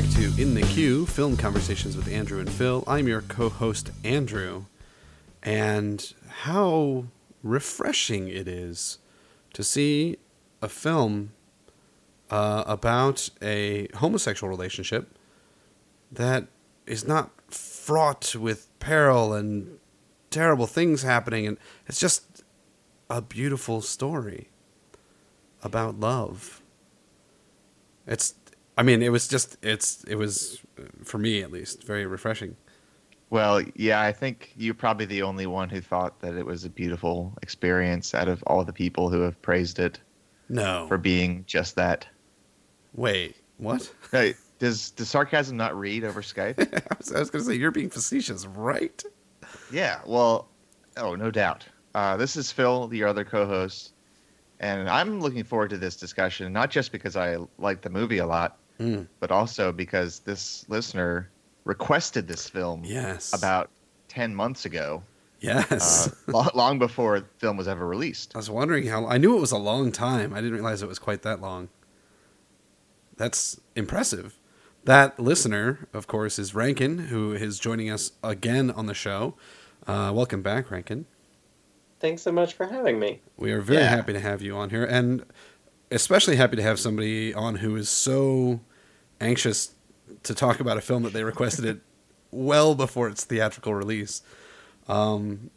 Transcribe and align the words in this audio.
back 0.00 0.10
to 0.10 0.40
In 0.40 0.54
the 0.54 0.62
Queue 0.62 1.04
Film 1.04 1.36
Conversations 1.36 1.94
with 1.94 2.08
Andrew 2.08 2.40
and 2.40 2.50
Phil. 2.50 2.84
I'm 2.86 3.06
your 3.06 3.20
co 3.20 3.50
host, 3.50 3.90
Andrew. 4.02 4.64
And 5.42 6.14
how 6.28 7.04
refreshing 7.42 8.28
it 8.28 8.48
is 8.48 8.98
to 9.52 9.62
see 9.62 10.16
a 10.62 10.70
film 10.70 11.32
uh, 12.30 12.64
about 12.66 13.28
a 13.42 13.88
homosexual 13.96 14.48
relationship 14.48 15.18
that 16.10 16.46
is 16.86 17.06
not 17.06 17.30
fraught 17.52 18.34
with 18.34 18.68
peril 18.78 19.34
and 19.34 19.78
terrible 20.30 20.66
things 20.66 21.02
happening. 21.02 21.46
And 21.46 21.58
it's 21.86 22.00
just 22.00 22.42
a 23.10 23.20
beautiful 23.20 23.82
story 23.82 24.48
about 25.62 26.00
love. 26.00 26.62
It's 28.06 28.34
I 28.80 28.82
mean, 28.82 29.02
it 29.02 29.10
was 29.10 29.28
just 29.28 29.58
it's 29.60 30.04
it 30.04 30.14
was 30.14 30.58
for 31.04 31.18
me 31.18 31.42
at 31.42 31.52
least 31.52 31.84
very 31.84 32.06
refreshing. 32.06 32.56
Well, 33.28 33.60
yeah, 33.76 34.00
I 34.00 34.10
think 34.10 34.54
you're 34.56 34.72
probably 34.72 35.04
the 35.04 35.20
only 35.20 35.44
one 35.44 35.68
who 35.68 35.82
thought 35.82 36.18
that 36.20 36.34
it 36.34 36.46
was 36.46 36.64
a 36.64 36.70
beautiful 36.70 37.34
experience 37.42 38.14
out 38.14 38.26
of 38.26 38.42
all 38.46 38.64
the 38.64 38.72
people 38.72 39.10
who 39.10 39.20
have 39.20 39.40
praised 39.42 39.78
it. 39.80 40.00
No. 40.48 40.86
For 40.88 40.96
being 40.96 41.44
just 41.46 41.76
that. 41.76 42.06
Wait, 42.94 43.36
what? 43.58 43.92
Hey, 44.12 44.32
does 44.58 44.92
does 44.92 45.10
sarcasm 45.10 45.58
not 45.58 45.78
read 45.78 46.02
over 46.02 46.22
Skype? 46.22 46.58
I 46.90 46.96
was, 46.96 47.12
was 47.12 47.28
going 47.28 47.44
to 47.44 47.50
say 47.50 47.56
you're 47.56 47.70
being 47.70 47.90
facetious, 47.90 48.46
right? 48.46 49.04
Yeah. 49.70 50.00
Well, 50.06 50.48
oh, 50.96 51.14
no 51.14 51.30
doubt. 51.30 51.66
Uh, 51.94 52.16
this 52.16 52.34
is 52.34 52.50
Phil, 52.50 52.88
your 52.94 53.08
other 53.08 53.26
co-host, 53.26 53.92
and 54.58 54.88
I'm 54.88 55.20
looking 55.20 55.44
forward 55.44 55.68
to 55.68 55.76
this 55.76 55.96
discussion 55.96 56.50
not 56.50 56.70
just 56.70 56.92
because 56.92 57.14
I 57.14 57.36
like 57.58 57.82
the 57.82 57.90
movie 57.90 58.18
a 58.18 58.26
lot, 58.26 58.56
Mm. 58.80 59.06
but 59.20 59.30
also 59.30 59.72
because 59.72 60.20
this 60.20 60.64
listener 60.68 61.28
requested 61.64 62.26
this 62.26 62.48
film 62.48 62.82
Yes. 62.84 63.34
about 63.34 63.68
10 64.08 64.34
months 64.34 64.64
ago, 64.64 65.02
Yes. 65.40 66.10
uh, 66.32 66.48
long 66.54 66.78
before 66.78 67.20
the 67.20 67.26
film 67.38 67.56
was 67.58 67.68
ever 67.68 67.86
released. 67.86 68.32
I 68.34 68.38
was 68.38 68.48
wondering 68.50 68.86
how. 68.86 69.06
I 69.06 69.18
knew 69.18 69.36
it 69.36 69.40
was 69.40 69.52
a 69.52 69.58
long 69.58 69.92
time. 69.92 70.32
I 70.32 70.36
didn't 70.36 70.54
realize 70.54 70.82
it 70.82 70.88
was 70.88 70.98
quite 70.98 71.22
that 71.22 71.40
long. 71.40 71.68
That's 73.16 73.60
impressive. 73.76 74.38
That 74.84 75.20
listener, 75.20 75.86
of 75.92 76.06
course, 76.06 76.38
is 76.38 76.54
Rankin, 76.54 76.98
who 77.08 77.32
is 77.32 77.58
joining 77.58 77.90
us 77.90 78.12
again 78.24 78.70
on 78.70 78.86
the 78.86 78.94
show. 78.94 79.34
Uh, 79.86 80.10
welcome 80.14 80.42
back, 80.42 80.70
Rankin. 80.70 81.04
Thanks 82.00 82.22
so 82.22 82.32
much 82.32 82.54
for 82.54 82.66
having 82.66 82.98
me. 82.98 83.20
We 83.36 83.52
are 83.52 83.60
very 83.60 83.82
Yeah. 83.82 83.88
happy 83.90 84.14
to 84.14 84.20
have 84.20 84.40
you 84.40 84.56
on 84.56 84.70
here, 84.70 84.84
and 84.84 85.24
especially 85.90 86.36
happy 86.36 86.56
to 86.56 86.62
have 86.62 86.80
somebody 86.80 87.34
on 87.34 87.56
who 87.56 87.76
is 87.76 87.90
so 87.90 88.60
anxious 89.20 89.74
to 90.22 90.34
talk 90.34 90.60
about 90.60 90.76
a 90.76 90.80
film 90.80 91.02
that 91.04 91.12
they 91.12 91.24
requested 91.24 91.64
it 91.64 91.80
well 92.30 92.74
before 92.74 93.08
its 93.08 93.24
theatrical 93.24 93.74
release. 93.74 94.22
Um, 94.88 95.50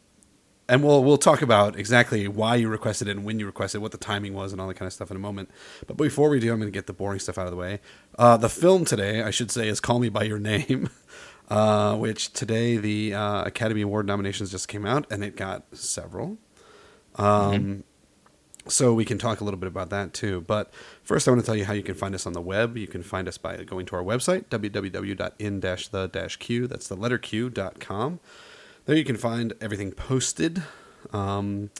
and 0.68 0.82
we'll 0.82 1.04
we'll 1.04 1.18
talk 1.18 1.42
about 1.42 1.78
exactly 1.78 2.26
why 2.26 2.56
you 2.56 2.68
requested 2.68 3.08
it 3.08 3.12
and 3.12 3.24
when 3.24 3.38
you 3.38 3.46
requested, 3.46 3.80
it, 3.80 3.82
what 3.82 3.92
the 3.92 3.98
timing 3.98 4.32
was, 4.32 4.52
and 4.52 4.60
all 4.60 4.68
that 4.68 4.74
kind 4.74 4.86
of 4.86 4.92
stuff 4.92 5.10
in 5.10 5.16
a 5.16 5.20
moment. 5.20 5.50
But 5.86 5.96
before 5.96 6.30
we 6.30 6.40
do, 6.40 6.52
I'm 6.52 6.58
going 6.58 6.72
to 6.72 6.76
get 6.76 6.86
the 6.86 6.92
boring 6.92 7.20
stuff 7.20 7.36
out 7.36 7.46
of 7.46 7.50
the 7.50 7.56
way. 7.56 7.80
Uh, 8.18 8.36
the 8.36 8.48
film 8.48 8.84
today, 8.84 9.22
I 9.22 9.30
should 9.30 9.50
say, 9.50 9.68
is 9.68 9.80
"Call 9.80 9.98
Me 9.98 10.08
by 10.08 10.22
Your 10.22 10.38
Name," 10.38 10.88
uh, 11.50 11.96
which 11.96 12.32
today 12.32 12.78
the 12.78 13.12
uh, 13.12 13.44
Academy 13.44 13.82
Award 13.82 14.06
nominations 14.06 14.50
just 14.50 14.68
came 14.68 14.86
out, 14.86 15.06
and 15.10 15.22
it 15.22 15.36
got 15.36 15.64
several. 15.76 16.38
Um, 17.16 17.84
So 18.66 18.94
we 18.94 19.04
can 19.04 19.18
talk 19.18 19.42
a 19.42 19.44
little 19.44 19.60
bit 19.60 19.66
about 19.66 19.90
that 19.90 20.14
too. 20.14 20.40
But 20.40 20.72
first, 21.02 21.28
I 21.28 21.30
want 21.30 21.42
to 21.42 21.46
tell 21.46 21.56
you 21.56 21.66
how 21.66 21.74
you 21.74 21.82
can 21.82 21.94
find 21.94 22.14
us 22.14 22.26
on 22.26 22.32
the 22.32 22.40
web. 22.40 22.78
You 22.78 22.86
can 22.86 23.02
find 23.02 23.28
us 23.28 23.36
by 23.36 23.62
going 23.62 23.84
to 23.86 23.96
our 23.96 24.02
website, 24.02 24.46
www.in-the-q, 24.46 25.06
that's 26.66 26.88
the 26.88 26.96
letter 26.96 27.18
q.com. 27.18 28.20
There 28.86 28.96
you 28.96 29.04
can 29.04 29.16
find 29.16 29.52
everything 29.60 29.92
posted 29.92 30.62
um, 31.12 31.70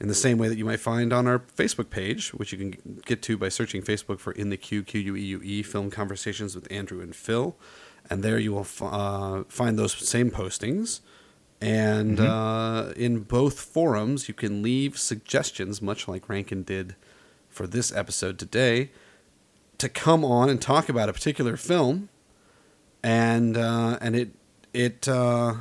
in 0.00 0.08
the 0.08 0.14
same 0.14 0.38
way 0.38 0.48
that 0.48 0.58
you 0.58 0.64
might 0.64 0.80
find 0.80 1.12
on 1.12 1.26
our 1.26 1.38
Facebook 1.38 1.90
page, 1.90 2.32
which 2.34 2.52
you 2.52 2.58
can 2.58 3.02
get 3.04 3.22
to 3.22 3.36
by 3.36 3.48
searching 3.48 3.82
Facebook 3.82 4.18
for 4.18 4.32
In 4.32 4.50
the 4.50 4.56
Q, 4.56 4.82
Q-U-E-U-E, 4.82 5.62
Film 5.62 5.90
Conversations 5.90 6.54
with 6.54 6.70
Andrew 6.72 7.00
and 7.00 7.14
Phil. 7.14 7.56
And 8.08 8.22
there 8.22 8.38
you 8.38 8.52
will 8.52 8.60
f- 8.60 8.82
uh, 8.82 9.44
find 9.48 9.78
those 9.78 9.92
same 9.92 10.30
postings. 10.30 11.00
And 11.60 12.18
uh, 12.18 12.92
in 12.96 13.20
both 13.20 13.60
forums, 13.60 14.28
you 14.28 14.34
can 14.34 14.62
leave 14.62 14.98
suggestions, 14.98 15.82
much 15.82 16.08
like 16.08 16.28
Rankin 16.28 16.62
did 16.62 16.96
for 17.50 17.66
this 17.66 17.94
episode 17.94 18.38
today, 18.38 18.90
to 19.76 19.88
come 19.88 20.24
on 20.24 20.48
and 20.48 20.60
talk 20.60 20.88
about 20.88 21.08
a 21.08 21.12
particular 21.12 21.56
film. 21.56 22.08
And 23.02 23.56
uh, 23.56 23.98
and 24.00 24.16
it 24.16 24.30
it 24.72 25.06
uh, 25.08 25.54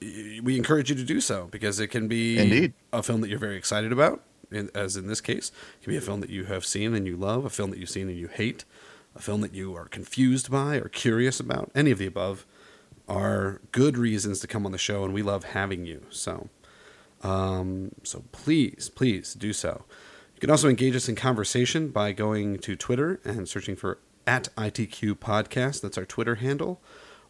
we 0.00 0.56
encourage 0.56 0.90
you 0.90 0.96
to 0.96 1.04
do 1.04 1.20
so 1.20 1.48
because 1.50 1.80
it 1.80 1.88
can 1.88 2.08
be 2.08 2.38
Indeed. 2.38 2.72
a 2.92 3.02
film 3.02 3.20
that 3.20 3.30
you're 3.30 3.38
very 3.38 3.56
excited 3.56 3.92
about, 3.92 4.22
in, 4.50 4.70
as 4.74 4.96
in 4.96 5.06
this 5.06 5.20
case, 5.20 5.50
it 5.80 5.84
can 5.84 5.92
be 5.92 5.96
a 5.96 6.00
film 6.00 6.20
that 6.20 6.30
you 6.30 6.44
have 6.44 6.64
seen 6.64 6.94
and 6.94 7.06
you 7.06 7.16
love, 7.16 7.44
a 7.44 7.50
film 7.50 7.70
that 7.70 7.78
you've 7.78 7.90
seen 7.90 8.08
and 8.08 8.18
you 8.18 8.28
hate, 8.28 8.64
a 9.14 9.20
film 9.20 9.40
that 9.40 9.54
you 9.54 9.76
are 9.76 9.86
confused 9.86 10.50
by 10.50 10.76
or 10.76 10.88
curious 10.88 11.40
about. 11.40 11.70
Any 11.74 11.90
of 11.90 11.98
the 11.98 12.06
above 12.06 12.46
are 13.12 13.60
good 13.72 13.98
reasons 13.98 14.40
to 14.40 14.46
come 14.46 14.64
on 14.64 14.72
the 14.72 14.78
show, 14.78 15.04
and 15.04 15.12
we 15.12 15.22
love 15.22 15.44
having 15.44 15.84
you. 15.84 16.06
So, 16.08 16.48
um, 17.22 17.92
so 18.02 18.24
please, 18.32 18.90
please 18.94 19.34
do 19.34 19.52
so. 19.52 19.84
You 20.34 20.40
can 20.40 20.50
also 20.50 20.68
engage 20.68 20.96
us 20.96 21.08
in 21.08 21.14
conversation 21.14 21.88
by 21.88 22.12
going 22.12 22.58
to 22.60 22.74
Twitter 22.74 23.20
and 23.22 23.46
searching 23.46 23.76
for 23.76 23.98
at 24.26 24.48
ITQ 24.56 25.14
Podcast. 25.16 25.82
That's 25.82 25.98
our 25.98 26.06
Twitter 26.06 26.36
handle. 26.36 26.80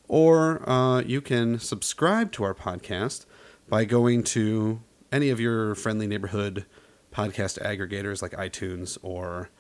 Or 0.07 0.69
uh, 0.69 1.01
you 1.01 1.21
can 1.21 1.59
subscribe 1.59 2.31
to 2.33 2.45
our 2.45 2.55
podcast 2.55 3.27
by 3.69 3.85
going 3.85 4.23
to 4.25 4.83
any 5.11 5.31
of 5.31 5.41
your 5.41 5.75
friendly 5.75 6.07
neighborhood 6.07 6.65
podcast 7.13 7.61
aggregators 7.61 8.23
like 8.23 8.33
iTunes 8.33 8.99
or 9.03 9.51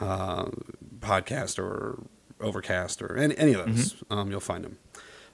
uh, 0.00 0.46
Podcast 1.00 1.58
or 1.58 2.02
Overcast 2.40 3.00
or 3.00 3.16
any, 3.16 3.36
any 3.38 3.54
of 3.54 3.64
those. 3.66 3.94
Um, 4.10 4.30
you'll 4.30 4.40
find 4.40 4.64
them. 4.64 4.78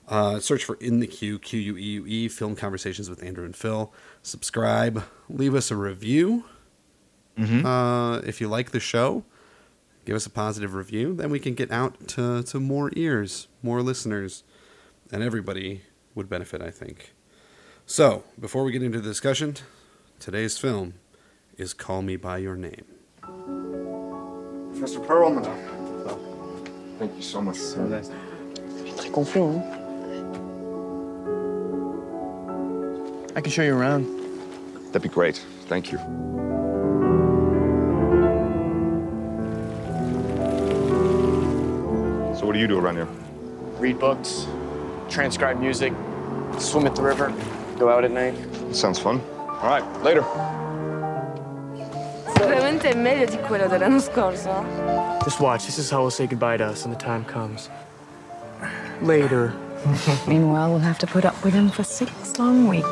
Uh, 0.08 0.40
search 0.40 0.64
for 0.64 0.76
In 0.76 1.00
the 1.00 1.06
Queue, 1.06 1.38
Q 1.38 1.60
U 1.60 1.76
E 1.76 1.82
U 1.82 2.06
E, 2.06 2.28
Film 2.28 2.56
Conversations 2.56 3.10
with 3.10 3.22
Andrew 3.22 3.44
and 3.44 3.54
Phil. 3.54 3.92
Subscribe, 4.22 5.04
leave 5.28 5.54
us 5.54 5.70
a 5.70 5.76
review. 5.76 6.44
Uh, 7.64 8.20
if 8.26 8.40
you 8.40 8.48
like 8.48 8.72
the 8.72 8.80
show, 8.80 9.22
give 10.04 10.16
us 10.16 10.26
a 10.26 10.30
positive 10.30 10.74
review. 10.74 11.14
Then 11.14 11.30
we 11.30 11.38
can 11.38 11.54
get 11.54 11.70
out 11.70 12.08
to, 12.08 12.42
to 12.42 12.58
more 12.58 12.90
ears, 12.96 13.46
more 13.62 13.80
listeners, 13.80 14.42
and 15.12 15.22
everybody 15.22 15.82
would 16.16 16.28
benefit, 16.28 16.60
I 16.62 16.70
think. 16.70 17.14
So, 17.86 18.24
before 18.40 18.64
we 18.64 18.72
get 18.72 18.82
into 18.82 19.00
the 19.00 19.08
discussion, 19.08 19.54
today's 20.18 20.58
film 20.58 20.94
is 21.56 21.72
Call 21.74 22.02
Me 22.02 22.16
By 22.16 22.38
Your 22.38 22.56
Name. 22.56 22.84
Professor 24.72 25.00
Perlman. 25.00 25.44
Thank 26.98 27.14
you 27.14 27.22
so 27.22 27.40
much. 27.40 27.58
Très 28.96 29.12
confiant, 29.12 29.62
hein? 29.62 29.77
I 33.38 33.40
can 33.40 33.52
show 33.52 33.62
you 33.62 33.76
around. 33.76 34.04
That'd 34.86 35.02
be 35.02 35.08
great. 35.08 35.36
Thank 35.68 35.92
you. 35.92 35.98
So 42.36 42.44
what 42.44 42.54
do 42.54 42.58
you 42.58 42.66
do 42.66 42.80
around 42.80 42.96
here? 42.96 43.06
Read 43.78 44.00
books, 44.00 44.48
transcribe 45.08 45.60
music, 45.60 45.92
swim 46.58 46.88
at 46.88 46.96
the 46.96 47.02
river, 47.02 47.32
go 47.78 47.88
out 47.88 48.02
at 48.02 48.10
night. 48.10 48.34
Sounds 48.74 48.98
fun. 48.98 49.20
All 49.38 49.70
right, 49.70 49.84
later. 50.02 50.24
Sicuramente 52.34 52.90
è 52.90 52.94
meglio 52.96 53.26
di 53.26 53.38
quello 53.46 53.68
dell'anno 53.68 54.00
scorso. 54.00 54.64
Just 55.22 55.38
watch. 55.38 55.64
This 55.64 55.78
is 55.78 55.88
how 55.92 56.00
we'll 56.00 56.10
say 56.10 56.26
goodbye 56.26 56.56
to 56.56 56.64
us 56.64 56.82
when 56.84 56.92
the 56.92 56.98
time 56.98 57.24
comes. 57.24 57.70
Later. 59.00 59.54
Meanwhile, 60.28 60.70
we'll 60.70 60.78
have 60.80 60.98
to 60.98 61.06
put 61.06 61.24
up 61.24 61.42
with 61.44 61.54
him 61.54 61.70
for 61.70 61.82
six 61.84 62.38
long 62.38 62.66
weeks. 62.68 62.86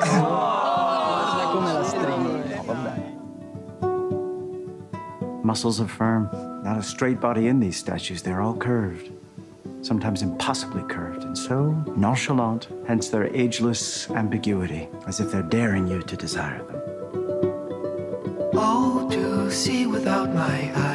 Muscles 5.44 5.81
are 5.81 5.88
firm. 5.88 6.29
Not 6.65 6.79
a 6.79 6.83
straight 6.83 7.21
body 7.21 7.49
in 7.49 7.61
these 7.61 7.77
statues. 7.77 8.23
They're 8.23 8.41
all 8.41 8.56
curved. 8.56 9.12
Sometimes 9.83 10.23
impossibly 10.23 10.83
curved, 10.93 11.23
and 11.23 11.38
so 11.38 11.71
nonchalant, 11.97 12.69
hence 12.89 13.09
their 13.09 13.32
ageless 13.35 14.11
ambiguity, 14.11 14.89
as 15.06 15.21
if 15.21 15.31
they're 15.31 15.43
daring 15.43 15.87
you 15.87 16.03
to 16.03 16.17
desire 16.17 16.59
them. 16.65 16.82
Oh, 18.55 19.09
to 19.12 19.50
see 19.50 19.87
without 19.87 20.35
my 20.35 20.73
eyes. 20.75 20.86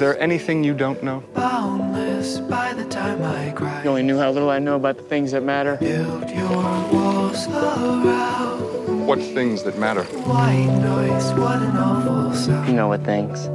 There 0.00 0.18
anything 0.18 0.64
you 0.64 0.72
don't 0.72 1.02
know? 1.02 1.22
boundless 1.34 2.40
by 2.40 2.72
the 2.72 2.86
time 2.86 3.22
I 3.22 3.50
cry. 3.50 3.82
You 3.84 3.90
only 3.90 4.02
knew 4.02 4.16
how 4.16 4.30
little 4.30 4.48
I 4.48 4.58
know 4.58 4.76
about 4.76 4.96
the 4.96 5.02
things 5.02 5.32
that 5.32 5.42
matter. 5.42 5.76
Build 5.76 6.30
your 6.30 6.48
walls 6.90 7.46
around. 7.46 9.06
what 9.06 9.18
things 9.18 9.62
that 9.64 9.78
matter. 9.78 10.04
White 10.04 10.64
noise, 10.80 11.32
what 11.34 11.60
an 11.60 11.76
awful 11.76 12.32
sound. 12.34 12.66
You 12.68 12.74
know 12.74 12.88
what 12.88 13.04
things. 13.04 13.46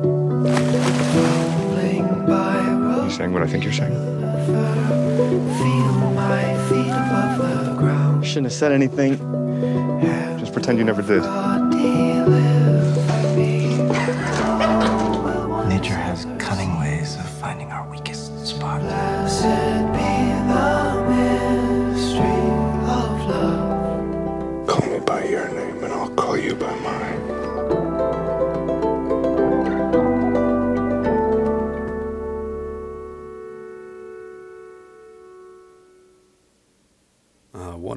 Rolling 1.16 2.06
by 2.28 2.62
You 2.62 2.90
road, 2.90 3.12
saying 3.12 3.34
what 3.34 3.42
I 3.42 3.48
think 3.48 3.64
you're 3.64 3.74
saying? 3.74 3.96
feel 3.96 6.12
my 6.12 6.44
feet 6.70 6.92
above 6.92 7.66
the 7.66 7.74
ground. 7.76 8.24
Shouldn't 8.24 8.46
have 8.46 8.54
said 8.54 8.72
anything. 8.72 9.18
Just 10.38 10.54
pretend 10.54 10.78
you 10.78 10.84
never 10.84 11.02
did. 11.02 11.24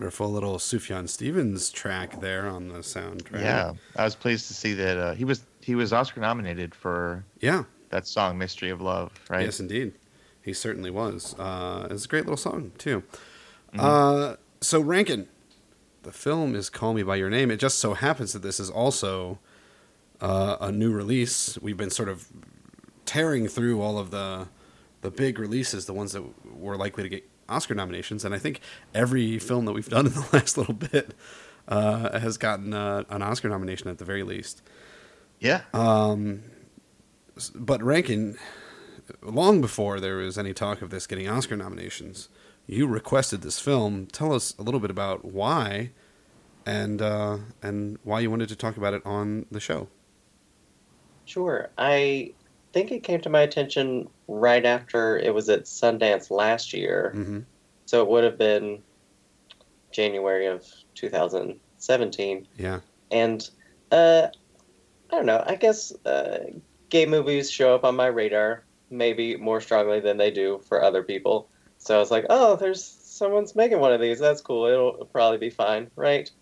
Wonderful 0.08 0.32
little 0.32 0.56
Sufjan 0.56 1.06
Stevens 1.06 1.68
track 1.68 2.18
there 2.22 2.48
on 2.48 2.68
the 2.68 2.78
soundtrack. 2.78 3.42
Yeah, 3.42 3.74
I 3.94 4.04
was 4.04 4.14
pleased 4.14 4.48
to 4.48 4.54
see 4.54 4.72
that 4.72 4.96
uh, 4.96 5.12
he 5.14 5.26
was 5.26 5.44
he 5.60 5.74
was 5.74 5.92
Oscar 5.92 6.20
nominated 6.22 6.74
for 6.74 7.26
Yeah. 7.40 7.64
that 7.90 8.06
song 8.06 8.38
"Mystery 8.38 8.70
of 8.70 8.80
Love." 8.80 9.12
Right? 9.28 9.44
Yes, 9.44 9.60
indeed. 9.60 9.92
He 10.40 10.54
certainly 10.54 10.90
was. 10.90 11.34
Uh, 11.38 11.88
it's 11.90 12.06
a 12.06 12.08
great 12.08 12.24
little 12.24 12.38
song, 12.38 12.72
too. 12.78 13.02
Mm-hmm. 13.74 13.80
Uh, 13.80 14.36
so, 14.62 14.80
Rankin, 14.80 15.28
the 16.04 16.12
film 16.12 16.54
is 16.54 16.70
Call 16.70 16.94
Me 16.94 17.02
By 17.02 17.16
Your 17.16 17.28
Name. 17.28 17.50
It 17.50 17.58
just 17.60 17.78
so 17.78 17.92
happens 17.92 18.32
that 18.32 18.40
this 18.40 18.58
is 18.58 18.70
also 18.70 19.38
uh, 20.22 20.56
a 20.58 20.72
new 20.72 20.90
release. 20.90 21.58
We've 21.60 21.76
been 21.76 21.90
sort 21.90 22.08
of 22.08 22.28
tearing 23.04 23.46
through 23.46 23.82
all 23.82 23.98
of 23.98 24.10
the 24.10 24.48
the 25.02 25.10
big 25.10 25.38
releases, 25.38 25.84
the 25.84 25.92
ones 25.92 26.12
that 26.12 26.22
were 26.50 26.78
likely 26.78 27.02
to 27.02 27.10
get 27.10 27.28
Oscar 27.48 27.74
nominations, 27.74 28.24
and 28.24 28.34
I 28.34 28.38
think 28.38 28.60
every 28.94 29.38
film 29.38 29.64
that 29.66 29.72
we've 29.72 29.88
done 29.90 30.06
in 30.06 30.12
the 30.12 30.28
last 30.32 30.58
little 30.58 30.74
bit 30.74 31.14
uh, 31.68 32.18
has 32.18 32.38
gotten 32.38 32.74
uh, 32.74 33.04
an 33.10 33.22
Oscar 33.22 33.48
nomination 33.48 33.88
at 33.88 33.98
the 33.98 34.04
very 34.04 34.22
least. 34.22 34.62
Yeah. 35.40 35.62
But 37.54 37.82
Rankin, 37.82 38.38
long 39.22 39.60
before 39.60 40.00
there 40.00 40.16
was 40.16 40.38
any 40.38 40.52
talk 40.52 40.82
of 40.82 40.90
this 40.90 41.06
getting 41.06 41.28
Oscar 41.28 41.56
nominations, 41.56 42.28
you 42.66 42.86
requested 42.86 43.42
this 43.42 43.60
film. 43.60 44.06
Tell 44.06 44.32
us 44.34 44.54
a 44.58 44.62
little 44.62 44.80
bit 44.80 44.90
about 44.90 45.24
why, 45.24 45.90
and 46.66 47.00
uh, 47.00 47.38
and 47.62 47.98
why 48.04 48.20
you 48.20 48.30
wanted 48.30 48.48
to 48.50 48.56
talk 48.56 48.76
about 48.76 48.94
it 48.94 49.02
on 49.06 49.46
the 49.50 49.60
show. 49.60 49.88
Sure. 51.24 51.70
I 51.78 52.32
think 52.72 52.92
it 52.92 53.02
came 53.02 53.20
to 53.20 53.30
my 53.30 53.40
attention 53.40 54.08
right 54.26 54.64
after 54.64 55.18
it 55.18 55.34
was 55.34 55.48
at 55.48 55.64
Sundance 55.64 56.30
last 56.30 56.72
year. 56.72 57.12
Mm-hmm. 57.16 57.40
So 57.86 58.02
it 58.02 58.08
would 58.08 58.24
have 58.24 58.38
been 58.38 58.82
January 59.92 60.46
of 60.46 60.66
2017. 60.94 62.48
Yeah, 62.56 62.80
And 63.10 63.48
uh, 63.90 64.28
I 65.10 65.14
don't 65.14 65.26
know. 65.26 65.42
I 65.46 65.54
guess 65.54 65.92
uh, 66.04 66.38
gay 66.90 67.06
movies 67.06 67.50
show 67.50 67.74
up 67.74 67.84
on 67.84 67.96
my 67.96 68.06
radar 68.06 68.64
maybe 68.90 69.36
more 69.36 69.60
strongly 69.60 70.00
than 70.00 70.16
they 70.16 70.30
do 70.30 70.60
for 70.66 70.82
other 70.82 71.02
people. 71.02 71.48
So 71.78 71.96
I 71.96 71.98
was 71.98 72.10
like, 72.10 72.26
oh, 72.30 72.56
there's 72.56 72.84
someone's 72.84 73.54
making 73.54 73.80
one 73.80 73.92
of 73.92 74.00
these. 74.00 74.18
That's 74.18 74.40
cool. 74.40 74.66
It'll 74.66 75.06
probably 75.06 75.38
be 75.38 75.50
fine, 75.50 75.90
right? 75.96 76.30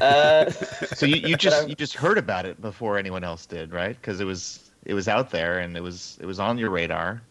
Uh, 0.00 0.48
So 0.50 1.04
you, 1.04 1.16
you 1.16 1.36
just 1.46 1.68
you 1.68 1.74
just 1.74 1.94
heard 1.94 2.16
about 2.16 2.46
it 2.46 2.58
before 2.60 2.96
anyone 2.96 3.22
else 3.22 3.44
did, 3.44 3.70
right? 3.70 3.94
Because 4.00 4.18
it 4.18 4.24
was 4.24 4.67
it 4.88 4.94
was 4.94 5.06
out 5.06 5.30
there 5.30 5.58
and 5.60 5.76
it 5.76 5.82
was 5.82 6.18
it 6.20 6.26
was 6.26 6.40
on 6.40 6.58
your 6.58 6.70
radar. 6.70 7.22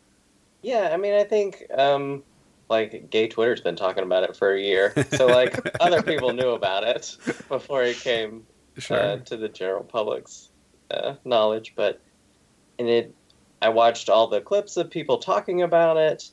Yeah, 0.62 0.92
I 0.94 0.98
mean, 0.98 1.14
I 1.14 1.24
think 1.24 1.64
um, 1.76 2.24
like 2.70 3.10
gay 3.10 3.28
Twitter's 3.28 3.62
been 3.62 3.76
talking 3.76 4.04
about 4.04 4.24
it 4.24 4.36
for 4.36 4.54
a 4.54 4.62
year, 4.62 4.94
so 5.12 5.28
like 5.28 5.60
other 5.80 6.02
people 6.02 6.34
knew 6.34 6.52
about 6.52 6.84
it 6.84 7.18
before 7.50 7.84
it 7.84 8.00
came 8.00 8.44
sure. 8.78 8.98
uh, 9.00 9.18
to 9.18 9.38
the 9.38 9.50
general 9.50 9.84
public's 9.84 10.50
uh, 10.92 11.16
knowledge. 11.26 11.74
But 11.76 12.02
and 12.80 12.88
it, 12.88 13.14
I 13.62 13.70
watched 13.70 14.10
all 14.10 14.28
the 14.28 14.42
clips 14.42 14.78
of 14.78 14.92
people 14.92 15.18
talking 15.18 15.64
about 15.64 15.98
it, 15.98 16.24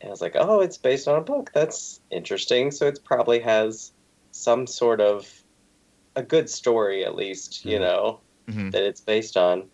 and 0.00 0.08
I 0.08 0.10
was 0.10 0.22
like, 0.22 0.36
oh, 0.36 0.60
it's 0.60 0.78
based 0.78 1.08
on 1.08 1.18
a 1.18 1.22
book. 1.24 1.50
That's 1.54 2.00
interesting. 2.10 2.70
So 2.70 2.86
it 2.86 3.00
probably 3.04 3.40
has 3.40 3.92
some 4.32 4.66
sort 4.66 5.00
of 5.00 5.30
a 6.16 6.22
good 6.22 6.48
story, 6.48 7.04
at 7.04 7.14
least, 7.16 7.64
you 7.64 7.78
Mhm. 7.78 7.80
know, 7.80 8.20
Mhm. 8.48 8.72
that 8.72 8.84
it's 8.84 9.00
based 9.02 9.36
on. 9.36 9.68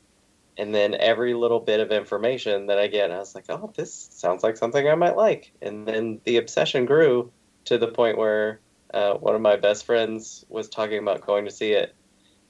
And 0.58 0.74
then 0.74 0.94
every 0.94 1.34
little 1.34 1.60
bit 1.60 1.80
of 1.80 1.92
information 1.92 2.66
that 2.66 2.78
I 2.78 2.86
get, 2.86 3.10
I 3.10 3.18
was 3.18 3.34
like, 3.34 3.44
oh, 3.50 3.72
this 3.76 4.08
sounds 4.12 4.42
like 4.42 4.56
something 4.56 4.88
I 4.88 4.94
might 4.94 5.16
like. 5.16 5.52
And 5.60 5.86
then 5.86 6.20
the 6.24 6.38
obsession 6.38 6.86
grew 6.86 7.30
to 7.66 7.76
the 7.76 7.88
point 7.88 8.16
where 8.16 8.60
uh, 8.94 9.14
one 9.14 9.34
of 9.34 9.42
my 9.42 9.56
best 9.56 9.84
friends 9.84 10.46
was 10.48 10.68
talking 10.68 10.98
about 10.98 11.26
going 11.26 11.44
to 11.44 11.50
see 11.50 11.72
it. 11.72 11.94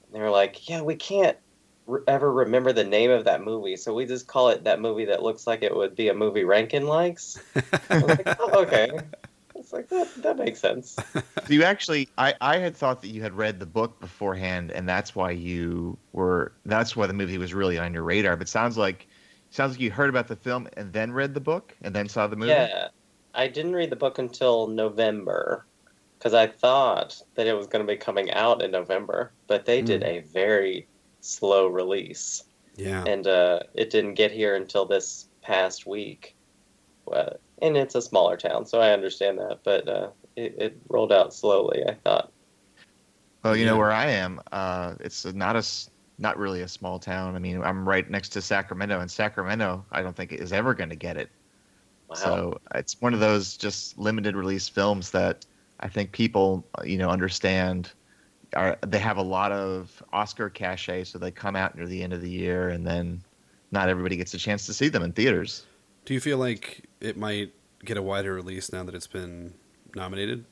And 0.05 0.14
they 0.14 0.20
were 0.20 0.31
like, 0.31 0.69
yeah, 0.69 0.82
we 0.82 0.94
can't 0.94 1.37
re- 1.87 2.03
ever 2.06 2.32
remember 2.32 2.73
the 2.73 2.85
name 2.85 3.11
of 3.11 3.25
that 3.25 3.43
movie. 3.43 3.76
So 3.76 3.93
we 3.93 4.06
just 4.06 4.29
call 4.29 4.50
it 4.50 4.64
that 4.64 4.81
movie 4.81 5.06
that 5.06 5.23
looks 5.23 5.47
like 5.47 5.62
it 5.62 5.75
would 5.75 5.97
be 5.97 6.09
a 6.09 6.14
movie 6.14 6.44
Rankin 6.44 6.87
likes. 6.87 7.41
Like, 7.91 8.37
oh, 8.38 8.62
okay. 8.62 8.91
It's 9.66 9.72
like, 9.72 9.88
that, 9.88 10.22
that 10.22 10.36
makes 10.36 10.60
sense. 10.60 10.96
So 11.46 11.52
you 11.52 11.64
actually, 11.64 12.08
I, 12.18 12.34
I 12.40 12.58
had 12.58 12.76
thought 12.76 13.02
that 13.02 13.08
you 13.08 13.20
had 13.22 13.36
read 13.36 13.58
the 13.58 13.66
book 13.66 14.00
beforehand, 14.00 14.70
and 14.70 14.88
that's 14.88 15.14
why 15.14 15.32
you 15.32 15.96
were. 16.12 16.52
That's 16.64 16.96
why 16.96 17.06
the 17.06 17.12
movie 17.12 17.38
was 17.38 17.54
really 17.54 17.78
on 17.78 17.92
your 17.92 18.02
radar. 18.02 18.36
But 18.36 18.48
sounds 18.48 18.76
like, 18.76 19.06
sounds 19.50 19.72
like 19.72 19.80
you 19.80 19.90
heard 19.90 20.08
about 20.08 20.26
the 20.26 20.34
film 20.36 20.68
and 20.76 20.92
then 20.92 21.12
read 21.12 21.34
the 21.34 21.40
book 21.40 21.76
and 21.82 21.94
then 21.94 22.08
saw 22.08 22.26
the 22.26 22.36
movie. 22.36 22.50
Yeah, 22.50 22.88
I 23.34 23.46
didn't 23.46 23.74
read 23.74 23.90
the 23.90 23.96
book 23.96 24.18
until 24.18 24.66
November 24.66 25.66
because 26.18 26.34
I 26.34 26.46
thought 26.48 27.20
that 27.34 27.46
it 27.46 27.54
was 27.54 27.66
going 27.66 27.84
to 27.84 27.92
be 27.92 27.96
coming 27.96 28.32
out 28.32 28.62
in 28.62 28.70
November, 28.70 29.32
but 29.46 29.66
they 29.66 29.82
did 29.82 30.02
a 30.02 30.20
very 30.20 30.88
slow 31.20 31.66
release, 31.68 32.44
yeah, 32.76 33.04
and 33.04 33.26
uh, 33.26 33.60
it 33.74 33.90
didn't 33.90 34.14
get 34.14 34.32
here 34.32 34.56
until 34.56 34.84
this 34.84 35.28
past 35.42 35.86
week. 35.86 36.34
Well, 37.04 37.36
and 37.62 37.76
it's 37.76 37.94
a 37.94 38.03
smaller 38.03 38.37
town, 38.37 38.67
so 38.67 38.81
I 38.81 38.93
understand 38.93 39.38
that, 39.38 39.61
but 39.64 39.88
uh, 39.88 40.11
it, 40.37 40.55
it 40.58 40.78
rolled 40.88 41.12
out 41.12 41.33
slowly. 41.35 41.85
I 41.87 41.95
thought. 41.95 42.33
Well, 43.42 43.57
you 43.57 43.64
Yeah. 43.64 43.73
know 43.73 43.76
where 43.78 43.92
I 43.92 44.07
am. 44.07 44.40
Uh, 44.52 44.95
it's 45.00 45.25
not 45.25 45.57
a, 45.57 45.61
s- 45.61 45.88
not 46.19 46.37
really 46.37 46.62
a 46.62 46.69
small 46.69 46.99
town. 46.99 47.37
I 47.37 47.38
mean, 47.38 47.62
I'm 47.62 47.88
right 47.88 48.09
next 48.11 48.30
to 48.30 48.42
Sacramento, 48.42 49.00
and 49.00 49.11
Sacramento, 49.11 49.85
I 49.92 50.02
don't 50.02 50.16
think 50.16 50.33
is 50.33 50.52
ever 50.52 50.75
going 50.75 50.90
to 50.90 50.97
get 50.97 51.16
it. 51.16 51.30
Wow. 52.09 52.16
So 52.16 52.61
it's 52.75 53.00
one 53.00 53.14
of 53.14 53.21
those 53.21 53.57
just 53.57 53.99
limited 53.99 54.37
release 54.37 54.69
films 54.69 55.11
that 55.12 55.45
I 55.80 55.88
think 55.88 56.12
people, 56.12 56.66
you 56.85 56.99
know, 56.99 57.11
understand. 57.11 57.90
Are 58.54 58.78
they 58.87 58.99
have 58.99 59.16
a 59.16 59.23
lot 59.23 59.52
of 59.52 60.02
Oscar 60.12 60.49
cachet, 60.49 61.04
so 61.04 61.19
they 61.19 61.30
come 61.30 61.57
out 61.57 61.76
near 61.76 61.87
the 61.87 62.02
end 62.02 62.12
of 62.12 62.23
the 62.23 62.30
year, 62.30 62.69
and 62.71 62.87
then 62.87 63.21
not 63.73 63.88
everybody 63.88 64.16
gets 64.16 64.35
a 64.35 64.38
chance 64.38 64.66
to 64.66 64.73
see 64.73 64.88
them 64.88 65.02
in 65.02 65.12
theaters. 65.12 65.66
Do 66.04 66.14
you 66.14 66.21
feel 66.21 66.38
like 66.38 66.85
it 67.00 67.16
might 67.16 67.52
get 67.85 67.97
a 67.97 68.02
wider 68.02 68.35
release 68.35 68.73
now 68.73 68.85
that 68.85 68.95
it's 68.95 69.06
been 69.06 69.54
nominated? 69.95 70.45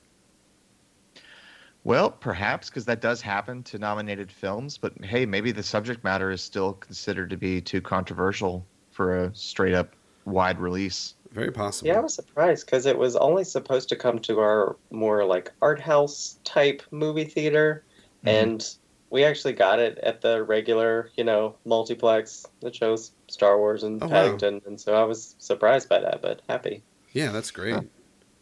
Well, 1.84 2.10
perhaps 2.10 2.70
because 2.70 2.86
that 2.86 3.00
does 3.02 3.20
happen 3.20 3.62
to 3.64 3.78
nominated 3.78 4.32
films, 4.32 4.78
but 4.78 4.92
hey, 5.04 5.26
maybe 5.26 5.52
the 5.52 5.62
subject 5.62 6.02
matter 6.02 6.30
is 6.30 6.40
still 6.42 6.72
considered 6.74 7.28
to 7.30 7.36
be 7.36 7.60
too 7.60 7.82
controversial 7.82 8.66
for 8.90 9.24
a 9.24 9.34
straight 9.34 9.74
up 9.74 9.94
wide 10.24 10.58
release. 10.58 11.14
Very 11.30 11.50
possible. 11.52 11.88
Yeah, 11.88 11.98
I 11.98 12.00
was 12.00 12.14
surprised 12.14 12.64
because 12.64 12.86
it 12.86 12.96
was 12.96 13.16
only 13.16 13.44
supposed 13.44 13.88
to 13.90 13.96
come 13.96 14.18
to 14.20 14.38
our 14.40 14.76
more 14.90 15.24
like 15.26 15.52
art 15.60 15.80
house 15.80 16.38
type 16.44 16.82
movie 16.90 17.24
theater, 17.24 17.84
Mhm. 18.24 18.30
and 18.30 18.76
we 19.10 19.24
actually 19.24 19.52
got 19.52 19.78
it 19.78 19.98
at 19.98 20.22
the 20.22 20.42
regular, 20.44 21.10
you 21.16 21.24
know, 21.24 21.56
multiplex 21.66 22.46
that 22.60 22.74
shows 22.74 23.12
Star 23.28 23.58
Wars 23.58 23.82
and 23.82 24.02
Oh, 24.02 24.06
wow. 24.06 24.10
Paddington, 24.10 24.62
and 24.64 24.80
so 24.80 24.94
I 24.94 25.04
was 25.04 25.36
surprised 25.38 25.88
by 25.88 26.00
that, 26.00 26.22
but 26.22 26.40
happy. 26.48 26.82
Yeah, 27.14 27.30
that's 27.32 27.50
great. 27.50 27.74
Huh. 27.74 27.82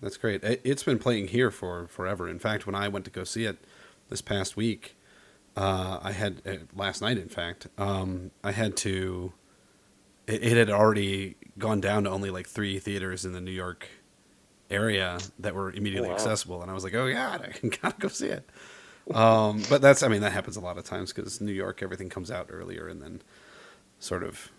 That's 0.00 0.17
great. 0.17 0.43
It- 0.43 0.61
It's 0.64 0.83
been 0.83 0.99
playing 0.99 1.29
here 1.29 1.52
for 1.52 1.87
forever. 1.87 2.29
In 2.29 2.41
fact, 2.41 2.67
when 2.67 2.75
I 2.75 2.88
went 2.88 3.05
to 3.05 3.11
go 3.12 3.23
see 3.23 3.45
it 3.45 3.59
this 4.09 4.21
past 4.21 4.57
week, 4.57 4.97
uh, 5.57 6.00
I 6.02 6.11
had 6.12 6.43
uh, 6.45 6.55
last 6.75 7.00
night. 7.02 7.19
In 7.19 7.29
fact, 7.29 7.69
um, 7.79 8.33
I 8.43 8.50
had 8.52 8.76
to. 8.79 9.33
It, 10.26 10.43
it 10.43 10.57
had 10.57 10.71
already 10.71 11.37
gone 11.59 11.81
down 11.81 12.05
to 12.05 12.11
only 12.11 12.31
like 12.31 12.49
three 12.49 12.79
theaters 12.81 13.25
in 13.25 13.33
the 13.33 13.41
New 13.41 13.52
York 13.52 13.87
area 14.71 15.19
that 15.38 15.55
were 15.55 15.71
immediately 15.71 16.09
Wow. 16.09 16.14
accessible, 16.14 16.62
and 16.62 16.71
I 16.71 16.75
was 16.75 16.83
like, 16.85 16.95
"Oh 16.95 17.12
God, 17.12 17.43
I 17.62 17.67
gotta 17.83 17.97
go 17.99 18.09
see 18.09 18.29
it." 18.29 18.49
Um, 19.14 19.62
but 19.69 19.83
that's, 19.83 20.02
I 20.05 20.09
mean, 20.09 20.21
that 20.23 20.33
happens 20.33 20.57
a 20.57 20.61
lot 20.61 20.79
of 20.79 20.85
times 20.85 21.12
because 21.12 21.41
New 21.41 21.52
York, 21.52 21.83
everything 21.83 22.09
comes 22.09 22.31
out 22.31 22.47
earlier 22.50 22.87
and 22.88 23.02
then 23.02 23.21
sort 23.99 24.23
of 24.23 24.50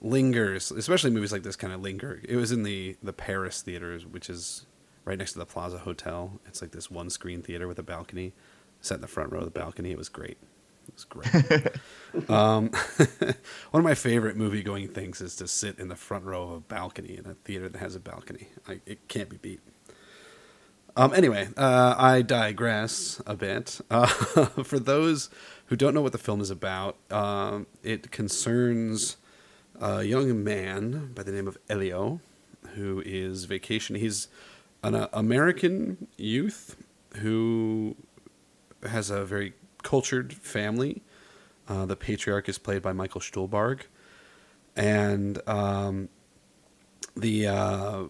lingers, 0.00 0.70
especially 0.70 1.10
movies 1.10 1.32
like 1.32 1.42
this 1.42 1.56
kind 1.56 1.72
of 1.72 1.80
linger. 1.80 2.20
It 2.24 2.36
was 2.36 2.52
in 2.52 2.62
the 2.62 2.96
the 3.02 3.12
Paris 3.12 3.62
theaters, 3.62 4.06
which 4.06 4.28
is 4.28 4.66
right 5.04 5.18
next 5.18 5.32
to 5.32 5.38
the 5.38 5.46
Plaza 5.46 5.78
Hotel. 5.78 6.40
It's 6.46 6.62
like 6.62 6.72
this 6.72 6.90
one 6.90 7.10
screen 7.10 7.42
theater 7.42 7.68
with 7.68 7.78
a 7.78 7.82
balcony, 7.82 8.32
sat 8.80 8.96
in 8.96 9.00
the 9.00 9.08
front 9.08 9.32
row 9.32 9.40
of 9.40 9.44
the 9.44 9.50
balcony. 9.50 9.90
It 9.90 9.98
was 9.98 10.08
great. 10.08 10.38
It 10.88 10.94
was 10.94 11.04
great. 11.04 12.28
um, 12.28 12.70
one 13.70 13.80
of 13.80 13.84
my 13.84 13.94
favorite 13.94 14.36
movie 14.36 14.62
going 14.62 14.88
things 14.88 15.20
is 15.20 15.36
to 15.36 15.48
sit 15.48 15.78
in 15.78 15.88
the 15.88 15.96
front 15.96 16.24
row 16.24 16.42
of 16.42 16.50
a 16.50 16.60
balcony 16.60 17.16
in 17.16 17.26
a 17.26 17.34
theater 17.34 17.68
that 17.68 17.78
has 17.78 17.94
a 17.94 18.00
balcony. 18.00 18.48
I, 18.68 18.80
it 18.86 19.08
can't 19.08 19.28
be 19.28 19.36
beat. 19.36 19.60
Um, 20.94 21.14
anyway, 21.14 21.48
uh, 21.56 21.94
I 21.96 22.22
digress 22.22 23.22
a 23.26 23.34
bit. 23.34 23.80
Uh, 23.90 24.06
for 24.64 24.78
those 24.78 25.30
who 25.66 25.76
don't 25.76 25.94
know 25.94 26.02
what 26.02 26.12
the 26.12 26.18
film 26.18 26.40
is 26.40 26.50
about, 26.50 26.96
um, 27.10 27.66
it 27.82 28.10
concerns 28.10 29.16
a 29.80 30.02
young 30.02 30.42
man 30.42 31.12
by 31.14 31.22
the 31.22 31.32
name 31.32 31.48
of 31.48 31.58
Elio, 31.68 32.20
who 32.74 33.02
is 33.04 33.44
vacation. 33.44 33.96
He's 33.96 34.28
an 34.82 34.94
uh, 34.94 35.08
American 35.12 36.08
youth 36.16 36.76
who 37.16 37.96
has 38.82 39.10
a 39.10 39.24
very 39.24 39.54
cultured 39.82 40.32
family. 40.32 41.02
Uh, 41.68 41.86
the 41.86 41.96
patriarch 41.96 42.48
is 42.48 42.58
played 42.58 42.82
by 42.82 42.92
Michael 42.92 43.20
Stuhlbarg, 43.20 43.82
and 44.74 45.40
um, 45.48 46.08
the 47.16 47.46
uh, 47.46 48.04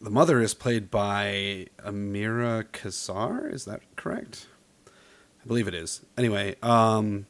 the 0.00 0.10
mother 0.10 0.40
is 0.40 0.54
played 0.54 0.90
by 0.90 1.66
Amira 1.78 2.64
Casar. 2.72 3.48
Is 3.48 3.64
that 3.64 3.82
correct? 3.96 4.46
I 4.86 5.46
believe 5.46 5.68
it 5.68 5.74
is. 5.74 6.04
Anyway, 6.18 6.56
um, 6.62 7.26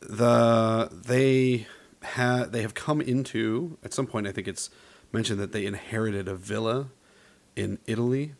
the 0.00 0.88
they 0.92 1.66
have 2.02 2.52
they 2.52 2.62
have 2.62 2.74
come 2.74 3.00
into 3.00 3.78
at 3.84 3.94
some 3.94 4.06
point. 4.06 4.26
I 4.26 4.32
think 4.32 4.48
it's 4.48 4.70
mentioned 5.12 5.40
that 5.40 5.52
they 5.52 5.66
inherited 5.66 6.28
a 6.28 6.34
villa 6.34 6.88
in 7.56 7.78
Italy, 7.86 8.34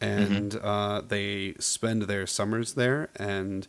and 0.00 0.56
uh, 0.56 1.02
they 1.06 1.54
spend 1.58 2.02
their 2.02 2.26
summers 2.26 2.74
there. 2.74 3.10
And 3.16 3.66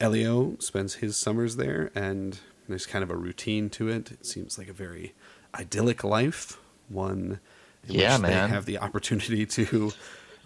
Elio 0.00 0.56
spends 0.60 0.96
his 0.96 1.16
summers 1.16 1.56
there, 1.56 1.90
and 1.94 2.40
there's 2.68 2.86
kind 2.86 3.02
of 3.02 3.10
a 3.10 3.16
routine 3.16 3.70
to 3.70 3.88
it. 3.88 4.12
It 4.12 4.26
seems 4.26 4.58
like 4.58 4.68
a 4.68 4.72
very 4.74 5.14
idyllic 5.54 6.04
life, 6.04 6.58
one 6.88 7.40
in 7.88 7.94
Yeah, 7.94 8.00
which 8.00 8.22
man. 8.22 8.30
they 8.32 8.54
have 8.54 8.66
the 8.66 8.78
opportunity 8.78 9.46
to 9.46 9.92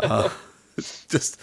uh, 0.00 0.30
just 1.08 1.40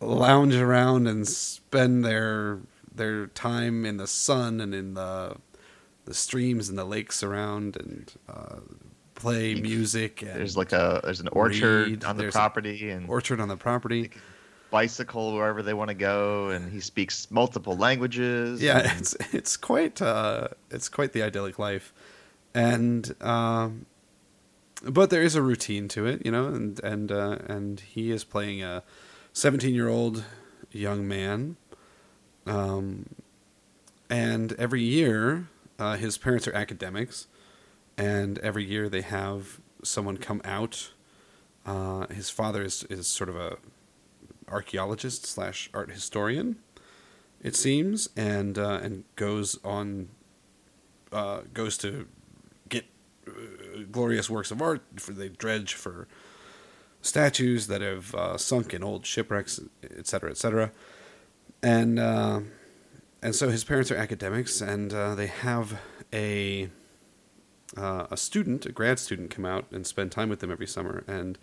lounge 0.00 0.54
around 0.56 1.06
and 1.06 1.28
spend 1.28 2.04
their 2.04 2.60
their 2.94 3.28
time 3.28 3.86
in 3.86 3.96
the 3.98 4.06
sun 4.06 4.60
and 4.60 4.74
in 4.74 4.94
the 4.94 5.36
the 6.10 6.14
streams 6.14 6.68
and 6.68 6.76
the 6.76 6.84
lakes 6.84 7.22
around 7.22 7.76
and 7.76 8.12
uh, 8.28 8.56
play 9.14 9.54
music. 9.54 10.22
And 10.22 10.32
There's 10.40 10.56
like 10.56 10.72
a 10.72 11.00
there's 11.04 11.20
an 11.20 11.28
orchard 11.28 11.86
read. 11.88 12.04
on 12.04 12.16
the 12.16 12.22
There's 12.24 12.34
property 12.34 12.90
and 12.90 13.08
orchard 13.08 13.40
on 13.40 13.46
the 13.48 13.56
property. 13.56 14.10
bicycle 14.72 15.34
wherever 15.34 15.62
they 15.62 15.72
want 15.74 15.88
to 15.88 15.94
go, 15.94 16.48
and 16.50 16.70
he 16.72 16.80
speaks 16.80 17.30
multiple 17.30 17.76
languages. 17.76 18.60
Yeah, 18.60 18.78
and- 18.80 18.98
it's 19.00 19.14
it's 19.32 19.56
quite 19.56 20.02
uh, 20.02 20.48
it's 20.70 20.88
quite 20.88 21.12
the 21.12 21.22
idyllic 21.22 21.58
life, 21.60 21.92
and 22.54 23.14
um, 23.22 23.86
but 24.82 25.10
there 25.10 25.22
is 25.22 25.36
a 25.36 25.42
routine 25.42 25.86
to 25.88 26.06
it, 26.06 26.26
you 26.26 26.32
know, 26.32 26.46
and 26.48 26.80
and 26.82 27.12
uh, 27.12 27.38
and 27.46 27.78
he 27.80 28.10
is 28.10 28.24
playing 28.24 28.62
a 28.64 28.82
seventeen 29.32 29.74
year 29.76 29.88
old 29.88 30.24
young 30.72 31.06
man, 31.06 31.56
um, 32.46 33.06
and 34.08 34.52
every 34.54 34.82
year 34.82 35.46
uh, 35.80 35.96
his 35.96 36.18
parents 36.18 36.46
are 36.46 36.54
academics, 36.54 37.26
and 37.96 38.38
every 38.38 38.64
year 38.64 38.88
they 38.88 39.02
have 39.02 39.60
someone 39.82 40.16
come 40.16 40.40
out. 40.44 40.92
Uh, 41.66 42.06
his 42.08 42.30
father 42.30 42.62
is 42.62 42.84
is 42.84 43.06
sort 43.06 43.28
of 43.28 43.36
a 43.36 43.56
archaeologist 44.48 45.26
slash 45.26 45.70
art 45.72 45.90
historian 45.92 46.56
it 47.42 47.56
seems, 47.56 48.08
and 48.16 48.58
uh, 48.58 48.80
and 48.82 49.04
goes 49.16 49.58
on, 49.64 50.10
uh, 51.12 51.42
goes 51.54 51.78
to 51.78 52.06
get 52.68 52.84
uh, 53.26 53.32
glorious 53.90 54.28
works 54.28 54.50
of 54.50 54.60
art 54.60 54.82
for 54.96 55.12
they 55.12 55.28
dredge 55.28 55.74
for 55.74 56.06
statues 57.00 57.66
that 57.68 57.80
have 57.80 58.14
uh, 58.14 58.36
sunk 58.36 58.74
in 58.74 58.84
old 58.84 59.06
shipwrecks, 59.06 59.60
et 59.82 60.06
cetera, 60.06 60.30
et 60.30 60.36
cetera, 60.36 60.70
and 61.62 61.98
uh, 61.98 62.40
and 63.22 63.34
so 63.34 63.48
his 63.48 63.64
parents 63.64 63.90
are 63.90 63.96
academics, 63.96 64.60
and 64.60 64.92
uh, 64.92 65.14
they 65.14 65.26
have 65.26 65.80
a 66.12 66.70
uh, 67.76 68.06
a 68.10 68.16
student, 68.16 68.66
a 68.66 68.72
grad 68.72 68.98
student, 68.98 69.30
come 69.30 69.44
out 69.44 69.64
and 69.70 69.86
spend 69.86 70.10
time 70.10 70.28
with 70.28 70.40
them 70.40 70.50
every 70.50 70.66
summer, 70.66 71.04
and 71.06 71.38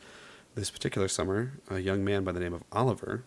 this 0.55 0.69
particular 0.69 1.07
summer, 1.07 1.53
a 1.69 1.79
young 1.79 2.03
man 2.03 2.23
by 2.23 2.31
the 2.31 2.39
name 2.39 2.53
of 2.53 2.63
Oliver, 2.71 3.23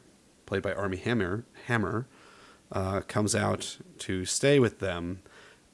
played 0.47 0.63
by 0.63 0.73
Armie 0.73 0.97
Hammer, 0.97 1.45
Hammer 1.67 2.07
uh, 2.73 3.01
comes 3.07 3.35
out 3.35 3.79
to 3.99 4.25
stay 4.25 4.59
with 4.59 4.81
them, 4.81 5.23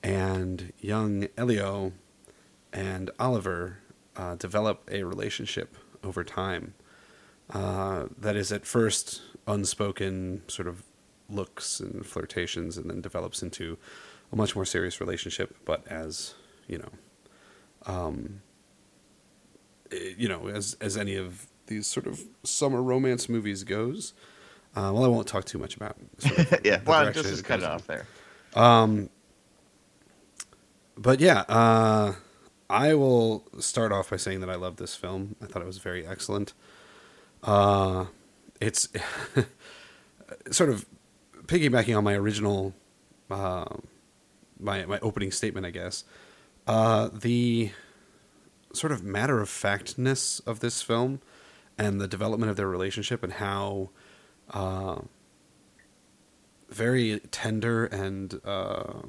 and 0.02 0.72
young 0.78 1.26
Elio 1.36 1.92
and 2.72 3.10
Oliver 3.18 3.78
uh, 4.16 4.34
develop 4.36 4.88
a 4.92 5.02
relationship 5.02 5.76
over 6.04 6.22
time. 6.22 6.74
Uh, 7.50 8.06
that 8.18 8.36
is 8.36 8.52
at 8.52 8.66
first 8.66 9.22
unspoken 9.46 10.42
sort 10.48 10.68
of 10.68 10.82
looks 11.28 11.80
and 11.80 12.04
flirtations, 12.06 12.76
and 12.76 12.90
then 12.90 13.00
develops 13.00 13.42
into 13.42 13.78
a 14.32 14.36
much 14.36 14.54
more 14.54 14.64
serious 14.64 15.00
relationship. 15.00 15.56
But 15.64 15.86
as 15.88 16.34
you 16.66 16.78
know, 16.78 16.90
um, 17.86 18.42
eh, 19.92 20.14
you 20.16 20.28
know, 20.28 20.48
as 20.48 20.76
as 20.80 20.96
any 20.96 21.16
of 21.16 21.46
these 21.66 21.86
sort 21.86 22.06
of 22.06 22.20
summer 22.44 22.82
romance 22.82 23.28
movies 23.28 23.64
goes. 23.64 24.12
Uh, 24.74 24.92
well, 24.92 25.04
I 25.04 25.08
won't 25.08 25.26
talk 25.26 25.46
too 25.46 25.58
much 25.58 25.74
about. 25.74 25.96
Sort 26.18 26.38
of 26.38 26.60
yeah. 26.62 26.80
Well, 26.84 27.10
just, 27.10 27.30
just 27.30 27.44
cut 27.44 27.60
it 27.60 27.64
in. 27.64 27.70
off 27.70 27.86
there. 27.86 28.06
Um, 28.54 29.08
but 30.98 31.18
yeah, 31.18 31.40
uh, 31.48 32.14
I 32.68 32.94
will 32.94 33.46
start 33.58 33.90
off 33.92 34.10
by 34.10 34.16
saying 34.16 34.40
that 34.40 34.50
I 34.50 34.56
love 34.56 34.76
this 34.76 34.94
film. 34.94 35.36
I 35.42 35.46
thought 35.46 35.62
it 35.62 35.66
was 35.66 35.78
very 35.78 36.06
excellent. 36.06 36.52
Uh, 37.42 38.06
it's 38.60 38.88
sort 40.50 40.70
of 40.70 40.84
piggybacking 41.46 41.96
on 41.96 42.04
my 42.04 42.14
original, 42.14 42.74
uh, 43.30 43.64
my 44.58 44.84
my 44.86 44.98
opening 45.00 45.30
statement, 45.30 45.66
I 45.66 45.70
guess. 45.70 46.04
Uh, 46.66 47.08
the 47.12 47.70
sort 48.72 48.92
of 48.92 49.02
matter 49.02 49.40
of 49.40 49.48
factness 49.48 50.40
of 50.40 50.60
this 50.60 50.82
film 50.82 51.20
and 51.78 52.00
the 52.00 52.08
development 52.08 52.50
of 52.50 52.56
their 52.56 52.68
relationship 52.68 53.22
and 53.22 53.34
how 53.34 53.90
uh, 54.50 55.00
very 56.68 57.20
tender 57.30 57.86
and 57.86 58.40
uh, 58.44 59.02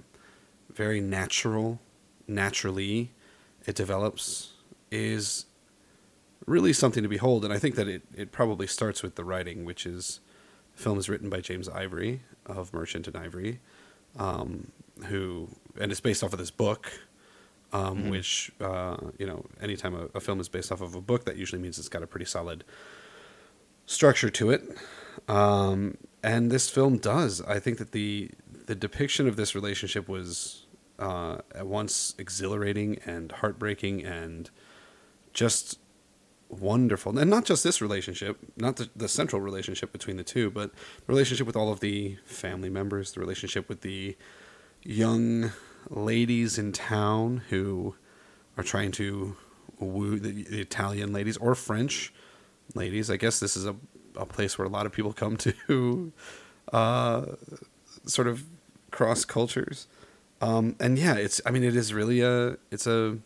very 0.72 1.01
natural, 1.01 1.79
naturally, 2.27 3.12
it 3.65 3.75
develops 3.75 4.53
is 4.91 5.46
really 6.46 6.72
something 6.72 7.03
to 7.03 7.10
behold. 7.10 7.44
And 7.44 7.53
I 7.53 7.60
think 7.60 7.75
that 7.75 7.88
it, 7.88 8.03
it 8.15 8.32
probably 8.32 8.67
starts 8.67 9.03
with 9.03 9.15
the 9.15 9.24
writing, 9.24 9.65
which 9.65 9.86
is 9.86 10.20
the 10.77 10.84
film 10.84 11.00
is 11.00 11.10
written 11.10 11.29
by 11.29 11.41
James 11.41 11.67
Ivory 11.67 12.22
of 12.46 12.72
Merchant 12.74 13.07
and 13.07 13.17
Ivory, 13.17 13.60
um, 14.17 14.72
who 15.07 15.50
and 15.79 15.91
it's 15.91 16.01
based 16.01 16.24
off 16.24 16.34
of 16.34 16.39
this 16.39 16.51
book. 16.51 16.91
Um, 17.74 18.10
Which 18.10 18.51
uh, 18.62 18.96
you 19.17 19.27
know, 19.27 19.46
anytime 19.62 19.93
a, 19.93 20.05
a 20.15 20.22
film 20.22 20.39
is 20.39 20.48
based 20.48 20.72
off 20.72 20.79
of 20.79 20.96
a 20.96 21.01
book, 21.01 21.25
that 21.25 21.36
usually 21.36 21.62
means 21.62 21.77
it's 21.77 21.89
got 21.89 22.01
a 22.01 22.07
pretty 22.07 22.25
solid 22.25 22.63
structure 23.86 24.29
to 24.29 24.51
it. 24.51 24.63
Um, 25.27 25.98
and 26.24 26.50
this 26.50 26.69
film 26.69 26.98
does. 26.98 27.41
I 27.41 27.60
think 27.60 27.77
that 27.79 27.91
the 27.91 28.31
the 28.67 28.75
depiction 28.75 29.27
of 29.27 29.36
this 29.36 29.55
relationship 29.55 30.07
was 30.07 30.65
uh, 31.00 31.39
at 31.53 31.67
once 31.67 32.15
exhilarating 32.17 33.00
and 33.05 33.31
heartbreaking 33.31 34.05
and 34.05 34.50
just 35.34 35.79
wonderful. 36.50 37.18
And 37.18 37.30
not 37.30 37.46
just 37.46 37.63
this 37.63 37.82
relationship, 37.82 38.38
not 38.56 38.77
the, 38.77 38.89
the 38.96 39.08
central 39.08 39.42
relationship 39.42 39.92
between 39.92 40.18
the 40.18 40.24
two, 40.24 40.50
but 40.50 40.72
the 40.74 41.08
relationship 41.08 41.46
with 41.48 41.56
all 41.56 41.72
of 41.72 41.80
the 41.80 42.18
family 42.25 42.70
members, 42.70 43.13
the 43.13 43.20
relationship 43.20 43.68
with 43.70 43.82
the 43.82 44.16
young 44.84 45.51
ladies 45.89 46.58
in 46.58 46.72
town 46.72 47.44
who 47.50 47.96
are 48.58 48.63
trying 48.63 48.92
to 48.92 49.36
woo 49.80 50.20
the, 50.20 50.44
the 50.44 50.62
Italian 50.62 51.13
ladies 51.13 51.38
or 51.38 51.56
French 51.56 52.13
ladies. 52.74 53.10
I 53.10 53.18
guess 53.18 53.39
this 53.39 53.56
is 53.56 53.66
a, 53.66 53.75
a 54.16 54.25
place 54.25 54.58
where 54.58 54.66
a 54.66 54.70
lot 54.70 54.86
of 54.86 54.92
people 54.92 55.13
come 55.13 55.38
to 55.38 56.12
uh, 56.74 57.25
sort 58.06 58.27
of 58.27 58.44
cross 58.92 59.25
cultures. 59.25 59.88
Um, 60.42 60.75
and 60.80 60.98
yeah, 61.00 61.16
it's 61.16 61.42
I 61.46 61.51
mean 61.51 61.63
it 61.63 61.75
is 61.75 61.94
really 61.94 62.22
a 62.22 62.58
it's 62.72 62.86
a 62.86 63.18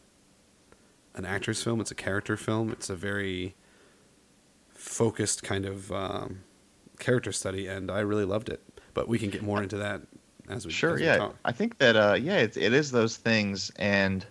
an 1.15 1.25
actor's 1.25 1.61
film, 1.61 1.81
it's 1.81 1.91
a 1.91 1.95
character 1.95 2.37
film, 2.37 2.71
it's 2.71 2.89
a 2.89 2.95
very 2.95 3.55
focused 4.73 5.43
kind 5.43 5.65
of 5.65 5.91
um, 5.91 6.41
character 6.99 7.31
study 7.31 7.67
and 7.67 7.91
I 7.91 7.99
really 7.99 8.25
loved 8.25 8.49
it. 8.49 8.61
But 8.93 9.07
we 9.07 9.19
can 9.19 9.29
get 9.29 9.41
more 9.41 9.61
into 9.63 9.77
that 9.77 10.01
as 10.49 10.65
we 10.65 10.71
Sure, 10.71 10.95
as 10.95 10.99
we 10.99 11.05
yeah. 11.05 11.17
talk. 11.17 11.35
I 11.45 11.51
think 11.51 11.77
that 11.77 11.95
uh, 11.95 12.13
yeah, 12.19 12.37
it, 12.37 12.57
it 12.57 12.73
is 12.73 12.91
those 12.91 13.17
things, 13.17 13.71
and 13.77 14.25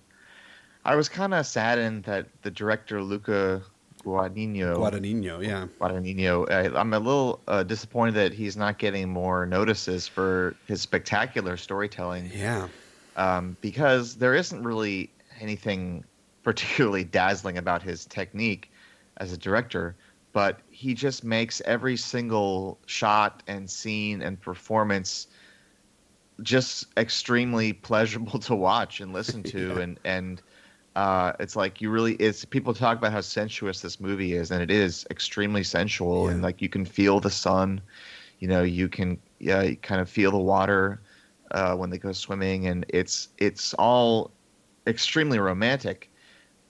I 0.85 0.97
was 0.97 1.09
kind 1.09 1.33
of 1.33 1.47
saddened 1.47 2.05
that 2.05 2.27
the 2.43 2.51
director 2.51 3.03
Luca 3.03 3.63
Guadagnino. 4.05 4.77
Guadagnino, 4.77 5.47
yeah. 5.47 5.67
Guadagnino. 5.81 6.51
I, 6.51 6.79
I'm 6.79 6.93
a 6.93 6.99
little 6.99 7.41
uh, 7.49 7.63
disappointed 7.63 8.15
that 8.15 8.33
he's 8.33 8.57
not 8.57 8.79
getting 8.79 9.09
more 9.09 9.47
notices 9.47 10.07
for 10.07 10.57
his 10.67 10.81
spectacular 10.81 11.57
storytelling. 11.57 12.31
Yeah. 12.35 12.69
Um, 13.17 13.57
because 13.61 14.17
there 14.17 14.35
isn't 14.35 14.63
really 14.63 15.11
anything 15.41 16.05
particularly 16.43 17.05
dazzling 17.19 17.59
about 17.59 17.83
his 17.83 18.07
technique 18.07 18.71
as 19.19 19.33
a 19.33 19.39
director, 19.39 19.97
but 20.33 20.61
he 20.71 20.95
just 20.95 21.25
makes 21.25 21.61
every 21.63 21.97
single 21.97 22.79
shot 22.87 23.43
and 23.47 23.69
scene 23.69 24.23
and 24.23 24.41
performance 24.41 25.27
just 26.43 26.87
extremely 26.97 27.73
pleasurable 27.89 28.39
to 28.41 28.55
watch 28.55 29.01
and 29.01 29.13
listen 29.13 29.43
to 29.45 29.59
Yeah. 29.77 29.79
and 29.79 30.01
and 30.05 30.43
uh, 30.97 31.33
it's 31.39 31.55
like 31.55 31.81
you 31.81 31.89
really 31.91 32.15
it's 32.15 32.45
people 32.45 32.75
talk 32.75 32.99
about 32.99 33.13
how 33.13 33.21
sensuous 33.21 33.81
this 33.81 34.01
movie 34.01 34.35
is 34.35 34.51
and 34.51 34.61
it 34.61 34.71
is 34.73 35.07
extremely 35.11 35.63
sensual 35.63 36.29
and 36.29 36.43
like 36.43 36.61
you 36.61 36.69
can 36.69 36.85
feel 36.85 37.21
the 37.21 37.31
sun 37.31 37.81
you 38.41 38.49
know 38.49 38.63
you 38.63 38.89
can 38.89 39.17
yeah 39.39 39.63
you 39.63 39.77
kind 39.77 40.01
of 40.01 40.11
feel 40.11 40.33
the 40.33 40.39
water 40.39 41.01
uh, 41.53 41.75
when 41.77 41.91
they 41.91 41.99
go 41.99 42.13
swimming 42.13 42.67
and 42.67 42.85
it's 42.89 43.29
it's 43.39 43.73
all 43.75 44.33
extremely 44.87 45.39
romantic 45.39 46.10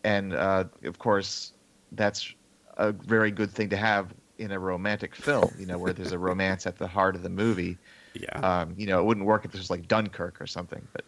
and 0.04 0.32
uh, 0.34 0.64
of 0.84 0.98
course 0.98 1.52
that's 1.92 2.34
a 2.76 2.92
very 2.92 3.30
good 3.30 3.50
thing 3.50 3.68
to 3.68 3.76
have 3.76 4.14
in 4.38 4.50
a 4.52 4.58
romantic 4.58 5.14
film 5.14 5.54
you 5.58 5.66
know 5.66 5.78
where 5.78 5.92
there's 5.92 6.12
a 6.12 6.18
romance 6.18 6.66
at 6.66 6.76
the 6.78 6.86
heart 6.86 7.14
of 7.16 7.22
the 7.22 7.28
movie 7.28 7.76
Yeah. 8.14 8.42
um, 8.42 8.74
you 8.76 8.86
know, 8.86 9.00
it 9.00 9.04
wouldn't 9.04 9.26
work 9.26 9.44
if 9.44 9.52
this 9.52 9.60
was 9.60 9.70
like 9.70 9.86
Dunkirk 9.88 10.40
or 10.40 10.46
something. 10.46 10.86
But 10.92 11.04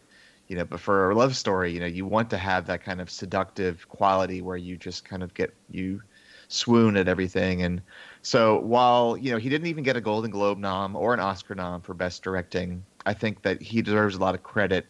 you 0.47 0.55
know, 0.57 0.65
but 0.65 0.79
for 0.79 1.09
a 1.11 1.15
love 1.15 1.35
story, 1.35 1.71
you 1.71 1.79
know, 1.79 1.85
you 1.85 2.05
want 2.05 2.29
to 2.31 2.37
have 2.37 2.65
that 2.67 2.83
kind 2.83 3.01
of 3.01 3.09
seductive 3.09 3.87
quality 3.89 4.41
where 4.41 4.57
you 4.57 4.77
just 4.77 5.05
kind 5.05 5.23
of 5.23 5.33
get 5.33 5.53
you 5.69 6.01
swoon 6.47 6.97
at 6.97 7.07
everything. 7.07 7.61
And 7.63 7.81
so 8.21 8.59
while 8.59 9.17
you 9.17 9.31
know 9.31 9.37
he 9.37 9.49
didn't 9.49 9.67
even 9.67 9.83
get 9.83 9.95
a 9.95 10.01
Golden 10.01 10.31
Globe 10.31 10.57
nom 10.59 10.95
or 10.95 11.13
an 11.13 11.19
Oscar 11.19 11.55
nom 11.55 11.81
for 11.81 11.93
best 11.93 12.23
directing, 12.23 12.85
I 13.05 13.13
think 13.13 13.41
that 13.43 13.61
he 13.61 13.81
deserves 13.81 14.15
a 14.15 14.19
lot 14.19 14.35
of 14.35 14.43
credit 14.43 14.87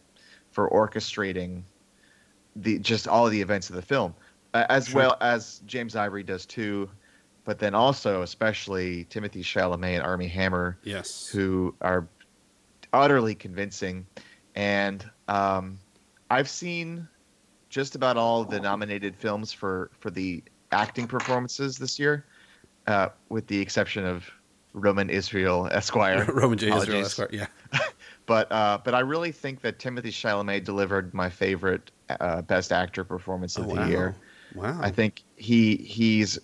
for 0.51 0.69
orchestrating 0.69 1.63
the 2.55 2.79
just 2.79 3.07
all 3.07 3.25
of 3.25 3.31
the 3.31 3.41
events 3.41 3.69
of 3.69 3.75
the 3.75 3.81
film, 3.81 4.13
uh, 4.53 4.65
as 4.69 4.87
Sure. 4.87 5.01
well 5.01 5.17
as 5.21 5.61
James 5.65 5.95
Ivory 5.95 6.23
does 6.23 6.45
too. 6.45 6.89
But 7.45 7.59
then 7.59 7.75
also, 7.75 8.21
especially 8.21 9.05
Timothée 9.09 9.43
Chalamet 9.43 9.95
and 9.95 10.03
Armie 10.03 10.29
Hammer, 10.29 10.77
yes. 10.83 11.27
who 11.27 11.75
are 11.81 12.07
utterly 12.93 13.35
convincing. 13.35 14.05
And 14.55 15.03
um, 15.27 15.77
I've 16.29 16.47
seen 16.47 17.07
just 17.69 17.95
about 17.95 18.15
all 18.15 18.41
of 18.41 18.49
the 18.49 18.61
nominated 18.61 19.15
films 19.15 19.51
for, 19.51 19.91
for 19.99 20.09
the 20.09 20.41
acting 20.71 21.05
performances 21.07 21.77
this 21.77 21.99
year, 21.99 22.25
uh, 22.87 23.09
with 23.27 23.47
the 23.47 23.59
exception 23.59 24.05
of 24.05 24.29
Roman 24.73 25.09
Israel 25.09 25.67
Esquire. 25.71 26.25
Roman 26.33 26.57
J. 26.57 26.73
Israel 26.75 27.01
Esquire. 27.03 27.29
Yeah. 27.31 27.47
But 28.25 28.51
uh, 28.51 28.79
but 28.83 28.95
I 28.95 28.99
really 28.99 29.31
think 29.31 29.61
that 29.61 29.79
Timothée 29.79 30.05
Chalamet 30.05 30.63
delivered 30.63 31.13
my 31.13 31.29
favorite 31.29 31.91
uh, 32.09 32.41
Best 32.41 32.71
Actor 32.71 33.03
performance 33.03 33.57
of 33.57 33.65
Oh, 33.65 33.69
the 33.69 33.75
wow. 33.75 33.87
year. 33.87 34.15
Wow. 34.53 34.79
I 34.81 34.89
think 34.91 35.23
he 35.35 35.75
he's 35.77 36.39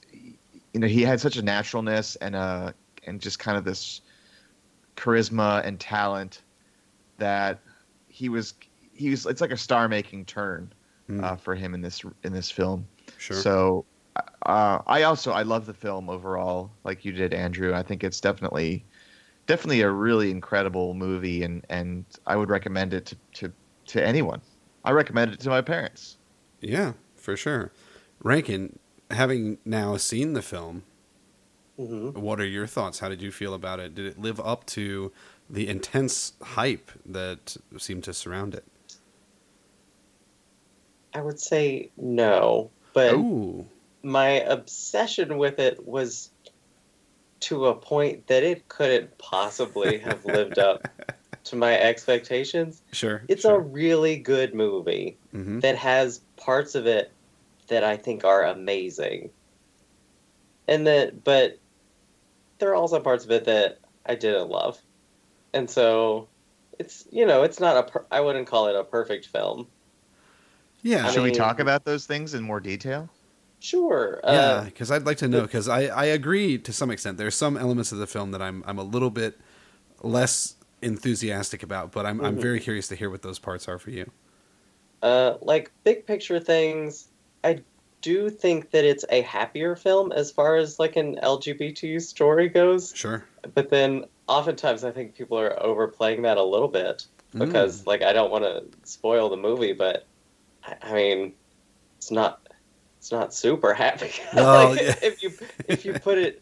you 0.74 0.80
know 0.80 0.88
he 0.88 1.04
had 1.04 1.20
such 1.22 1.38
a 1.38 1.42
naturalness 1.42 2.16
and 2.18 2.36
a 2.36 2.74
and 3.06 3.22
just 3.22 3.40
kind 3.40 3.58
of 3.58 3.64
this 3.64 4.02
charisma 4.96 5.66
and 5.66 5.80
talent 5.80 6.44
that 7.18 7.60
he 8.08 8.30
was 8.30 8.54
he 8.94 9.10
was 9.10 9.26
it's 9.26 9.42
like 9.42 9.52
a 9.52 9.58
star 9.58 9.88
making 9.88 10.26
turn 10.26 10.74
Hmm. 11.08 11.24
uh, 11.24 11.36
for 11.36 11.56
him 11.56 11.74
in 11.74 11.82
this 11.82 12.04
in 12.24 12.34
this 12.34 12.52
film. 12.52 12.88
Sure. 13.18 13.36
So 13.36 13.86
uh, 14.46 14.80
I 14.86 15.04
also 15.04 15.32
I 15.32 15.44
love 15.44 15.66
the 15.66 15.74
film 15.74 16.10
overall, 16.10 16.72
like 16.84 17.06
you 17.06 17.12
did, 17.12 17.34
Andrew. 17.34 17.74
I 17.74 17.84
think 17.84 18.04
it's 18.04 18.20
definitely 18.22 18.86
definitely 19.50 19.82
a 19.82 19.90
really 19.90 20.30
incredible 20.30 20.94
movie, 20.94 21.42
and 21.44 21.66
and 21.70 22.06
I 22.28 22.36
would 22.38 22.50
recommend 22.50 22.94
it 22.94 23.08
to 23.08 23.18
to, 23.34 23.54
to 23.88 24.06
anyone. 24.06 24.42
I 24.86 24.92
recommend 24.92 25.34
it 25.34 25.40
to 25.42 25.50
my 25.50 25.62
parents. 25.62 26.18
Yeah, 26.62 26.94
for 27.16 27.36
sure. 27.36 27.72
Rankin, 28.22 28.78
having 29.12 29.58
now 29.66 29.98
seen 29.98 30.34
the 30.34 30.42
film, 30.44 30.84
hmm 31.78 32.12
what 32.14 32.40
are 32.40 32.46
your 32.46 32.68
thoughts? 32.68 33.00
How 33.00 33.10
did 33.10 33.22
you 33.22 33.32
feel 33.32 33.54
about 33.54 33.80
it? 33.80 33.96
Did 33.96 34.06
it 34.06 34.20
live 34.20 34.40
up 34.40 34.66
to 34.68 35.12
the 35.50 35.68
intense 35.68 36.34
hype 36.42 36.92
that 37.06 37.58
seemed 37.78 38.04
to 38.06 38.14
surround 38.14 38.54
it? 38.54 38.66
I 41.14 41.22
would 41.22 41.40
say 41.40 41.92
no, 41.98 42.72
but 42.94 43.14
Ooh. 43.14 43.68
my 44.04 44.30
obsession 44.42 45.38
with 45.38 45.60
it 45.60 45.86
was 45.88 46.32
to 47.42 47.68
a 47.68 47.76
point 47.76 48.28
that 48.28 48.44
it 48.44 48.68
couldn't 48.68 49.18
possibly 49.18 49.98
have 50.00 50.26
lived 50.26 50.60
up 50.60 50.88
to 51.46 51.56
my 51.56 51.78
expectations. 51.80 52.82
Sure. 52.92 53.22
It's 53.28 53.46
a 53.46 53.58
really 53.58 54.18
good 54.18 54.54
movie 54.54 55.18
hmm 55.32 55.60
that 55.60 55.76
has 55.78 56.22
parts 56.38 56.76
of 56.76 56.88
it 56.88 57.12
that 57.68 57.84
I 57.84 57.98
think 57.98 58.24
are 58.24 58.46
amazing. 58.46 59.30
And 60.68 60.88
that 60.88 61.24
but 61.24 61.60
there 62.60 62.70
are 62.70 62.76
also 62.76 63.00
parts 63.00 63.26
of 63.26 63.32
it 63.32 63.46
that 63.46 63.80
I 64.06 64.16
didn't 64.16 64.50
love. 64.50 64.80
And 65.54 65.70
so 65.70 66.28
it's 66.78 67.08
you 67.12 67.26
know, 67.26 67.44
it's 67.44 67.60
not 67.60 67.78
a 67.78 67.84
per- 67.92 68.06
I 68.12 68.22
wouldn't 68.22 68.48
call 68.48 68.68
it 68.68 68.76
a 68.76 68.84
perfect 68.84 69.28
film. 69.28 69.68
Yeah. 70.82 71.08
I 71.08 71.12
Should 71.12 71.24
we 71.24 71.32
talk 71.32 71.60
about 71.60 71.84
those 71.86 72.06
things 72.06 72.34
in 72.34 72.44
more 72.44 72.60
detail? 72.60 73.10
Sure. 73.60 74.20
yeah, 74.24 74.30
Uh, 74.32 74.64
because 74.66 74.90
I'd 74.92 75.06
like 75.06 75.18
to 75.18 75.28
know 75.28 75.42
because 75.42 75.68
I, 75.68 75.84
I 75.88 76.06
agree 76.06 76.58
to 76.60 76.72
some 76.72 76.90
extent. 76.92 77.18
There's 77.18 77.36
some 77.36 77.58
elements 77.58 77.92
of 77.92 77.98
the 77.98 78.08
film 78.08 78.32
that 78.32 78.42
I'm 78.42 78.64
I'm 78.66 78.78
a 78.80 78.84
little 78.84 79.10
bit 79.10 79.40
less 80.02 80.56
enthusiastic 80.82 81.62
about, 81.64 81.92
but 81.92 82.06
I'm 82.06 82.22
I'm 82.22 82.38
Mhm. 82.38 82.42
very 82.42 82.60
curious 82.60 82.88
to 82.88 82.96
hear 82.96 83.10
what 83.10 83.22
those 83.22 83.38
parts 83.40 83.68
are 83.68 83.78
for 83.78 83.90
you. 83.92 84.10
Uh, 85.02 85.36
like 85.42 85.72
big 85.84 86.06
picture 86.06 86.40
things, 86.40 87.08
I 87.44 87.62
do 88.02 88.30
think 88.30 88.72
that 88.72 88.86
it's 88.86 89.04
a 89.10 89.22
happier 89.22 89.76
film 89.76 90.12
as 90.14 90.32
far 90.32 90.56
as 90.56 90.80
like 90.80 90.96
an 90.96 91.18
LGBT 91.22 92.02
story 92.02 92.48
goes. 92.48 92.94
Sure. 92.96 93.26
But 93.56 93.70
then 93.70 94.06
oftentimes 94.28 94.84
I 94.86 94.92
think 94.92 95.16
people 95.16 95.38
are 95.38 95.62
overplaying 95.62 96.22
that 96.22 96.38
a 96.38 96.44
little 96.44 96.68
bit 96.70 97.06
Mm. 97.36 97.46
because 97.46 97.86
like 97.86 98.02
I 98.02 98.12
don't 98.14 98.32
want 98.32 98.44
to 98.46 98.64
spoil 98.84 99.30
the 99.30 99.38
movie, 99.38 99.74
but 99.74 100.06
I, 100.64 100.76
I 100.82 100.94
mean, 100.94 101.34
it's 101.98 102.10
not 102.10 102.42
it's 103.00 103.12
not 103.12 103.34
super 103.34 103.74
happy. 103.74 104.12
Well, 104.36 104.70
Like, 104.72 104.82
yeah. 104.82 104.96
If 105.02 105.24
you 105.24 105.32
if 105.68 105.86
you 105.86 105.94
put 105.94 106.18
it 106.18 106.42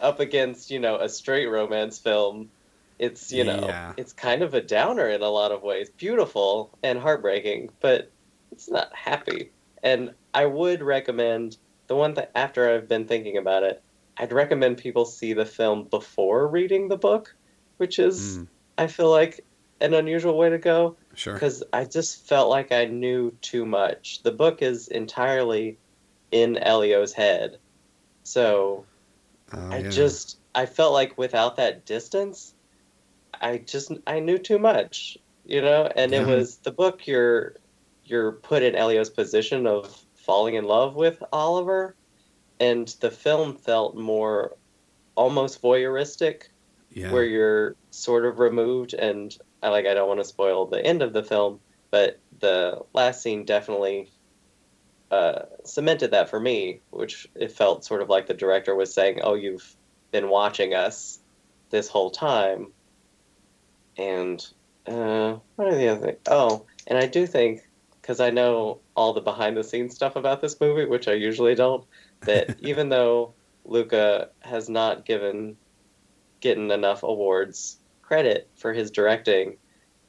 up 0.00 0.20
against 0.20 0.70
you 0.70 0.78
know 0.78 0.96
a 0.96 1.08
straight 1.08 1.46
romance 1.46 1.98
film, 1.98 2.50
it's 2.98 3.32
you 3.32 3.44
know 3.44 3.64
Yeah. 3.66 3.92
it's 3.96 4.12
kind 4.12 4.42
of 4.42 4.54
a 4.54 4.60
downer 4.60 5.08
in 5.08 5.22
a 5.22 5.28
lot 5.28 5.50
of 5.52 5.62
ways. 5.62 5.90
Beautiful 5.90 6.70
and 6.82 6.98
heartbreaking, 6.98 7.70
but 7.80 8.10
it's 8.52 8.70
not 8.70 8.94
happy. 8.94 9.50
And 9.82 10.12
I 10.32 10.46
would 10.46 10.82
recommend 10.82 11.56
the 11.88 11.96
one 11.96 12.14
that 12.14 12.30
after 12.34 12.70
I've 12.72 12.88
been 12.88 13.06
thinking 13.06 13.36
about 13.36 13.62
it, 13.62 13.82
I'd 14.16 14.32
recommend 14.32 14.78
people 14.78 15.04
see 15.04 15.32
the 15.32 15.44
film 15.44 15.84
before 15.84 16.46
reading 16.48 16.88
the 16.88 16.96
book, 16.96 17.34
which 17.78 17.98
is 17.98 18.38
Mm, 18.38 18.46
I 18.78 18.86
feel 18.86 19.10
like 19.10 19.44
an 19.80 19.92
unusual 19.94 20.38
way 20.38 20.50
to 20.50 20.58
go 20.58 20.96
sure. 21.14 21.34
because 21.34 21.62
I 21.72 21.84
just 21.84 22.26
felt 22.26 22.48
like 22.48 22.72
I 22.72 22.84
knew 22.86 23.32
too 23.42 23.66
much. 23.66 24.22
The 24.22 24.32
book 24.32 24.62
is 24.62 24.88
entirely 24.88 25.78
in 26.34 26.58
Elio's 26.58 27.12
head. 27.12 27.58
So 28.24 28.84
Oh, 29.52 29.70
I 29.70 29.78
yeah. 29.78 29.90
just 29.90 30.38
I 30.54 30.66
felt 30.66 30.92
like 30.92 31.16
without 31.18 31.56
that 31.56 31.84
distance, 31.84 32.54
I 33.40 33.58
just 33.58 33.92
I 34.06 34.20
knew 34.20 34.38
too 34.38 34.58
much, 34.58 35.18
you 35.44 35.60
know. 35.60 35.88
And 35.94 36.12
it 36.12 36.26
was 36.26 36.56
the 36.58 36.72
book. 36.72 37.06
You're 37.06 37.56
you're 38.04 38.32
put 38.32 38.62
in 38.62 38.74
Elio's 38.74 39.10
position 39.10 39.66
of 39.66 40.04
falling 40.14 40.54
in 40.54 40.64
love 40.64 40.96
with 40.96 41.22
Oliver, 41.32 41.94
and 42.58 42.88
the 43.00 43.10
film 43.10 43.56
felt 43.56 43.96
more 43.96 44.56
almost 45.14 45.62
voyeuristic, 45.62 46.44
yeah. 46.90 47.12
where 47.12 47.24
you're 47.24 47.76
sort 47.90 48.24
of 48.24 48.38
removed. 48.38 48.94
And 48.94 49.36
I 49.62 49.68
like 49.68 49.86
I 49.86 49.94
don't 49.94 50.08
want 50.08 50.20
to 50.20 50.24
spoil 50.24 50.66
the 50.66 50.84
end 50.84 51.02
of 51.02 51.12
the 51.12 51.22
film, 51.22 51.60
but 51.90 52.18
the 52.40 52.82
last 52.92 53.22
scene 53.22 53.44
definitely 53.44 54.10
uh, 55.14 55.46
cemented 55.64 56.10
that 56.10 56.28
for 56.28 56.40
me, 56.40 56.80
which 56.90 57.28
it 57.34 57.52
felt 57.52 57.84
sort 57.84 58.02
of 58.02 58.08
like 58.08 58.26
the 58.26 58.34
director 58.34 58.74
was 58.74 58.92
saying, 58.92 59.20
"Oh, 59.22 59.34
you've 59.34 59.76
been 60.10 60.28
watching 60.28 60.74
us 60.74 61.20
this 61.70 61.88
whole 61.88 62.10
time." 62.10 62.68
And 63.96 64.44
uh, 64.86 65.36
what 65.56 65.68
are 65.68 65.76
the 65.76 65.88
other 65.88 66.06
things? 66.06 66.18
Oh, 66.28 66.66
and 66.86 66.98
I 66.98 67.06
do 67.06 67.26
think 67.26 67.62
because 68.00 68.20
I 68.20 68.30
know 68.30 68.80
all 68.96 69.12
the 69.14 69.20
behind 69.20 69.56
the 69.56 69.64
scenes 69.64 69.94
stuff 69.94 70.16
about 70.16 70.40
this 70.40 70.60
movie, 70.60 70.84
which 70.84 71.08
I 71.08 71.12
usually 71.12 71.54
don't, 71.54 71.84
that 72.22 72.56
even 72.60 72.88
though 72.88 73.32
Luca 73.64 74.30
has 74.40 74.68
not 74.68 75.06
given 75.06 75.56
getting 76.40 76.70
enough 76.70 77.02
awards 77.02 77.78
credit 78.02 78.50
for 78.56 78.72
his 78.72 78.90
directing, 78.90 79.56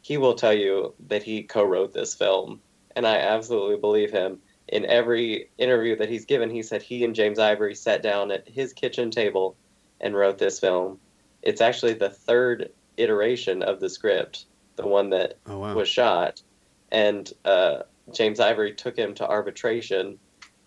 he 0.01 0.17
will 0.17 0.33
tell 0.35 0.53
you 0.53 0.93
that 1.07 1.23
he 1.23 1.43
co-wrote 1.43 1.93
this 1.93 2.13
film, 2.13 2.59
and 2.95 3.07
I 3.07 3.17
absolutely 3.17 3.77
believe 3.77 4.11
him. 4.11 4.39
In 4.67 4.86
every 4.86 5.49
interview 5.58 5.95
that 5.97 6.10
he's 6.10 6.25
given, 6.25 6.49
he 6.49 6.63
said 6.63 6.82
he 6.82 7.04
and 7.04 7.15
James 7.15 7.39
Ivory 7.39 7.75
sat 7.75 8.01
down 8.01 8.32
at 8.32 8.47
his 8.47 8.73
kitchen 8.73 9.12
table 9.12 9.56
and 10.01 10.15
wrote 10.15 10.38
this 10.38 10.60
film. 10.60 10.99
It's 11.41 11.62
actually 11.62 11.93
the 11.93 12.10
third 12.10 12.71
iteration 12.97 13.62
of 13.62 13.80
the 13.80 13.89
script, 13.89 14.45
the 14.75 14.88
one 14.88 15.10
that 15.12 15.38
Oh 15.47 15.60
wow. 15.60 15.75
was 15.75 15.88
shot, 15.88 16.41
and 16.91 17.32
uh, 17.43 17.84
James 18.12 18.39
Ivory 18.39 18.73
took 18.73 18.97
him 18.97 19.13
to 19.15 19.28
arbitration 19.28 20.17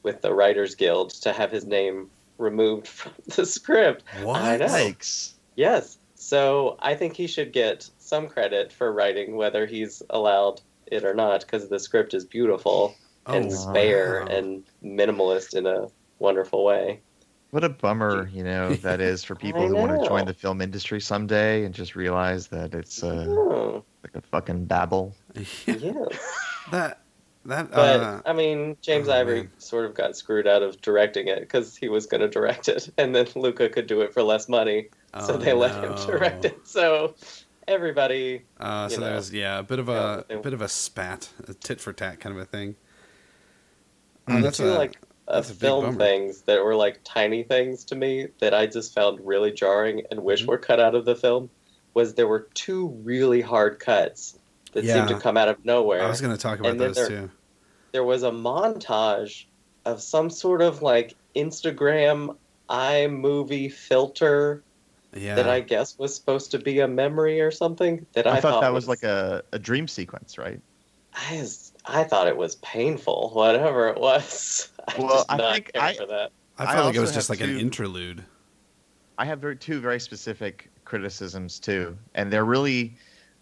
with 0.03 0.23
the 0.23 0.33
Writers 0.33 0.75
Guild 0.75 1.11
to 1.11 1.33
have 1.33 1.51
his 1.51 1.67
name 1.67 2.09
removed 2.39 2.87
from 2.99 3.13
the 3.37 3.45
script. 3.45 4.05
What? 4.23 4.61
Yikes. 4.61 5.33
Yes. 5.57 5.99
So 6.15 6.77
I 6.81 6.95
think 6.95 7.17
he 7.17 7.27
should 7.27 7.53
get 7.53 7.89
some 7.99 8.29
credit 8.29 8.73
for 8.73 8.93
writing, 8.93 9.37
whether 9.37 9.67
he's 9.67 10.03
allowed 10.11 10.61
it 10.87 11.05
or 11.05 11.15
not, 11.15 11.41
because 11.41 11.69
the 11.69 11.79
script 11.79 12.15
is 12.15 12.25
beautiful 12.25 12.95
and 13.29 13.47
Oh, 13.47 13.49
spare 13.55 14.23
wow. 14.25 14.27
and 14.37 14.64
minimalist 14.83 15.55
in 15.55 15.67
a 15.67 15.87
wonderful 16.19 16.64
way. 16.64 17.01
What 17.51 17.64
a 17.64 17.69
bummer, 17.71 18.29
you 18.33 18.45
know, 18.45 18.75
that 18.77 19.01
is 19.01 19.25
for 19.25 19.35
people 19.47 19.62
I 19.62 19.67
who 19.69 19.77
want 19.77 20.01
to 20.01 20.07
join 20.07 20.27
the 20.27 20.35
film 20.35 20.61
industry 20.61 21.01
someday 21.01 21.64
and 21.64 21.75
just 21.75 21.97
realize 21.97 22.49
that 22.49 22.75
it's 22.75 23.03
uh, 23.03 23.25
Oh, 23.29 23.85
like 24.03 24.14
a 24.14 24.21
fucking 24.21 24.67
babble. 24.67 25.14
yeah. 25.67 25.93
that 26.71 27.01
that 27.47 27.71
But 27.71 28.01
uh, 28.01 28.23
I 28.27 28.33
mean, 28.35 28.77
James 28.83 29.09
oh, 29.09 29.12
Ivory 29.14 29.43
man. 29.45 29.51
sort 29.59 29.87
of 29.87 29.95
got 29.95 30.17
screwed 30.17 30.47
out 30.47 30.62
of 30.62 30.81
directing 30.83 31.29
it 31.29 31.41
because 31.41 31.75
he 31.77 31.88
was 31.88 32.05
going 32.07 32.21
to 32.21 32.29
direct 32.29 32.69
it, 32.69 32.91
and 32.99 33.14
then 33.14 33.27
Luca 33.35 33.69
could 33.71 33.87
do 33.87 34.03
it 34.03 34.12
for 34.12 34.23
less 34.23 34.49
money, 34.49 34.88
so 35.25 35.35
oh, 35.35 35.37
they 35.38 35.55
let 35.55 35.83
him 35.83 35.95
direct 36.07 36.45
it. 36.45 36.59
So 36.67 37.14
everybody, 37.67 38.45
Uh, 38.59 38.88
so 38.88 38.95
you 38.97 39.01
know. 39.01 39.07
there's 39.12 39.33
yeah 39.33 39.59
a 39.59 39.62
bit 39.62 39.79
of 39.79 39.88
a, 39.88 40.27
they- 40.29 40.35
a 40.35 40.41
bit 40.41 40.53
of 40.53 40.61
a 40.61 40.69
spat, 40.69 41.31
a 41.49 41.55
tit 41.55 41.81
for 41.81 41.95
tat 41.95 42.21
kind 42.21 42.37
of 42.37 42.43
a 42.43 42.45
thing. 42.47 42.77
Oh, 44.29 44.41
that's 44.41 44.59
two 44.59 44.69
a, 44.71 44.75
like 44.75 44.97
uh, 45.27 45.35
that's 45.37 45.51
a 45.51 45.55
film 45.55 45.85
bummer. 45.85 45.99
things 45.99 46.43
that 46.43 46.64
were 46.64 46.75
like 46.75 47.01
tiny 47.05 47.43
things 47.43 47.85
to 47.85 47.95
me 47.97 48.29
that 48.41 48.55
I 48.55 48.67
just 48.67 48.95
found 48.95 49.21
really 49.27 49.53
jarring 49.53 50.03
and 50.11 50.23
wish 50.25 50.45
Mhm. 50.45 50.49
were 50.49 50.59
cut 50.59 50.81
out 50.81 50.95
of 50.95 51.05
the 51.05 51.14
film. 51.17 51.51
Was 51.95 52.14
there 52.14 52.27
were 52.29 52.49
two 52.55 52.88
really 53.03 53.41
hard 53.41 53.79
cuts 53.81 54.38
that 54.73 54.85
seemed 54.85 55.09
to 55.09 55.19
come 55.19 55.37
out 55.37 55.49
of 55.49 55.64
nowhere. 55.64 56.03
I 56.03 56.09
was 56.09 56.21
going 56.21 56.35
to 56.37 56.41
talk 56.41 56.61
about 56.61 56.73
And 56.73 56.81
those 56.81 56.97
there- 56.97 57.09
too. 57.09 57.31
there 57.93 58.05
was 58.05 58.23
a 58.23 58.31
montage 58.31 59.47
of 59.85 60.01
some 60.03 60.29
sort 60.31 60.61
of 60.62 60.83
like 60.83 61.14
Instagram 61.35 62.37
iMovie 62.69 63.73
filter 63.73 64.62
Yeah, 65.14 65.35
that 65.37 65.49
I 65.49 65.61
guess 65.61 65.99
was 65.99 66.14
supposed 66.14 66.51
to 66.53 66.59
be 66.59 66.81
a 66.81 66.88
memory 66.88 67.41
or 67.41 67.51
something. 67.51 68.07
That 68.12 68.27
I, 68.27 68.37
I, 68.37 68.41
thought 68.41 68.61
that 68.61 68.73
was 68.73 68.87
like 68.88 69.03
a, 69.03 69.43
a 69.53 69.59
dream 69.59 69.88
sequence, 69.88 70.37
right? 70.38 70.61
I, 71.14 71.38
was- 71.41 71.67
I 71.88 72.05
thought 72.05 72.29
it 72.29 72.37
was 72.37 72.57
painful, 72.57 73.31
whatever 73.35 73.88
it 73.88 73.98
was. 73.98 74.70
I 74.88 74.94
Well, 74.98 75.09
just 75.09 75.33
I 75.33 75.37
not 75.37 75.55
think 75.55 75.72
care 75.72 75.83
I- 75.83 75.94
for 75.94 76.07
that. 76.07 76.31
I 76.59 76.64
I 76.64 76.74
felt 76.74 76.87
like 76.87 76.96
it 76.96 77.01
was 77.01 77.12
just 77.12 77.29
have 77.29 77.38
like 77.38 77.48
an 77.48 77.57
interlude. 77.57 78.24
I 79.16 79.24
have 79.24 79.38
very, 79.40 79.57
two 79.57 79.81
very 79.81 80.01
specific 80.01 80.70
criticisms 80.85 81.59
too, 81.61 81.96
and 82.14 82.33
they're 82.33 82.44
really 82.44 82.96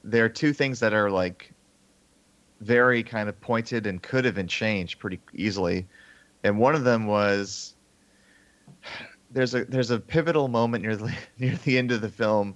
there 0.05 0.25
are 0.25 0.29
two 0.29 0.53
things 0.53 0.81
that 0.81 0.93
are 0.93 1.11
like 1.11 1.51
very 2.61 3.03
kind 3.03 3.29
of 3.29 3.39
pointed 3.41 3.87
and 3.87 4.03
could 4.03 4.25
have 4.27 4.35
been 4.35 4.49
changed 4.49 4.99
pretty 4.99 5.19
easily. 5.35 5.87
And 6.45 6.59
one 6.59 6.75
of 6.75 6.85
them 6.85 7.07
was 7.07 7.75
there's 9.31 9.55
a 9.55 9.65
there's 9.65 9.91
a 9.91 9.99
pivotal 9.99 10.49
moment 10.49 10.85
near 10.85 10.97
the 10.97 11.13
near 11.39 11.57
the 11.65 11.79
end 11.79 11.93
of 11.93 12.03
the 12.03 12.11
film 12.11 12.55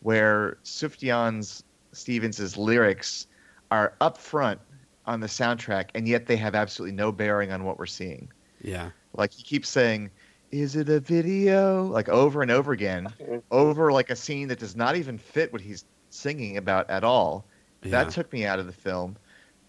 where 0.00 0.58
Sufjan's 0.62 1.64
Stevens's 1.92 2.56
lyrics 2.58 3.26
are 3.70 3.94
up 4.02 4.18
front 4.18 4.60
on 5.06 5.20
the 5.20 5.26
soundtrack, 5.26 5.90
and 5.94 6.06
yet 6.08 6.26
they 6.26 6.36
have 6.36 6.54
absolutely 6.54 6.96
no 6.96 7.12
bearing 7.12 7.52
on 7.52 7.64
what 7.64 7.78
we're 7.78 7.86
seeing. 7.86 8.30
Yeah, 8.62 8.90
Like 9.14 9.32
he 9.32 9.42
keeps 9.42 9.68
saying, 9.68 10.10
"Is 10.50 10.76
it 10.76 10.88
a 10.88 11.00
video?" 11.00 11.84
Like 11.84 12.08
over 12.08 12.42
and 12.42 12.50
over 12.50 12.72
again, 12.72 13.08
over 13.50 13.92
like 13.92 14.10
a 14.10 14.16
scene 14.16 14.48
that 14.48 14.58
does 14.58 14.74
not 14.76 14.96
even 14.96 15.18
fit 15.18 15.52
what 15.52 15.60
he's 15.62 15.84
singing 16.10 16.56
about 16.56 16.88
at 16.90 17.04
all. 17.04 17.44
yeah. 17.82 17.90
That 17.90 18.10
took 18.10 18.32
me 18.32 18.46
out 18.46 18.58
of 18.58 18.66
the 18.66 18.72
film. 18.72 19.16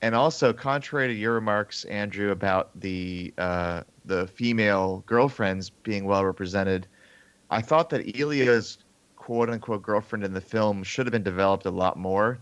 And 0.02 0.14
also, 0.14 0.54
contrary 0.54 1.08
to 1.08 1.14
your 1.14 1.34
remarks, 1.34 1.84
Andrew, 1.86 2.32
about 2.32 2.70
the 2.80 3.34
uh, 3.38 3.84
the 4.06 4.28
female 4.28 5.04
girlfriends 5.06 5.70
being 5.70 6.06
well 6.06 6.24
represented, 6.24 6.88
I 7.50 7.62
thought 7.62 7.90
that 7.90 8.18
Elio's 8.20 8.78
quote 9.16 9.50
unquote 9.50 9.82
girlfriend 9.82 10.24
in 10.24 10.34
the 10.34 10.42
film 10.42 10.84
should 10.84 11.06
have 11.06 11.12
been 11.12 11.24
developed 11.24 11.66
a 11.66 11.72
lot 11.72 11.98
more, 11.98 12.40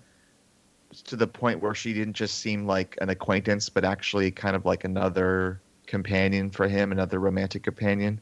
to 1.03 1.15
the 1.15 1.27
point 1.27 1.61
where 1.61 1.75
she 1.75 1.93
didn't 1.93 2.13
just 2.13 2.39
seem 2.39 2.65
like 2.65 2.97
an 3.01 3.09
acquaintance, 3.09 3.69
but 3.69 3.83
actually 3.83 4.31
kind 4.31 4.55
of 4.55 4.65
like 4.65 4.83
another 4.83 5.61
companion 5.87 6.49
for 6.49 6.67
him, 6.67 6.91
another 6.91 7.19
romantic 7.19 7.63
companion, 7.63 8.19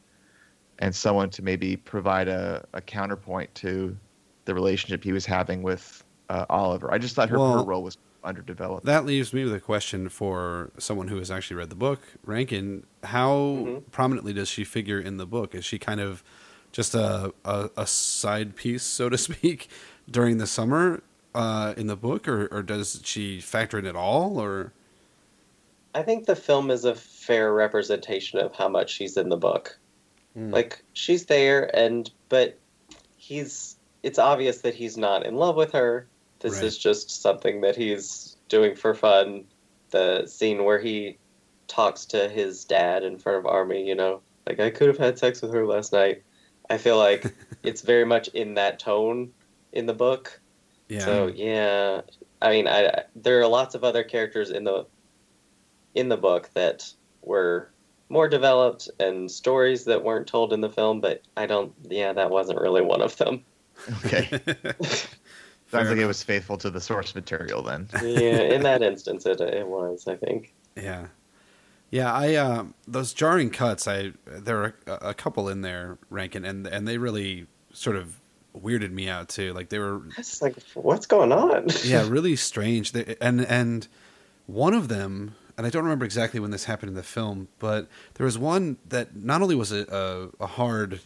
and 0.78 0.94
someone 0.94 1.30
to 1.30 1.42
maybe 1.42 1.76
provide 1.76 2.28
a, 2.28 2.64
a 2.74 2.80
counterpoint 2.80 3.54
to 3.56 3.96
the 4.44 4.54
relationship 4.54 5.02
he 5.02 5.12
was 5.12 5.24
having 5.24 5.62
with 5.62 6.04
uh, 6.28 6.46
Oliver. 6.50 6.92
I 6.92 6.98
just 6.98 7.14
thought 7.14 7.28
her, 7.30 7.38
her 7.38 7.62
role 7.62 7.82
was 7.82 7.96
underdeveloped. 8.22 8.86
That 8.86 9.04
leaves 9.04 9.32
me 9.32 9.44
with 9.44 9.54
a 9.54 9.60
question 9.60 10.08
for 10.08 10.70
someone 10.78 11.08
who 11.08 11.18
has 11.18 11.30
actually 11.30 11.56
read 11.56 11.70
the 11.70 11.76
book. 11.76 12.00
Rankin, 12.24 12.84
how 13.04 13.30
Mhm. 13.30 13.82
prominently 13.90 14.32
does 14.32 14.48
she 14.48 14.64
figure 14.64 14.98
in 14.98 15.16
the 15.16 15.26
book? 15.26 15.54
Is 15.54 15.64
she 15.64 15.78
kind 15.78 16.00
of 16.00 16.22
just 16.72 16.94
a, 16.94 17.32
a, 17.44 17.70
a 17.76 17.86
side 17.86 18.56
piece, 18.56 18.82
so 18.82 19.08
to 19.08 19.16
speak, 19.28 19.68
during 20.10 20.38
the 20.38 20.46
summer 20.46 21.02
uh, 21.34 21.74
in 21.76 21.86
the 21.86 21.96
book, 21.96 22.28
or, 22.28 22.46
or 22.46 22.62
does 22.62 23.00
she 23.04 23.40
factor 23.40 23.78
in 23.78 23.86
at 23.86 23.96
all? 23.96 24.38
Or 24.40 24.72
I 25.94 26.02
think 26.02 26.26
the 26.26 26.36
film 26.36 26.70
is 26.70 26.84
a 26.84 26.94
fair 26.94 27.52
representation 27.52 28.38
of 28.38 28.54
how 28.54 28.68
much 28.68 28.90
she's 28.90 29.16
in 29.16 29.28
the 29.28 29.36
book. 29.36 29.78
Hmm. 30.34 30.50
Like 30.50 30.82
she's 30.92 31.26
there 31.26 31.74
and 31.76 32.10
but 32.28 32.58
he's 33.16 33.76
it's 34.02 34.18
obvious 34.18 34.60
that 34.62 34.74
he's 34.74 34.96
not 34.96 35.24
in 35.24 35.36
love 35.36 35.56
with 35.56 35.72
her. 35.72 36.06
This 36.40 36.56
Right. 36.56 36.64
is 36.64 36.76
just 36.76 37.22
something 37.22 37.62
that 37.62 37.76
he's 37.76 38.36
doing 38.48 38.74
for 38.74 38.94
fun. 38.94 39.44
The 39.90 40.26
scene 40.26 40.64
where 40.64 40.80
he 40.80 41.16
talks 41.68 42.04
to 42.06 42.28
his 42.28 42.64
dad 42.64 43.04
in 43.04 43.18
front 43.18 43.38
of 43.38 43.46
Armie, 43.46 43.86
you 43.86 43.94
know, 43.94 44.20
like 44.46 44.60
I 44.60 44.70
could 44.70 44.88
have 44.88 44.98
had 44.98 45.18
sex 45.18 45.40
with 45.40 45.54
her 45.54 45.66
last 45.66 45.92
night. 45.92 46.22
I 46.68 46.76
feel 46.78 46.98
like 46.98 47.32
it's 47.62 47.80
very 47.82 48.04
much 48.04 48.28
in 48.28 48.54
that 48.54 48.78
tone 48.78 49.32
in 49.72 49.86
the 49.86 49.94
book. 49.94 50.40
Yeah, 50.88 51.00
So 51.00 51.26
yeah, 51.28 52.00
I 52.42 52.50
mean, 52.50 52.66
I, 52.68 52.86
I- 52.86 53.04
there 53.16 53.40
are 53.40 53.46
lots 53.46 53.74
of 53.74 53.84
other 53.84 54.04
characters 54.04 54.50
in 54.50 54.64
the 54.64 54.86
in 55.94 56.08
the 56.08 56.16
book 56.16 56.50
that 56.54 56.92
were 57.22 57.70
more 58.08 58.28
developed 58.28 58.90
and 59.00 59.30
stories 59.30 59.84
that 59.86 60.02
weren't 60.04 60.26
told 60.26 60.52
in 60.52 60.60
the 60.60 60.68
film, 60.70 61.00
but 61.00 61.22
I 61.36 61.46
don't. 61.46 61.72
Yeah, 61.88 62.12
that 62.12 62.30
wasn't 62.30 62.60
really 62.60 62.82
one 62.82 63.00
of 63.00 63.16
them. 63.16 63.44
Okay. 64.04 64.28
Sounds 65.70 65.88
like 65.88 65.98
it 65.98 66.06
was 66.06 66.22
faithful 66.22 66.56
to 66.58 66.70
the 66.70 66.80
source 66.80 67.14
material 67.14 67.62
then. 67.62 67.88
Yeah, 68.02 68.40
in 68.42 68.62
that 68.62 68.82
instance, 68.82 69.26
it 69.26 69.40
it 69.40 69.66
was. 69.66 70.06
I 70.06 70.16
think. 70.16 70.52
Yeah, 70.76 71.06
yeah. 71.90 72.12
I 72.12 72.34
uh, 72.34 72.64
those 72.86 73.12
jarring 73.12 73.50
cuts. 73.50 73.88
I 73.88 74.12
there 74.26 74.62
are 74.62 74.74
a, 74.86 74.92
a 75.10 75.14
couple 75.14 75.48
in 75.48 75.62
there, 75.62 75.98
Rankin, 76.10 76.44
and 76.44 76.66
and 76.66 76.86
they 76.86 76.98
really 76.98 77.46
sort 77.72 77.96
of 77.96 78.20
weirded 78.56 78.90
me 78.92 79.08
out 79.08 79.28
too. 79.28 79.52
Like 79.52 79.68
they 79.68 79.78
were 79.78 80.02
It's 80.18 80.40
like, 80.42 80.56
what's 80.74 81.06
going 81.06 81.32
on? 81.32 81.66
yeah, 81.84 82.08
really 82.08 82.36
strange. 82.36 82.92
They, 82.92 83.16
and 83.20 83.44
and 83.46 83.88
one 84.46 84.74
of 84.74 84.88
them, 84.88 85.34
and 85.56 85.66
I 85.66 85.70
don't 85.70 85.84
remember 85.84 86.04
exactly 86.04 86.40
when 86.40 86.50
this 86.50 86.64
happened 86.64 86.90
in 86.90 86.94
the 86.96 87.02
film, 87.02 87.48
but 87.58 87.88
there 88.14 88.24
was 88.26 88.38
one 88.38 88.76
that 88.88 89.16
not 89.16 89.42
only 89.42 89.54
was 89.54 89.72
a, 89.72 90.30
a, 90.40 90.44
a 90.44 90.46
hard 90.46 91.00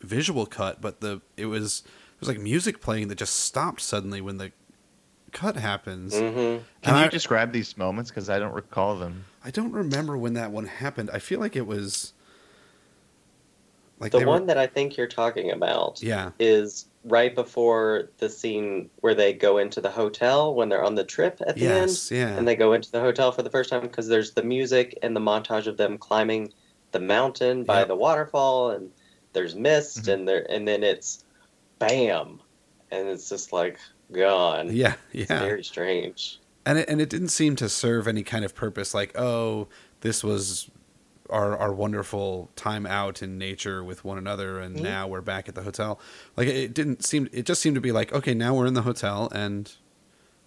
visual 0.00 0.46
cut, 0.46 0.80
but 0.80 1.00
the 1.00 1.20
it 1.36 1.46
was 1.46 1.82
it 2.14 2.20
was 2.20 2.28
like 2.28 2.38
music 2.38 2.80
playing 2.80 3.08
that 3.08 3.16
just 3.16 3.36
stopped 3.40 3.80
suddenly 3.80 4.20
when 4.20 4.38
the 4.38 4.52
cut 5.32 5.56
happens. 5.56 6.14
hmm 6.18 6.22
Can 6.30 6.60
And 6.84 6.96
you 6.98 7.04
I- 7.04 7.08
describe 7.08 7.52
these 7.52 7.76
moments? 7.76 8.10
Because 8.10 8.30
I 8.30 8.38
don't 8.38 8.54
recall 8.54 8.96
them. 8.96 9.24
I 9.44 9.50
don't 9.50 9.72
remember 9.72 10.16
when 10.16 10.34
that 10.34 10.50
one 10.52 10.66
happened. 10.66 11.10
I 11.12 11.18
feel 11.18 11.40
like 11.40 11.56
it 11.56 11.66
was 11.66 12.12
like 14.04 14.12
The 14.12 14.18
they 14.18 14.24
were- 14.26 14.32
one 14.32 14.46
that 14.46 14.58
I 14.58 14.66
think 14.66 14.96
you're 14.96 15.08
talking 15.08 15.50
about 15.50 16.00
yeah, 16.02 16.30
is 16.38 16.86
right 17.04 17.34
before 17.34 18.10
the 18.18 18.28
scene 18.28 18.90
where 19.00 19.14
they 19.14 19.32
go 19.32 19.58
into 19.58 19.80
the 19.80 19.90
hotel 19.90 20.54
when 20.54 20.68
they're 20.68 20.84
on 20.84 20.94
the 20.94 21.04
trip 21.04 21.40
at 21.46 21.56
the 21.56 21.66
end. 21.66 21.88
yes, 21.90 22.10
yeah, 22.10 22.28
and 22.36 22.46
they 22.46 22.54
go 22.54 22.74
into 22.74 22.92
the 22.92 23.00
hotel 23.00 23.32
for 23.32 23.42
the 23.42 23.50
first 23.50 23.70
time 23.70 23.80
because 23.82 24.06
there's 24.06 24.32
the 24.32 24.42
music 24.42 24.96
and 25.02 25.16
the 25.16 25.20
montage 25.20 25.66
of 25.66 25.76
them 25.78 25.96
climbing 25.98 26.52
the 26.92 27.00
mountain 27.00 27.64
by 27.64 27.78
Yep. 27.80 27.88
the 27.88 27.96
waterfall 27.96 28.70
and 28.70 28.90
there's 29.32 29.54
mist 29.56 30.02
Mhm. 30.04 30.12
and 30.12 30.28
there 30.28 30.46
and 30.50 30.68
then 30.68 30.84
it's 30.84 31.24
bam 31.78 32.40
and 32.90 33.08
it's 33.08 33.28
just 33.28 33.52
like 33.52 33.78
gone 34.12 34.68
yeah, 34.70 34.94
it's 35.12 35.30
yeah. 35.30 35.40
very 35.40 35.64
strange 35.64 36.38
and 36.66 36.78
it, 36.78 36.88
and 36.88 37.00
it 37.00 37.08
didn't 37.10 37.28
seem 37.30 37.56
to 37.56 37.68
serve 37.68 38.06
any 38.06 38.22
kind 38.22 38.44
of 38.44 38.54
purpose 38.54 38.94
like 38.94 39.18
oh 39.18 39.66
this 40.02 40.22
was 40.22 40.70
our 41.34 41.56
our 41.58 41.72
wonderful 41.72 42.50
time 42.56 42.86
out 42.86 43.22
in 43.22 43.36
nature 43.38 43.82
with 43.82 44.04
one 44.04 44.16
another 44.18 44.58
and 44.60 44.76
Mhm. 44.76 44.82
now 44.82 45.06
we're 45.08 45.20
back 45.20 45.48
at 45.48 45.54
the 45.54 45.62
hotel 45.62 45.98
like 46.36 46.48
it 46.48 46.72
didn't 46.72 47.04
seem 47.04 47.28
it 47.32 47.44
just 47.44 47.60
seemed 47.60 47.74
to 47.74 47.80
be 47.80 47.92
like 47.92 48.12
okay 48.12 48.34
now 48.34 48.54
we're 48.54 48.66
in 48.66 48.74
the 48.74 48.82
hotel 48.82 49.28
and 49.34 49.72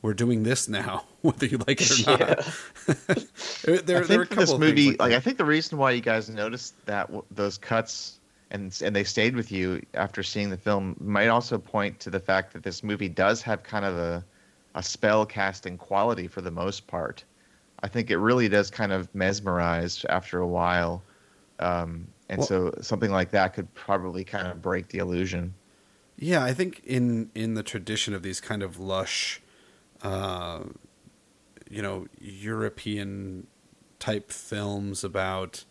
we're 0.03 0.13
doing 0.13 0.43
this 0.43 0.69
now, 0.69 1.05
whether 1.21 1.47
you 1.47 1.57
like 1.67 1.81
it 1.81 2.07
or 2.07 2.11
not. 2.11 2.55
there, 3.63 3.77
I 3.77 3.81
there 3.81 4.03
think 4.05 4.19
are 4.19 4.21
a 4.21 4.25
for 4.25 4.35
couple 4.35 4.57
this 4.57 4.59
movie, 4.59 4.85
things 4.89 4.99
like. 4.99 5.11
I 5.13 5.19
think 5.19 5.37
the 5.37 5.43
reason 5.45 5.79
why 5.79 5.91
you 5.91 6.01
guys 6.01 6.29
noticed 6.29 6.73
that 6.85 7.09
those 7.31 7.57
cuts 7.57 8.19
and 8.51 8.79
and 8.83 8.95
they 8.95 9.03
stayed 9.03 9.35
with 9.35 9.51
you 9.51 9.81
after 9.95 10.21
seeing 10.21 10.51
the 10.51 10.57
film 10.57 10.95
might 10.99 11.27
also 11.29 11.57
point 11.57 11.99
to 12.01 12.11
the 12.11 12.19
fact 12.19 12.53
that 12.53 12.61
this 12.63 12.83
movie 12.83 13.09
does 13.09 13.41
have 13.41 13.63
kind 13.63 13.85
of 13.85 13.97
a 13.97 14.23
a 14.75 14.83
spell 14.83 15.25
casting 15.25 15.77
quality 15.77 16.27
for 16.27 16.41
the 16.41 16.51
most 16.51 16.85
part. 16.85 17.23
I 17.83 17.87
think 17.87 18.09
it 18.09 18.17
really 18.17 18.49
does 18.49 18.69
kind 18.71 18.91
of 18.91 19.13
mesmerize 19.13 20.05
after 20.09 20.39
a 20.39 20.47
while, 20.47 21.03
um, 21.59 22.07
and 22.29 22.39
Well- 22.39 22.47
so 22.47 22.73
something 22.81 23.11
like 23.11 23.31
that 23.31 23.53
could 23.53 23.73
probably 23.73 24.23
kind 24.23 24.47
of 24.47 24.61
break 24.61 24.89
the 24.89 24.97
illusion. 24.99 25.53
Yeah, 26.17 26.43
I 26.43 26.53
think 26.53 26.81
in 26.83 27.29
in 27.35 27.53
the 27.53 27.63
tradition 27.63 28.13
of 28.13 28.23
these 28.23 28.41
kind 28.41 28.63
of 28.63 28.79
lush, 28.79 29.41
uh, 30.01 30.63
you 31.69 31.81
know, 31.81 32.07
European 32.19 33.47
type 33.99 34.31
films 34.31 35.03
about 35.03 35.63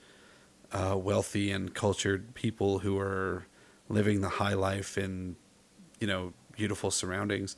uh, 0.73 0.97
wealthy 0.97 1.51
and 1.51 1.75
cultured 1.75 2.35
people 2.35 2.81
who 2.81 2.99
are 2.99 3.47
living 3.89 4.21
the 4.21 4.29
high 4.29 4.55
life 4.55 4.99
in, 4.99 5.37
you 6.01 6.07
know, 6.07 6.33
beautiful 6.53 6.91
surroundings. 6.91 7.57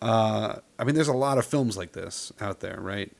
Uh, 0.00 0.60
I 0.78 0.84
mean, 0.84 0.94
there's 0.94 1.08
a 1.08 1.12
lot 1.12 1.38
of 1.38 1.44
films 1.44 1.76
like 1.76 1.92
this 1.92 2.32
out 2.40 2.60
there, 2.60 2.80
right? 2.80 3.12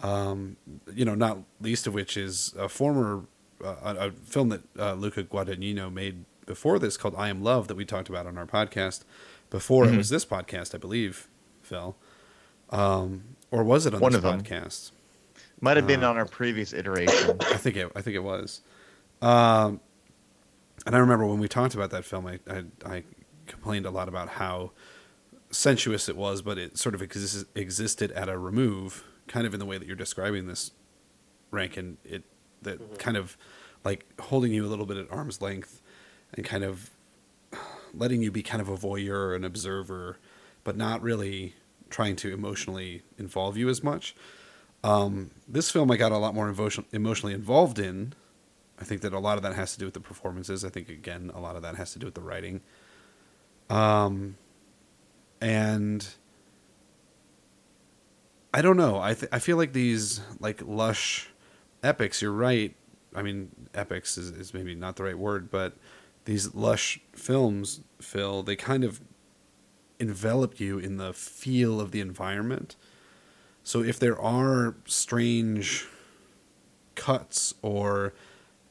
Um, 0.00 0.56
you 0.94 1.04
know, 1.04 1.14
not 1.16 1.38
least 1.60 1.86
of 1.88 1.94
which 1.94 2.16
is 2.16 2.54
a 2.56 2.68
former 2.68 3.24
uh, 3.64 3.74
a, 3.82 4.06
a 4.08 4.10
film 4.12 4.48
that 4.50 4.60
uh, 4.78 4.92
Luca 4.94 5.24
Guadagnino 5.24 5.92
made 5.92 6.24
before 6.46 6.78
this 6.78 6.96
called 6.96 7.14
"I 7.16 7.28
Am 7.28 7.42
Love" 7.42 7.66
that 7.68 7.74
we 7.76 7.84
talked 7.84 8.08
about 8.08 8.26
on 8.26 8.38
our 8.38 8.46
podcast 8.46 9.02
before 9.50 9.86
Mhm. 9.86 9.94
it 9.94 9.96
was 9.96 10.08
this 10.10 10.24
podcast, 10.24 10.74
I 10.74 10.78
believe, 10.78 11.26
Phil, 11.62 11.96
um, 12.70 13.24
or 13.50 13.64
was 13.64 13.86
it 13.86 13.94
on 13.94 14.00
One 14.00 14.12
this 14.12 14.18
of 14.18 14.22
them. 14.22 14.40
podcast? 14.42 14.92
Might 15.60 15.76
have 15.76 15.86
been 15.88 16.04
Uh, 16.04 16.10
on 16.10 16.16
our 16.16 16.26
previous 16.26 16.72
iteration. 16.72 17.36
I 17.40 17.56
think 17.56 17.76
it. 17.76 17.90
I 17.96 18.00
think 18.00 18.14
it 18.14 18.22
was. 18.22 18.60
Um, 19.20 19.80
and 20.86 20.94
I 20.94 20.98
remember 20.98 21.26
when 21.26 21.40
we 21.40 21.48
talked 21.48 21.74
about 21.74 21.90
that 21.90 22.04
film, 22.04 22.26
I, 22.26 22.38
I 22.48 22.62
I 22.86 23.02
complained 23.48 23.84
a 23.86 23.90
lot 23.90 24.08
about 24.08 24.28
how 24.28 24.70
sensuous 25.50 26.08
it 26.08 26.16
was, 26.16 26.40
but 26.42 26.56
it 26.58 26.78
sort 26.78 26.94
of 26.94 27.00
exis- 27.00 27.46
existed 27.56 28.12
at 28.12 28.28
a 28.28 28.38
remove, 28.38 29.02
kind 29.28 29.46
of 29.46 29.54
in 29.54 29.60
the 29.60 29.66
way 29.66 29.78
that 29.78 29.86
you're 29.86 29.96
describing 29.96 30.46
this, 30.46 30.72
Rankin. 31.50 31.98
It 32.04 32.24
that 32.62 32.98
kind 32.98 33.16
of 33.16 33.36
like 33.84 34.04
holding 34.20 34.52
you 34.52 34.66
a 34.66 34.68
little 34.68 34.86
bit 34.86 34.96
at 34.96 35.10
arm's 35.10 35.40
length, 35.40 35.80
and 36.34 36.44
kind 36.44 36.64
of 36.64 36.90
letting 37.94 38.22
you 38.22 38.30
be 38.30 38.42
kind 38.42 38.60
of 38.60 38.68
a 38.68 38.76
voyeur, 38.76 39.34
an 39.34 39.44
observer, 39.44 40.18
but 40.64 40.76
not 40.76 41.00
really 41.02 41.54
trying 41.90 42.16
to 42.16 42.32
emotionally 42.32 43.02
involve 43.16 43.56
you 43.56 43.68
as 43.68 43.82
much. 43.82 44.14
Um, 44.84 45.30
this 45.46 45.70
film 45.70 45.90
I 45.90 45.96
got 45.96 46.12
a 46.12 46.18
lot 46.18 46.34
more 46.34 46.48
emotion- 46.48 46.84
emotionally 46.92 47.34
involved 47.34 47.78
in. 47.78 48.12
I 48.80 48.84
think 48.84 49.00
that 49.00 49.12
a 49.12 49.18
lot 49.18 49.36
of 49.36 49.42
that 49.42 49.54
has 49.54 49.72
to 49.72 49.78
do 49.78 49.86
with 49.86 49.94
the 49.94 50.00
performances. 50.00 50.64
I 50.64 50.68
think 50.68 50.88
again 50.88 51.30
a 51.34 51.40
lot 51.40 51.56
of 51.56 51.62
that 51.62 51.76
has 51.76 51.92
to 51.94 51.98
do 51.98 52.06
with 52.06 52.14
the 52.14 52.20
writing. 52.20 52.60
Um, 53.70 54.36
and 55.40 56.06
I 58.52 58.62
don't 58.62 58.76
know. 58.76 59.00
I 59.00 59.14
th- 59.14 59.30
I 59.32 59.38
feel 59.38 59.56
like 59.56 59.72
these 59.72 60.20
like 60.40 60.62
lush 60.64 61.28
epics. 61.82 62.22
You're 62.22 62.32
right. 62.32 62.74
I 63.14 63.22
mean, 63.22 63.50
epics 63.74 64.16
is, 64.16 64.30
is 64.30 64.54
maybe 64.54 64.74
not 64.74 64.96
the 64.96 65.04
right 65.04 65.18
word, 65.18 65.50
but 65.50 65.74
these 66.24 66.54
lush 66.54 67.00
films, 67.12 67.80
Phil, 68.00 68.42
they 68.42 68.56
kind 68.56 68.84
of 68.84 69.00
envelop 69.98 70.60
you 70.60 70.78
in 70.78 70.96
the 70.96 71.12
feel 71.12 71.80
of 71.80 71.90
the 71.90 72.00
environment. 72.00 72.76
So 73.64 73.82
if 73.82 73.98
there 73.98 74.18
are 74.20 74.76
strange 74.86 75.86
cuts 76.94 77.54
or 77.62 78.14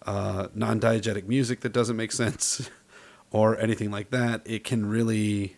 uh, 0.05 0.47
non-diegetic 0.53 1.27
music 1.27 1.61
that 1.61 1.73
doesn't 1.73 1.95
make 1.95 2.11
sense 2.11 2.69
or 3.31 3.59
anything 3.59 3.91
like 3.91 4.09
that, 4.11 4.41
it 4.45 4.63
can 4.63 4.85
really 4.85 5.57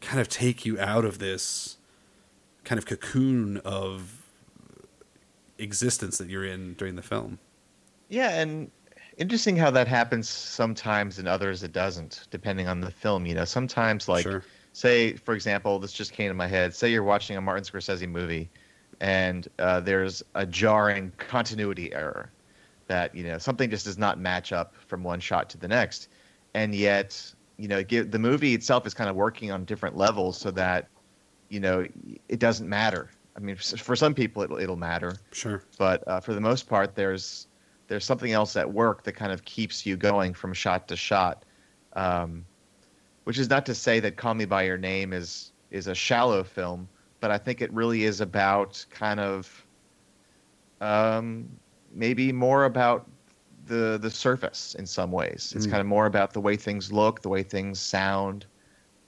kind 0.00 0.20
of 0.20 0.28
take 0.28 0.66
you 0.66 0.78
out 0.78 1.04
of 1.04 1.18
this 1.18 1.78
kind 2.64 2.78
of 2.78 2.86
cocoon 2.86 3.58
of 3.58 4.22
existence 5.58 6.18
that 6.18 6.28
you're 6.28 6.44
in 6.44 6.74
during 6.74 6.96
the 6.96 7.02
film. 7.02 7.38
Yeah, 8.08 8.30
and 8.40 8.70
interesting 9.16 9.56
how 9.56 9.70
that 9.70 9.88
happens 9.88 10.28
sometimes 10.28 11.18
and 11.18 11.28
others 11.28 11.62
it 11.62 11.72
doesn't, 11.72 12.26
depending 12.30 12.68
on 12.68 12.80
the 12.80 12.90
film. 12.90 13.26
You 13.26 13.34
know, 13.34 13.44
sometimes 13.44 14.08
like 14.08 14.22
Sure. 14.24 14.44
say, 14.72 15.14
for 15.14 15.34
example, 15.34 15.78
this 15.78 15.92
just 15.92 16.12
came 16.12 16.28
to 16.28 16.34
my 16.34 16.46
head. 16.46 16.74
Say 16.74 16.90
you're 16.90 17.02
watching 17.02 17.36
a 17.36 17.40
Martin 17.40 17.64
Scorsese 17.64 18.08
movie, 18.08 18.50
and 19.00 19.48
uh, 19.58 19.80
there's 19.80 20.22
a 20.34 20.46
jarring 20.46 21.12
continuity 21.18 21.92
error 21.92 22.30
that 22.86 23.14
you 23.14 23.24
know 23.24 23.38
something 23.38 23.70
just 23.70 23.84
does 23.86 23.98
not 23.98 24.18
match 24.18 24.52
up 24.52 24.74
from 24.86 25.02
one 25.02 25.20
shot 25.20 25.48
to 25.50 25.58
the 25.58 25.68
next, 25.68 26.08
and 26.54 26.74
yet 26.74 27.32
you 27.56 27.68
know 27.68 27.82
give, 27.82 28.10
the 28.10 28.18
movie 28.18 28.54
itself 28.54 28.86
is 28.86 28.94
kind 28.94 29.08
of 29.08 29.16
working 29.16 29.50
on 29.50 29.64
different 29.64 29.96
levels 29.96 30.36
so 30.36 30.50
that 30.50 30.88
you 31.54 31.60
know 31.60 31.86
it 32.28 32.40
doesn't 32.40 32.68
matter. 32.68 33.08
I 33.36 33.40
mean, 33.40 33.56
for 33.56 33.96
some 33.96 34.14
people 34.14 34.42
it'll, 34.42 34.58
it'll 34.58 34.76
matter, 34.76 35.12
Sure. 35.32 35.62
but 35.78 36.06
uh, 36.06 36.20
for 36.20 36.34
the 36.34 36.40
most 36.40 36.68
part, 36.68 36.94
there's 36.94 37.46
there's 37.88 38.04
something 38.04 38.32
else 38.32 38.56
at 38.56 38.72
work 38.72 39.04
that 39.04 39.12
kind 39.12 39.32
of 39.32 39.44
keeps 39.44 39.86
you 39.86 39.96
going 39.96 40.34
from 40.34 40.52
shot 40.52 40.88
to 40.88 40.96
shot. 40.96 41.44
Um, 41.94 42.44
which 43.24 43.38
is 43.38 43.48
not 43.48 43.64
to 43.66 43.74
say 43.74 44.00
that 44.00 44.16
Call 44.16 44.34
Me 44.34 44.44
by 44.44 44.64
Your 44.64 44.78
Name 44.78 45.12
is 45.12 45.52
is 45.70 45.86
a 45.86 45.94
shallow 45.94 46.42
film, 46.44 46.88
but 47.20 47.30
I 47.30 47.38
think 47.38 47.62
it 47.62 47.72
really 47.72 48.04
is 48.04 48.20
about 48.20 48.84
kind 48.90 49.20
of 49.20 49.64
um, 50.80 51.48
maybe 51.92 52.32
more 52.32 52.64
about 52.64 53.08
the 53.66 53.98
the 54.00 54.10
surface 54.10 54.74
in 54.78 54.86
some 54.86 55.10
ways. 55.10 55.52
It's 55.56 55.66
Mm. 55.66 55.70
kind 55.70 55.80
of 55.80 55.86
more 55.86 56.06
about 56.06 56.32
the 56.32 56.40
way 56.40 56.56
things 56.56 56.92
look, 56.92 57.22
the 57.22 57.28
way 57.30 57.42
things 57.42 57.80
sound, 57.80 58.46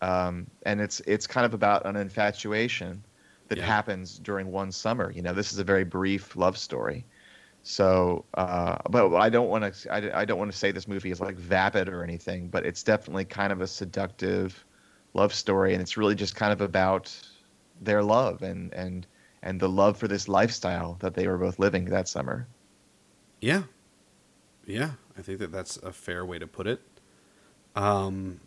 um, 0.01 0.51
and 0.65 0.81
it's 0.81 1.01
it's 1.01 1.27
kind 1.27 1.47
of 1.47 1.55
about 1.55 1.87
an 1.87 1.97
infatuation 1.97 3.07
that 3.49 3.59
Yeah. 3.59 3.63
happens 3.63 4.19
during 4.19 4.49
one 4.49 4.73
summer. 4.73 5.11
You 5.11 5.23
know, 5.23 5.33
this 5.35 5.53
is 5.53 5.59
a 5.59 5.65
very 5.65 5.85
brief 5.85 6.37
love 6.37 6.59
story. 6.59 7.07
So, 7.63 8.27
uh, 8.35 8.79
but 8.91 9.15
I 9.17 9.29
don't 9.31 9.49
want 9.49 9.75
to. 9.75 9.93
I, 9.93 10.23
I 10.23 10.25
don't 10.25 10.39
want 10.39 10.53
to 10.53 10.59
say 10.59 10.73
this 10.73 10.89
movie 10.89 11.11
is 11.11 11.21
like 11.21 11.37
vapid 11.39 11.89
or 11.89 12.05
anything, 12.05 12.51
but 12.51 12.65
it's 12.67 12.83
definitely 12.85 13.25
kind 13.27 13.53
of 13.53 13.61
a 13.61 13.67
seductive 13.67 14.65
love 15.15 15.35
story, 15.35 15.73
and 15.75 15.83
it's 15.83 15.97
really 15.97 16.15
just 16.15 16.37
kind 16.37 16.53
of 16.53 16.61
about 16.61 17.21
their 17.81 18.03
love 18.03 18.43
and 18.43 18.73
and 18.75 19.07
and 19.43 19.61
the 19.61 19.69
love 19.69 19.99
for 19.99 20.09
this 20.09 20.29
lifestyle 20.29 20.95
that 21.01 21.15
they 21.15 21.27
were 21.29 21.39
both 21.39 21.59
living 21.59 21.87
that 21.87 22.09
summer. 22.09 22.49
Yeah. 23.41 23.65
Yeah, 24.67 24.93
I 25.17 25.23
think 25.23 25.39
that 25.39 25.53
that's 25.53 25.77
a 25.79 25.93
fair 25.93 26.25
way 26.25 26.39
to 26.39 26.47
put 26.47 26.67
it. 26.67 26.83
Um 27.77 28.46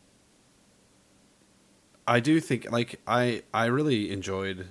I 2.10 2.19
do 2.19 2.39
think 2.39 2.72
like 2.72 3.00
I 3.08 3.43
I 3.54 3.65
really 3.65 4.12
enjoyed 4.12 4.67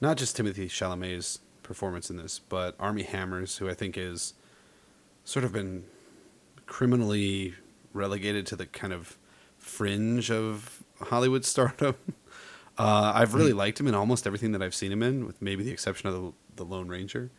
not 0.00 0.16
just 0.16 0.36
Timothée 0.36 0.66
Chalamet's 0.68 1.40
performance 1.64 2.10
in 2.10 2.16
this, 2.16 2.38
but 2.38 2.76
Armie 2.78 3.02
Hammers 3.02 3.58
who 3.58 3.68
I 3.68 3.74
think 3.74 3.98
is 3.98 4.34
sort 5.24 5.44
of 5.44 5.52
been 5.52 5.84
criminally 6.66 7.54
relegated 7.92 8.46
to 8.46 8.56
the 8.56 8.66
kind 8.66 8.92
of 8.92 9.18
fringe 9.58 10.30
of 10.30 10.84
Hollywood 11.00 11.44
stardom. 11.52 11.96
Uh, 12.78 13.12
I've 13.14 13.34
really 13.34 13.52
liked 13.52 13.80
him 13.80 13.88
in 13.88 13.94
almost 13.94 14.24
everything 14.24 14.52
that 14.52 14.62
I've 14.62 14.74
seen 14.74 14.92
him 14.92 15.02
in, 15.02 15.26
with 15.26 15.42
maybe 15.42 15.62
the 15.64 15.72
exception 15.72 16.08
of 16.08 16.14
the, 16.14 16.32
the 16.56 16.64
Lone 16.64 16.88
Ranger, 16.88 17.30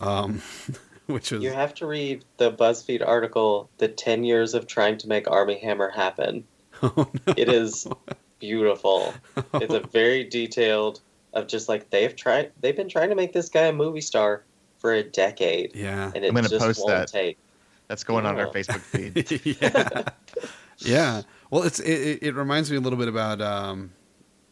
um, 0.00 0.40
which 1.06 1.32
was 1.32 1.42
You 1.42 1.52
have 1.52 1.74
to 1.74 1.86
read 1.86 2.24
the 2.36 2.52
BuzzFeed 2.52 3.06
article, 3.06 3.68
"The 3.78 3.88
Ten 3.88 4.22
Years 4.22 4.54
of 4.54 4.68
Trying 4.68 4.98
to 4.98 5.08
Make 5.08 5.28
Armie 5.28 5.58
Hammer 5.58 5.90
Happen." 5.90 6.44
oh, 6.82 7.10
no. 7.26 7.34
It 7.36 7.48
is 7.48 7.86
beautiful. 8.38 9.14
It's 9.54 9.74
a 9.74 9.80
very 9.80 10.24
detailed 10.24 11.00
of 11.32 11.46
just 11.46 11.68
like 11.68 11.90
they've 11.90 12.14
tried. 12.14 12.52
They've 12.60 12.76
been 12.76 12.88
trying 12.88 13.10
to 13.10 13.14
make 13.14 13.32
this 13.32 13.48
guy 13.48 13.66
a 13.66 13.72
movie 13.72 14.00
star 14.00 14.44
for 14.78 14.92
a 14.92 15.02
decade, 15.02 15.74
yeah, 15.74 16.12
and 16.14 16.24
it 16.24 16.28
I'm 16.28 16.34
gonna 16.34 16.48
just 16.48 16.64
post 16.64 16.80
won't 16.80 16.90
that. 16.90 17.08
take. 17.08 17.38
That's 17.88 18.04
going 18.04 18.24
on 18.24 18.38
our 18.38 18.46
Facebook 18.46 18.80
feed. 18.80 19.58
yeah, 19.60 20.02
yeah. 20.78 21.22
Well, 21.50 21.62
it's 21.62 21.80
it, 21.80 21.92
it, 21.92 22.22
it 22.22 22.34
reminds 22.34 22.70
me 22.70 22.76
a 22.76 22.80
little 22.80 22.98
bit 22.98 23.08
about 23.08 23.40
um, 23.40 23.92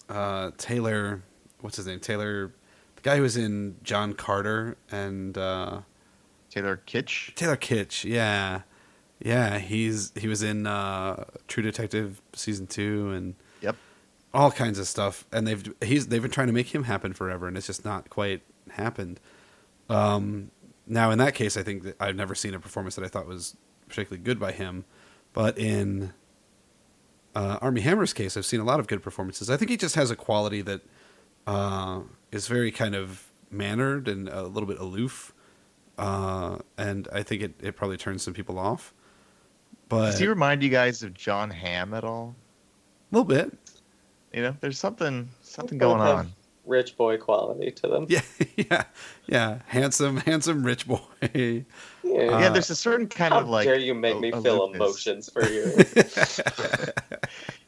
uh, 0.08 0.50
Taylor. 0.58 1.22
What's 1.61 1.76
his 1.76 1.87
name? 1.87 2.00
Taylor, 2.00 2.52
the 2.96 3.02
guy 3.02 3.16
who 3.16 3.22
was 3.22 3.37
in 3.37 3.76
John 3.82 4.12
Carter 4.12 4.76
and 4.90 5.37
uh, 5.38 5.80
Taylor 6.50 6.80
Kitsch. 6.87 7.35
Taylor 7.35 7.56
Kitsch. 7.56 8.04
Yeah, 8.04 8.62
yeah. 9.24 9.58
He's 9.58 10.12
he 10.16 10.28
was 10.28 10.42
in 10.42 10.66
uh, 10.66 11.24
True 11.48 11.62
Detective 11.62 12.20
season 12.35 12.66
two 12.66 13.11
and 13.11 13.35
Yep. 13.61 13.76
all 14.35 14.50
kinds 14.50 14.78
of 14.78 14.88
stuff. 14.88 15.24
And 15.32 15.46
they've 15.46 15.72
he's 15.82 16.08
they've 16.08 16.22
been 16.22 16.30
trying 16.30 16.48
to 16.48 16.52
make 16.52 16.74
him 16.74 16.85
happen 16.85 17.12
forever, 17.12 17.46
and 17.46 17.56
it's 17.56 17.66
just 17.66 17.85
not 17.85 18.11
quite 18.11 18.42
happened. 18.70 19.20
Um, 19.88 20.50
now, 20.87 21.11
in 21.11 21.18
that 21.18 21.35
case, 21.35 21.56
I 21.56 21.62
think 21.62 21.82
that 21.85 21.96
I've 22.00 22.16
never 22.16 22.35
seen 22.35 22.54
a 22.54 22.58
performance 22.58 22.96
that 22.96 23.04
I 23.04 23.08
thought 23.08 23.26
was 23.26 23.56
particularly 23.88 24.22
good 24.22 24.40
by 24.40 24.52
him, 24.52 24.85
but 25.32 25.56
in 25.58 26.12
uh, 27.35 27.58
Armie 27.61 27.82
Hammer's 27.82 28.12
case, 28.12 28.37
I've 28.37 28.46
seen 28.46 28.61
a 28.61 28.64
lot 28.64 28.80
of 28.80 28.87
good 28.87 29.02
performances. 29.02 29.48
I 29.50 29.56
think 29.56 29.70
he 29.70 29.76
just 29.76 29.94
has 29.94 30.11
a 30.11 30.16
quality 30.16 30.62
that 30.62 30.80
uh, 31.46 32.00
is 32.30 32.48
very 32.48 32.70
kind 32.72 32.94
of 32.94 33.30
mannered 33.50 34.08
and 34.08 34.28
a 34.28 34.42
little 34.44 34.66
bit 34.66 34.78
aloof, 34.78 35.32
uh, 35.98 36.58
and 36.78 37.06
I 37.12 37.22
think 37.22 37.42
it, 37.42 37.54
it 37.62 37.76
probably 37.76 37.96
turns 37.96 38.22
some 38.22 38.35
people 38.35 38.58
off. 38.58 38.92
But 39.92 40.07
Does 40.07 40.18
he 40.18 40.26
remind 40.26 40.62
you 40.62 40.70
guys 40.70 41.02
of 41.02 41.12
Jon 41.12 41.50
Hamm 41.50 41.92
at 41.92 42.02
all? 42.02 42.35
a 43.11 43.14
little 43.14 43.26
bit, 43.26 43.52
You 44.33 44.40
know, 44.40 44.57
there's 44.61 44.78
something 44.78 45.28
something 45.42 45.76
Both 45.78 45.98
going 45.98 46.09
on. 46.09 46.33
Rich 46.64 46.96
boy 46.96 47.18
quality 47.18 47.70
to 47.72 47.88
them. 47.88 48.07
yeah, 48.09 48.22
yeah, 48.57 48.85
yeah, 49.26 49.59
handsome, 49.66 50.16
handsome 50.18 50.64
rich 50.64 50.87
boy. 50.88 50.98
Yeah. 51.35 51.61
yeah, 52.05 52.48
there's 52.48 52.70
a 52.70 52.76
certain 52.76 53.07
kind 53.07 53.35
How 53.35 53.40
of 53.40 53.48
like. 53.50 53.66
dare 53.66 53.76
you 53.76 53.92
make 53.94 54.18
me 54.18 54.31
a- 54.33 54.40
feel 54.40 54.64
aloofness. 54.64 54.76
emotions 54.76 55.28
for 55.31 55.44
you? 55.46 55.64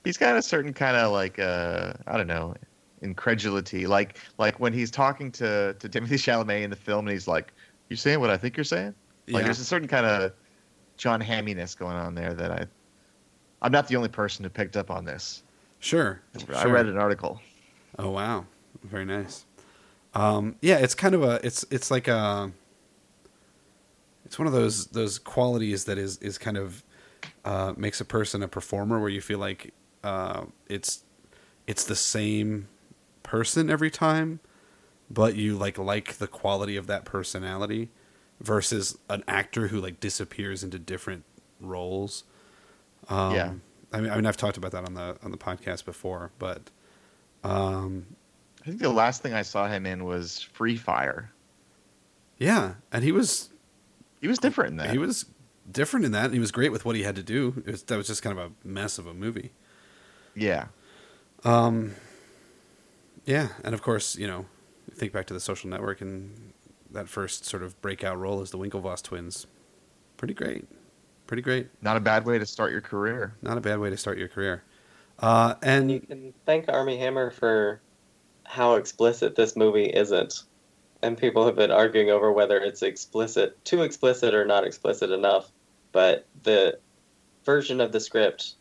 he's 0.04 0.16
got 0.16 0.37
a 0.37 0.42
certain 0.42 0.72
kind 0.72 0.96
of 0.96 1.12
like 1.12 1.38
uh 1.38 1.92
I 2.06 2.16
don't 2.16 2.26
know 2.26 2.54
incredulity 3.02 3.87
like 3.87 4.18
like 4.38 4.58
when 4.60 4.72
he's 4.72 4.90
talking 4.90 5.30
to 5.32 5.74
to 5.78 5.88
Timothy 5.88 6.16
Chalamet 6.16 6.62
in 6.62 6.70
the 6.70 6.76
film 6.76 7.06
and 7.06 7.12
he's 7.12 7.28
like 7.28 7.52
you 7.90 7.96
saying 7.96 8.20
what 8.20 8.30
I 8.30 8.37
think 8.38 8.56
you're 8.56 8.64
saying 8.64 8.94
like 9.28 9.40
Yeah. 9.40 9.42
there's 9.42 9.60
a 9.60 9.64
certain 9.64 9.88
kind 9.88 10.06
of 10.06 10.32
John 10.96 11.20
Hamminess 11.20 11.76
going 11.76 11.96
on 11.96 12.14
there 12.14 12.35
that 12.35 12.50
I 12.50 12.66
I'm 13.62 13.72
not 13.72 13.88
the 13.88 13.96
only 13.96 14.09
person 14.09 14.44
who 14.44 14.50
picked 14.50 14.76
up 14.76 14.90
on 14.90 15.04
this 15.04 15.42
Sure, 15.80 16.20
I 16.54 16.62
sure. 16.62 16.72
read 16.72 16.87
an 16.87 16.98
article 16.98 17.40
Oh 17.98 18.11
wow, 18.11 18.46
very 18.83 19.04
nice. 19.04 19.44
Um, 20.14 20.57
yeah, 20.61 20.78
it's 20.78 20.94
kind 20.94 21.14
of 21.14 21.22
a 21.22 21.40
it's 21.44 21.64
it's 21.70 21.90
like 21.90 22.09
a 22.09 22.50
it's 24.24 24.38
one 24.38 24.46
of 24.46 24.52
those 24.52 24.87
those 24.87 25.18
qualities 25.18 25.85
that 25.85 25.98
is 25.98 26.18
is 26.18 26.38
kind 26.38 26.57
of 26.57 26.83
uh, 27.44 27.74
makes 27.76 28.00
a 28.00 28.04
person 28.04 28.42
a 28.42 28.48
performer 28.48 29.00
where 29.00 29.11
you 29.11 29.20
feel 29.20 29.38
like 29.38 29.72
uh, 30.02 30.44
it's 30.68 31.04
it's 31.66 31.85
the 31.85 31.96
same 31.96 32.68
person 33.22 33.70
every 33.70 33.90
time, 33.90 34.40
but 35.11 35.37
you 35.37 35.57
like 35.57 35.78
like 35.78 36.14
the 36.14 36.26
quality 36.26 36.76
of 36.76 36.87
that 36.87 37.04
personality 37.04 37.90
versus 38.44 38.98
an 39.09 39.24
actor 39.26 39.68
who 39.68 39.80
like 39.80 40.00
disappears 40.00 40.62
into 40.62 40.78
different 40.78 41.24
roles. 41.61 42.24
Um, 43.09 43.35
Yeah. 43.35 43.52
I 43.92 44.00
mean, 44.00 44.11
I 44.11 44.16
mean, 44.16 44.26
I've 44.26 44.37
talked 44.37 44.57
about 44.57 44.72
that 44.72 44.85
on 44.85 44.94
the 44.94 45.16
on 45.22 45.30
the 45.30 45.38
podcast 45.38 45.85
before, 45.85 46.33
but 46.38 46.70
um, 47.44 48.07
I 48.62 48.66
think 48.66 48.80
the 48.80 48.88
last 48.88 49.22
thing 49.22 49.35
I 49.35 49.42
saw 49.42 49.68
him 49.68 49.87
in 49.87 50.04
was 50.04 50.40
Free 50.40 50.76
Fire 50.76 51.30
yeah, 52.38 52.74
and 52.92 53.04
he 53.04 53.12
was 53.12 53.50
he 54.20 54.28
was 54.28 54.38
different 54.38 54.72
in 54.72 54.76
that 54.78 54.90
he 54.90 54.98
was 54.98 55.26
different 55.70 56.07
in 56.07 56.12
that. 56.12 56.26
And 56.26 56.35
he 56.35 56.40
was 56.40 56.50
great 56.50 56.72
with 56.72 56.85
what 56.85 56.96
he 56.96 57.02
had 57.02 57.16
to 57.16 57.22
do. 57.22 57.62
It 57.66 57.70
was, 57.70 57.83
that 57.85 57.96
was 57.96 58.07
just 58.07 58.22
kind 58.22 58.38
of 58.38 58.50
a 58.50 58.68
mess 58.68 58.98
of 58.98 59.07
a 59.07 59.14
movie. 59.14 59.52
yeah 60.35 60.66
Um, 61.44 61.94
yeah, 63.24 63.48
and 63.62 63.74
of 63.74 63.83
course, 63.83 64.16
you 64.16 64.26
know, 64.26 64.46
think 64.92 65.12
back 65.12 65.26
to 65.26 65.35
the 65.35 65.40
Social 65.40 65.70
Network 65.70 66.00
and 66.00 66.52
that 66.94 67.09
first 67.09 67.44
sort 67.44 67.62
of 67.62 67.80
breakout 67.83 68.18
role 68.18 68.40
as 68.40 68.50
the 68.50 68.59
Winklevoss 68.59 69.02
twins. 69.02 69.46
Pretty 70.16 70.35
great, 70.35 70.66
pretty 71.26 71.42
great. 71.42 71.68
not 71.83 71.96
a 71.96 72.00
bad 72.00 72.24
way 72.24 72.38
to 72.38 72.46
start 72.46 72.72
your 72.72 72.80
career 72.80 73.35
Not 73.42 73.59
a 73.59 73.61
bad 73.61 73.78
way 73.78 73.90
to 73.90 73.96
start 73.96 74.16
your 74.18 74.28
career. 74.28 74.62
Uh, 75.18 75.54
And 75.62 75.90
you 75.90 76.00
can 76.00 76.35
thank 76.46 76.68
Armie 76.68 76.98
Hammer 76.98 77.30
for 77.30 77.80
how 78.44 78.74
explicit 78.74 79.37
this 79.37 79.57
movie 79.57 79.87
isn't. 79.87 80.42
And 81.02 81.18
people 81.18 81.44
have 81.46 81.57
been 81.57 81.70
arguing 81.70 82.11
over 82.11 82.33
whether 82.33 82.59
it's 82.59 82.83
explicit, 82.83 83.62
too 83.64 83.83
explicit 83.83 84.35
or 84.35 84.44
not 84.44 84.64
explicit 84.64 85.11
enough. 85.11 85.50
But 85.92 86.26
the 86.42 86.78
version 87.44 87.80
of 87.80 87.92
the 87.92 88.00
script 88.00 88.54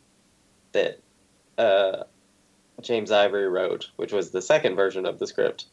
that 0.72 1.00
uh, 1.56 2.04
James 2.82 3.10
Ivory 3.10 3.48
wrote, 3.48 3.90
which 3.96 4.12
was 4.12 4.30
the 4.30 4.42
second 4.42 4.76
version 4.76 5.06
of 5.06 5.18
the 5.18 5.26
script, 5.26 5.66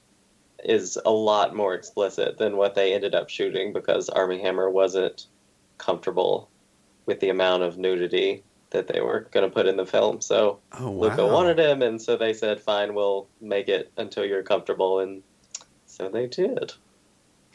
is 0.64 0.98
a 1.06 1.12
lot 1.12 1.56
more 1.56 1.74
explicit 1.74 2.38
than 2.38 2.58
what 2.58 2.76
they 2.76 2.94
ended 2.94 3.16
up 3.16 3.30
shooting 3.30 3.74
because 3.74 4.10
Armie 4.10 4.42
Hammer 4.42 4.70
wasn't 4.70 5.28
comfortable 5.78 6.50
with 7.06 7.20
the 7.20 7.30
amount 7.30 7.64
of 7.64 7.78
nudity 7.78 8.44
that 8.72 8.88
they 8.88 9.02
were 9.02 9.28
going 9.32 9.48
to 9.48 9.54
put 9.54 9.68
in 9.68 9.78
the 9.78 9.86
film. 9.86 10.22
So 10.22 10.60
oh 10.80 10.90
wow, 10.90 11.10
Luca 11.10 11.28
wanted 11.28 11.60
him, 11.60 11.82
and 11.82 12.02
so 12.02 12.18
they 12.18 12.34
said, 12.34 12.60
"Fine, 12.60 12.94
we'll 12.94 13.28
make 13.40 13.68
it 13.68 13.92
until 13.98 14.26
you're 14.26 14.44
comfortable." 14.44 15.00
And 15.00 15.24
so 15.86 16.10
they 16.10 16.28
did. 16.28 16.74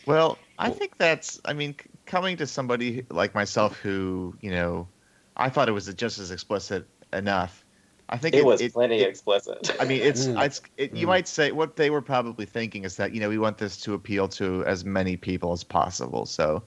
Well, 0.06 0.38
I 0.58 0.70
think 0.70 0.98
that's. 0.98 1.40
I 1.44 1.52
mean, 1.52 1.74
coming 2.04 2.36
to 2.36 2.46
somebody 2.46 3.06
like 3.10 3.34
myself 3.34 3.78
who, 3.78 4.36
you 4.40 4.50
know, 4.50 4.88
I 5.36 5.48
thought 5.48 5.68
it 5.68 5.72
was 5.72 5.92
just 5.94 6.18
as 6.18 6.30
explicit 6.30 6.86
enough. 7.12 7.64
I 8.08 8.16
think 8.18 8.36
It, 8.36 8.44
was 8.44 8.62
plenty 8.72 9.00
it- 9.00 9.08
explicit. 9.08 9.74
I 9.80 9.84
mean, 9.84 10.00
it's, 10.00 10.26
Mm. 10.26 10.44
it's 10.44 10.62
it, 10.76 10.94
you 10.94 11.06
Mm. 11.06 11.10
might 11.10 11.26
say 11.28 11.50
what 11.50 11.74
they 11.76 11.90
were 11.90 12.00
probably 12.02 12.46
thinking 12.46 12.84
is 12.84 12.96
that 12.96 13.12
you 13.12 13.20
know 13.20 13.28
we 13.28 13.38
want 13.38 13.58
this 13.58 13.76
to 13.78 13.94
appeal 13.94 14.28
to 14.28 14.64
as 14.64 14.84
many 14.84 15.16
people 15.16 15.52
as 15.52 15.64
possible. 15.64 16.24
So, 16.24 16.62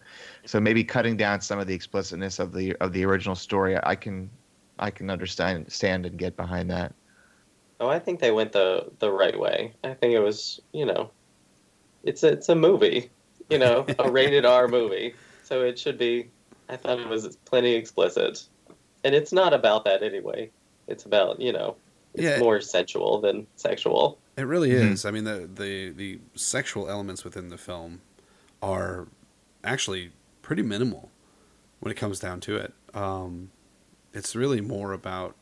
so 0.45 0.59
maybe 0.59 0.83
cutting 0.83 1.15
down 1.15 1.39
some 1.41 1.57
of 1.59 1.67
the 1.67 1.73
explicitness 1.73 2.39
of 2.39 2.51
the 2.53 2.75
of 2.77 2.91
the 2.91 3.05
original 3.05 3.35
story, 3.35 3.77
I 3.83 3.95
can, 3.95 4.29
I 4.79 4.91
can 4.91 5.09
understand 5.09 5.71
stand 5.71 6.05
and 6.05 6.17
get 6.17 6.35
behind 6.35 6.69
that. 6.71 6.93
oh, 7.79 7.87
I 7.87 7.99
think 7.99 8.19
they 8.19 8.31
went 8.31 8.51
the 8.51 8.91
the 8.99 9.09
right 9.09 9.39
way. 9.39 9.73
I 9.85 9.93
think 9.93 10.13
it 10.13 10.19
was, 10.19 10.59
you 10.73 10.85
know, 10.85 11.09
it's 12.03 12.23
a, 12.23 12.33
it's 12.33 12.49
a 12.49 12.55
movie, 12.55 13.09
you 13.49 13.59
know, 13.59 13.85
a 13.97 14.11
rated 14.17 14.43
R 14.45 14.67
movie, 14.67 15.13
so 15.43 15.61
it 15.63 15.79
should 15.79 15.97
be. 15.97 16.29
I 16.67 16.75
thought 16.75 16.99
it 16.99 17.07
was 17.07 17.37
plenty 17.45 17.71
explicit, 17.75 18.43
and 19.05 19.15
it's 19.15 19.31
not 19.31 19.53
about 19.53 19.85
that 19.85 20.03
anyway. 20.03 20.51
It's 20.89 21.05
about 21.05 21.39
you 21.39 21.53
know, 21.53 21.75
it's 22.13 22.23
Yeah. 22.23 22.39
more 22.39 22.59
sensual 22.61 23.21
than 23.21 23.47
sexual. 23.55 24.19
It 24.37 24.43
really 24.43 24.69
Mhm. 24.69 24.91
is. 24.93 25.05
I 25.05 25.11
mean, 25.11 25.23
the, 25.25 25.49
the 25.53 25.89
the 25.91 26.19
sexual 26.35 26.89
elements 26.89 27.23
within 27.23 27.49
the 27.49 27.57
film 27.57 28.01
are 28.61 29.07
actually 29.63 30.11
pretty 30.41 30.61
minimal 30.63 31.11
when 31.79 31.91
it 31.91 31.95
comes 31.95 32.19
down 32.19 32.39
to 32.41 32.55
it. 32.57 32.73
Um, 32.93 33.51
it's 34.13 34.35
really 34.35 34.61
more 34.61 34.91
about 34.93 35.35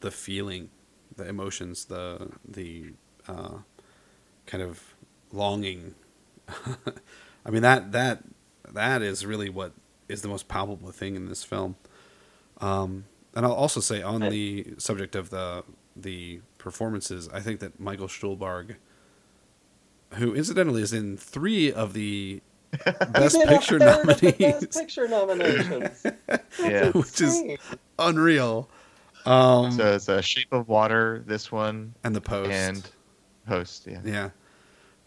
the 0.00 0.10
feeling, 0.10 0.70
the 1.16 1.26
emotions, 1.28 1.86
the 1.86 2.30
the 2.46 2.92
uh, 3.26 3.58
kind 4.46 4.62
of 4.62 4.94
longing. 5.32 5.94
I 6.48 7.50
mean 7.50 7.62
that 7.62 7.92
that 7.92 8.22
that 8.72 9.02
is 9.02 9.24
really 9.26 9.48
what 9.48 9.72
is 10.08 10.22
the 10.22 10.28
most 10.28 10.46
palpable 10.46 10.92
thing 10.92 11.16
in 11.16 11.28
this 11.28 11.42
film. 11.42 11.76
Um, 12.60 13.04
and 13.36 13.46
I'll 13.46 13.52
also 13.52 13.78
say 13.80 14.02
on 14.02 14.22
Right. 14.22 14.30
the 14.30 14.66
subject 14.78 15.14
of 15.14 15.30
the 15.30 15.62
the 15.94 16.40
performances, 16.58 17.28
I 17.32 17.40
think 17.40 17.60
that 17.60 17.78
Michael 17.78 18.08
Stuhlbarg, 18.08 18.76
who 20.14 20.34
incidentally 20.34 20.82
is 20.82 20.92
in 20.92 21.16
three 21.16 21.72
of 21.72 21.92
the 21.92 22.42
Best 22.84 23.36
He's 23.36 23.42
in 23.42 23.48
a 23.48 23.52
Picture 23.52 23.78
third 23.78 24.08
of 24.10 24.20
the 24.20 24.32
nominees, 24.32 24.60
Best 24.66 24.78
Picture 24.78 25.08
nominations. 25.08 26.06
Yeah. 26.60 26.90
which 26.90 27.20
is 27.20 27.42
unreal. 27.98 28.68
Um, 29.24 29.70
So 29.72 29.94
it's 29.94 30.08
a 30.08 30.20
Shape 30.22 30.52
of 30.52 30.68
Water, 30.68 31.22
this 31.26 31.50
one, 31.52 31.94
and 32.04 32.14
the 32.14 32.20
post, 32.20 32.50
and 32.50 32.90
Host. 33.48 33.86
Yeah. 33.86 34.00
yeah. 34.04 34.30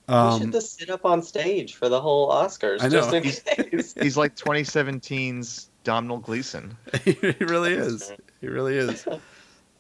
he 0.08 0.14
Um, 0.14 0.42
should 0.42 0.52
just 0.54 0.78
sit 0.80 0.90
up 0.90 1.06
on 1.06 1.22
stage 1.22 1.76
for 1.76 1.90
the 1.90 2.00
whole 2.02 2.32
Oscars, 2.32 2.82
I 2.82 2.88
know. 2.88 3.12
just 3.12 3.46
in 3.48 3.70
case. 3.70 3.94
He's 4.02 4.18
like 4.18 4.36
2017's 4.36 5.69
Domhnall 5.84 6.18
Gleeson. 6.20 6.78
he 7.04 7.16
really 7.40 7.74
is. 7.74 8.12
He 8.42 8.48
really 8.48 8.78
is. 8.78 9.08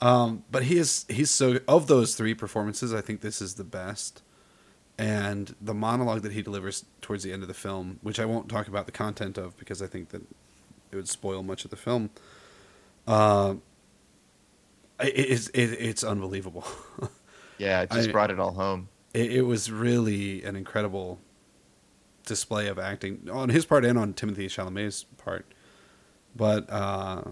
Um, 0.01 0.43
but 0.49 0.63
he 0.63 0.77
is 0.77 1.05
he's 1.09 1.29
so 1.29 1.59
of 1.67 1.87
those 1.87 2.15
three 2.15 2.33
performances, 2.33 2.93
I 2.93 3.01
think 3.01 3.21
this 3.21 3.41
is 3.41 3.55
the 3.55 3.63
best. 3.63 4.21
And 4.97 5.55
the 5.61 5.73
monologue 5.73 6.23
that 6.23 6.33
he 6.33 6.41
delivers 6.41 6.83
towards 7.01 7.23
the 7.23 7.31
end 7.31 7.41
of 7.41 7.47
the 7.47 7.53
film, 7.53 7.99
which 8.01 8.19
I 8.19 8.25
won't 8.25 8.49
talk 8.49 8.67
about 8.67 8.85
the 8.85 8.91
content 8.91 9.37
of 9.37 9.55
because 9.57 9.81
I 9.81 9.87
think 9.87 10.09
that 10.09 10.21
it 10.91 10.95
would 10.95 11.07
spoil 11.07 11.41
much 11.43 11.63
of 11.63 11.71
the 11.71 11.77
film. 11.77 12.09
Uh, 13.07 13.55
it, 14.99 15.13
it's 15.15 15.47
it, 15.49 15.71
it's 15.79 16.03
unbelievable. 16.03 16.65
Yeah, 17.57 17.81
it 17.81 17.91
just 17.91 18.07
I- 18.07 18.11
brought 18.13 18.31
it 18.31 18.39
all 18.39 18.53
home. 18.53 18.87
it, 19.13 19.33
it 19.33 19.41
was 19.41 19.69
really 19.69 20.43
an 20.45 20.55
incredible 20.55 21.19
display 22.25 22.67
of 22.69 22.79
acting 22.79 23.27
on 23.29 23.49
his 23.49 23.65
part 23.65 23.83
and 23.83 23.99
on 23.99 24.13
Timothy 24.13 24.47
Chalamet's 24.47 25.03
part. 25.03 25.45
But 26.35 26.69
uh, 26.69 27.23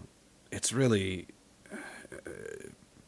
it's 0.51 0.73
really, 0.73 1.27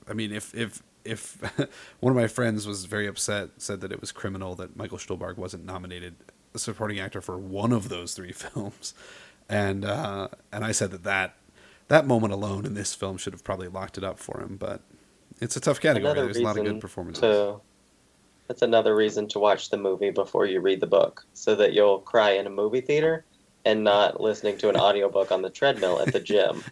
I 0.07 0.13
mean, 0.13 0.31
if 0.31 0.53
if 0.55 0.81
if 1.03 1.37
one 1.99 2.11
of 2.11 2.17
my 2.17 2.27
friends 2.27 2.67
was 2.67 2.85
very 2.85 3.07
upset, 3.07 3.49
said 3.57 3.81
that 3.81 3.91
it 3.91 4.01
was 4.01 4.11
criminal 4.11 4.55
that 4.55 4.75
Michael 4.75 4.97
Stuhlbarg 4.97 5.37
wasn't 5.37 5.65
nominated 5.65 6.15
a 6.53 6.59
supporting 6.59 6.99
actor 6.99 7.21
for 7.21 7.37
one 7.37 7.71
of 7.71 7.89
those 7.89 8.13
three 8.13 8.31
films, 8.33 8.93
and 9.47 9.85
uh, 9.85 10.29
and 10.51 10.63
I 10.63 10.71
said 10.71 10.91
that 10.91 11.03
that 11.03 11.35
that 11.87 12.05
moment 12.05 12.33
alone 12.33 12.65
in 12.65 12.75
this 12.75 12.93
film 12.93 13.17
should 13.17 13.33
have 13.33 13.43
probably 13.43 13.67
locked 13.67 13.97
it 13.97 14.03
up 14.03 14.19
for 14.19 14.41
him, 14.41 14.57
but. 14.57 14.81
It's 15.41 15.55
a 15.55 15.61
tough 15.61 15.79
category. 15.79 16.11
Another 16.11 16.25
There's 16.25 16.35
a 16.37 16.41
lot 16.41 16.57
of 16.57 16.65
good 16.65 16.81
performances. 16.81 17.21
to- 17.21 17.61
that's 18.49 18.63
another 18.63 18.95
reason 18.95 19.27
to 19.29 19.39
watch 19.39 19.69
the 19.69 19.77
movie 19.77 20.09
before 20.09 20.47
you 20.47 20.59
read 20.59 20.81
the 20.81 20.87
book, 20.87 21.23
so 21.33 21.55
that 21.55 21.71
you'll 21.71 21.99
cry 21.99 22.31
in 22.31 22.47
a 22.47 22.49
movie 22.49 22.81
theater 22.81 23.23
and 23.69 23.83
not 23.83 24.19
listening 24.19 24.57
to 24.57 24.69
an 24.69 24.75
audiobook 24.75 25.31
on 25.31 25.41
the 25.41 25.49
treadmill 25.49 26.01
at 26.01 26.11
the 26.11 26.19
gym. 26.19 26.63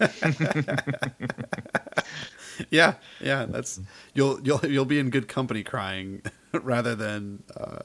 yeah, 2.70 2.94
yeah. 3.20 3.46
That's 3.46 3.80
you'll 4.14 4.40
you'll 4.42 4.64
you'll 4.66 4.84
be 4.84 4.98
in 4.98 5.10
good 5.10 5.28
company 5.28 5.62
crying 5.62 6.22
rather 6.52 6.94
than 6.94 7.42
uh, 7.56 7.80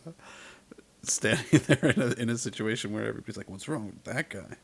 standing 1.03 1.45
there 1.67 1.91
in 1.91 2.01
a 2.01 2.21
in 2.21 2.29
a 2.29 2.37
situation 2.37 2.91
where 2.91 3.05
everybody's 3.05 3.37
like, 3.37 3.49
"What's 3.49 3.67
wrong 3.67 3.87
with 3.87 4.03
that 4.03 4.29
guy?" 4.29 4.57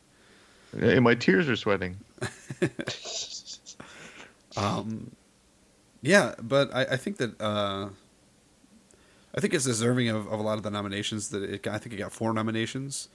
Hey, 0.77 0.99
my 0.99 1.15
tears 1.15 1.47
are 1.47 1.55
sweating. 1.55 1.97
Um, 4.55 5.11
yeah, 6.01 6.35
but 6.41 6.73
I, 6.73 6.81
I 6.81 6.97
think 6.97 7.17
that 7.17 7.39
uh, 7.41 7.89
I 9.35 9.41
think 9.41 9.53
it's 9.53 9.65
deserving 9.65 10.09
of, 10.09 10.27
of 10.27 10.39
a 10.39 10.43
lot 10.43 10.57
of 10.57 10.63
the 10.63 10.71
nominations 10.71 11.29
that 11.29 11.43
it 11.43 11.63
got. 11.63 11.75
I 11.75 11.77
think 11.77 11.93
it 11.93 11.97
got 11.97 12.11
four 12.11 12.33
nominations, 12.33 13.09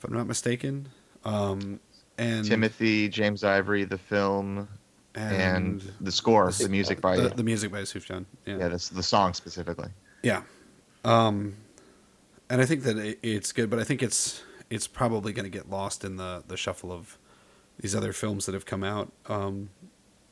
if 0.00 0.04
I'm 0.04 0.14
not 0.14 0.26
mistaken. 0.26 0.88
Um, 1.26 1.78
and 2.16 2.42
Timothy, 2.44 3.06
James 3.10 3.44
Ivory, 3.44 3.84
the 3.84 3.98
film, 3.98 4.66
and, 5.14 5.82
the 6.00 6.10
score, 6.10 6.50
the, 6.50 6.70
music 6.70 7.02
by 7.02 7.16
the, 7.16 7.28
the 7.28 7.42
music 7.42 7.70
by 7.70 7.82
Sufjan. 7.82 8.24
Yeah, 8.46 8.56
yeah, 8.56 8.68
the 8.68 9.02
song 9.02 9.34
specifically. 9.34 9.90
Yeah. 10.22 10.42
Um, 11.04 11.56
and 12.48 12.62
I 12.62 12.64
think 12.64 12.84
that 12.84 12.96
it, 12.96 13.18
it's 13.22 13.52
good, 13.52 13.68
but 13.68 13.78
I 13.78 13.84
think 13.84 14.02
it's 14.02 14.42
it's 14.70 14.86
probably 14.86 15.34
going 15.34 15.44
to 15.44 15.50
get 15.50 15.68
lost 15.68 16.02
in 16.02 16.16
the 16.16 16.44
the 16.48 16.56
shuffle 16.56 16.90
of 16.92 17.18
these 17.78 17.94
other 17.94 18.14
films 18.14 18.46
that 18.46 18.54
have 18.54 18.64
come 18.64 18.82
out. 18.82 19.12
Um, 19.26 19.68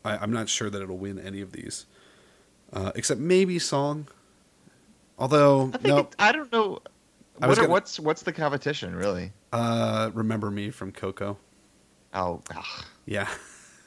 I, 0.02 0.16
I'm 0.16 0.32
not 0.32 0.48
sure 0.48 0.70
that 0.70 0.80
it'll 0.80 0.96
win 0.96 1.18
any 1.18 1.42
of 1.42 1.52
these, 1.52 1.84
uh, 2.72 2.92
except 2.94 3.20
maybe 3.20 3.58
Song. 3.58 4.08
Although, 5.18 5.68
I 5.74 5.78
think 5.78 5.84
no, 5.84 5.98
it, 5.98 6.16
I 6.18 6.32
don't 6.32 6.50
know. 6.50 6.78
What 7.36 7.56
gonna- 7.56 7.68
what's 7.68 8.00
what's 8.00 8.22
the 8.22 8.32
competition 8.32 8.96
really? 8.96 9.32
Uh, 9.52 10.10
remember 10.14 10.50
me 10.50 10.70
from 10.70 10.92
Coco. 10.92 11.38
Oh, 12.14 12.42
ugh. 12.54 12.84
Yeah. 13.06 13.28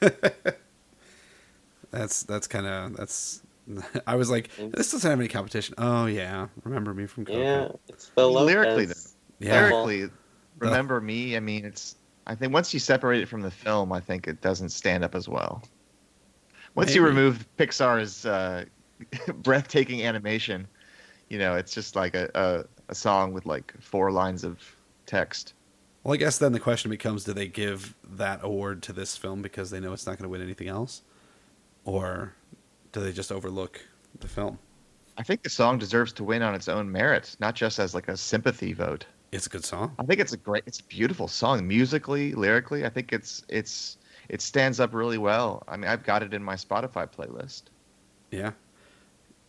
that's 1.90 2.22
that's 2.24 2.46
kind 2.46 2.66
of 2.66 2.96
that's. 2.96 3.42
I 4.06 4.16
was 4.16 4.28
like, 4.30 4.50
this 4.56 4.90
doesn't 4.90 5.08
have 5.08 5.20
any 5.20 5.28
competition. 5.28 5.74
Oh 5.78 6.06
yeah, 6.06 6.48
remember 6.64 6.92
me 6.94 7.06
from 7.06 7.24
Coco. 7.24 7.38
Yeah, 7.38 7.68
it's 7.88 8.10
the 8.16 8.28
lyrically, 8.28 8.86
though, 8.86 8.94
Yeah. 9.38 9.68
lyrically, 9.68 10.10
remember 10.58 11.00
me. 11.00 11.36
I 11.36 11.40
mean, 11.40 11.64
it's. 11.64 11.96
I 12.26 12.34
think 12.34 12.52
once 12.52 12.72
you 12.72 12.80
separate 12.80 13.20
it 13.20 13.26
from 13.26 13.42
the 13.42 13.50
film, 13.50 13.92
I 13.92 14.00
think 14.00 14.28
it 14.28 14.40
doesn't 14.40 14.68
stand 14.70 15.04
up 15.04 15.14
as 15.14 15.28
well. 15.28 15.62
Once 16.74 16.94
you 16.94 17.02
Maybe. 17.02 17.14
remove 17.14 17.46
Pixar's 17.58 18.24
uh, 18.26 18.64
breathtaking 19.34 20.04
animation, 20.04 20.66
you 21.28 21.38
know, 21.38 21.54
it's 21.54 21.74
just 21.74 21.94
like 21.96 22.14
a, 22.14 22.30
a 22.34 22.64
a 22.88 22.94
song 22.94 23.32
with 23.32 23.46
like 23.46 23.74
four 23.80 24.10
lines 24.10 24.44
of 24.44 24.58
text. 25.06 25.54
Well, 26.02 26.14
I 26.14 26.16
guess 26.16 26.38
then 26.38 26.52
the 26.52 26.60
question 26.60 26.90
becomes: 26.90 27.24
Do 27.24 27.32
they 27.32 27.48
give 27.48 27.94
that 28.04 28.40
award 28.42 28.82
to 28.84 28.92
this 28.92 29.16
film 29.16 29.42
because 29.42 29.70
they 29.70 29.80
know 29.80 29.92
it's 29.92 30.06
not 30.06 30.18
going 30.18 30.24
to 30.24 30.28
win 30.28 30.42
anything 30.42 30.68
else, 30.68 31.02
or 31.84 32.34
do 32.92 33.00
they 33.00 33.12
just 33.12 33.30
overlook 33.30 33.80
the 34.20 34.28
film? 34.28 34.58
I 35.18 35.22
think 35.22 35.42
the 35.42 35.50
song 35.50 35.78
deserves 35.78 36.12
to 36.14 36.24
win 36.24 36.42
on 36.42 36.54
its 36.54 36.68
own 36.68 36.90
merit, 36.90 37.36
not 37.38 37.54
just 37.54 37.78
as 37.78 37.94
like 37.94 38.08
a 38.08 38.16
sympathy 38.16 38.72
vote. 38.72 39.04
It's 39.30 39.46
a 39.46 39.50
good 39.50 39.64
song. 39.64 39.94
I 39.98 40.04
think 40.04 40.20
it's 40.20 40.32
a 40.32 40.36
great, 40.36 40.64
it's 40.66 40.80
a 40.80 40.84
beautiful 40.84 41.28
song, 41.28 41.66
musically, 41.66 42.34
lyrically. 42.34 42.84
I 42.84 42.88
think 42.88 43.12
it's 43.12 43.44
it's 43.48 43.96
it 44.28 44.42
stands 44.42 44.80
up 44.80 44.92
really 44.92 45.18
well. 45.18 45.62
I 45.68 45.76
mean, 45.76 45.88
I've 45.88 46.04
got 46.04 46.22
it 46.22 46.34
in 46.34 46.42
my 46.42 46.54
Spotify 46.54 47.10
playlist. 47.10 47.64
Yeah, 48.30 48.52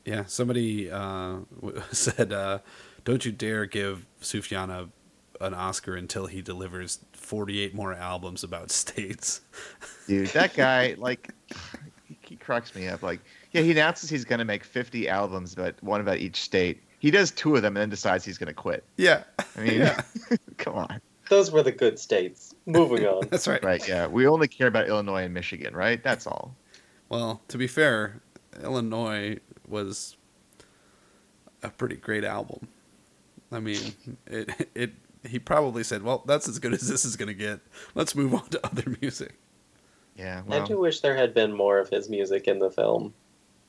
yeah. 0.05 0.25
Somebody 0.25 0.89
uh, 0.91 1.39
said, 1.91 2.31
uh, 2.31 2.59
"Don't 3.03 3.25
you 3.25 3.31
dare 3.31 3.65
give 3.65 4.05
Sufjan 4.21 4.69
a, 4.69 4.89
an 5.41 5.53
Oscar 5.53 5.95
until 5.95 6.25
he 6.27 6.41
delivers 6.41 6.99
forty-eight 7.13 7.73
more 7.73 7.93
albums 7.93 8.43
about 8.43 8.71
states." 8.81 9.41
Dude, 10.07 10.27
that 10.29 10.53
guy, 10.53 10.95
like, 10.97 11.29
he, 12.07 12.17
he 12.21 12.35
cracks 12.35 12.75
me 12.75 12.87
up. 12.87 13.01
Like, 13.03 13.19
yeah, 13.51 13.61
he 13.61 13.71
announces 13.71 14.09
he's 14.09 14.25
going 14.25 14.39
to 14.39 14.45
make 14.45 14.63
50 14.63 15.07
albums, 15.07 15.55
but 15.55 15.81
one 15.83 16.01
about 16.01 16.17
each 16.17 16.41
state. 16.41 16.81
He 16.99 17.09
does 17.11 17.31
two 17.31 17.55
of 17.55 17.61
them 17.61 17.75
and 17.77 17.81
then 17.83 17.89
decides 17.89 18.25
he's 18.25 18.37
going 18.37 18.47
to 18.47 18.53
quit. 18.53 18.83
yeah, 18.97 19.23
I 19.57 19.61
mean, 19.61 19.79
Yeah. 19.79 20.01
come 20.57 20.75
on. 20.75 21.01
Those 21.29 21.51
were 21.51 21.63
the 21.63 21.71
good 21.71 21.97
states. 21.99 22.53
Moving 22.65 23.05
on. 23.05 23.27
that's 23.31 23.47
right. 23.47 23.63
Right, 23.63 23.87
yeah. 23.87 24.07
We 24.07 24.27
only 24.27 24.47
care 24.49 24.67
about 24.67 24.87
Illinois 24.87 25.23
and 25.23 25.33
Michigan, 25.33 25.73
right? 25.75 26.03
That's 26.03 26.27
all. 26.27 26.55
Well, 27.09 27.41
to 27.47 27.57
be 27.57 27.67
fair, 27.67 28.21
Illinois 28.61 29.37
was 29.67 30.17
a 31.61 31.69
pretty 31.69 31.95
great 31.95 32.23
album. 32.25 32.67
I 33.51 33.59
mean, 33.59 33.93
it 34.27 34.49
it 34.75 34.91
he 35.27 35.39
probably 35.39 35.83
said, 35.83 36.03
"Well, 36.03 36.23
that's 36.25 36.47
as 36.47 36.59
good 36.59 36.73
as 36.73 36.87
this 36.87 37.05
is 37.05 37.15
going 37.15 37.27
to 37.27 37.33
get. 37.33 37.59
Let's 37.95 38.15
move 38.15 38.33
on 38.33 38.47
to 38.49 38.65
other 38.65 38.95
music." 39.01 39.35
Yeah, 40.15 40.43
I 40.49 40.63
do 40.65 40.77
wish 40.77 40.99
there 40.99 41.15
had 41.15 41.33
been 41.33 41.53
more 41.53 41.79
of 41.79 41.89
his 41.89 42.07
music 42.07 42.47
in 42.47 42.59
the 42.59 42.69
film. 42.69 43.13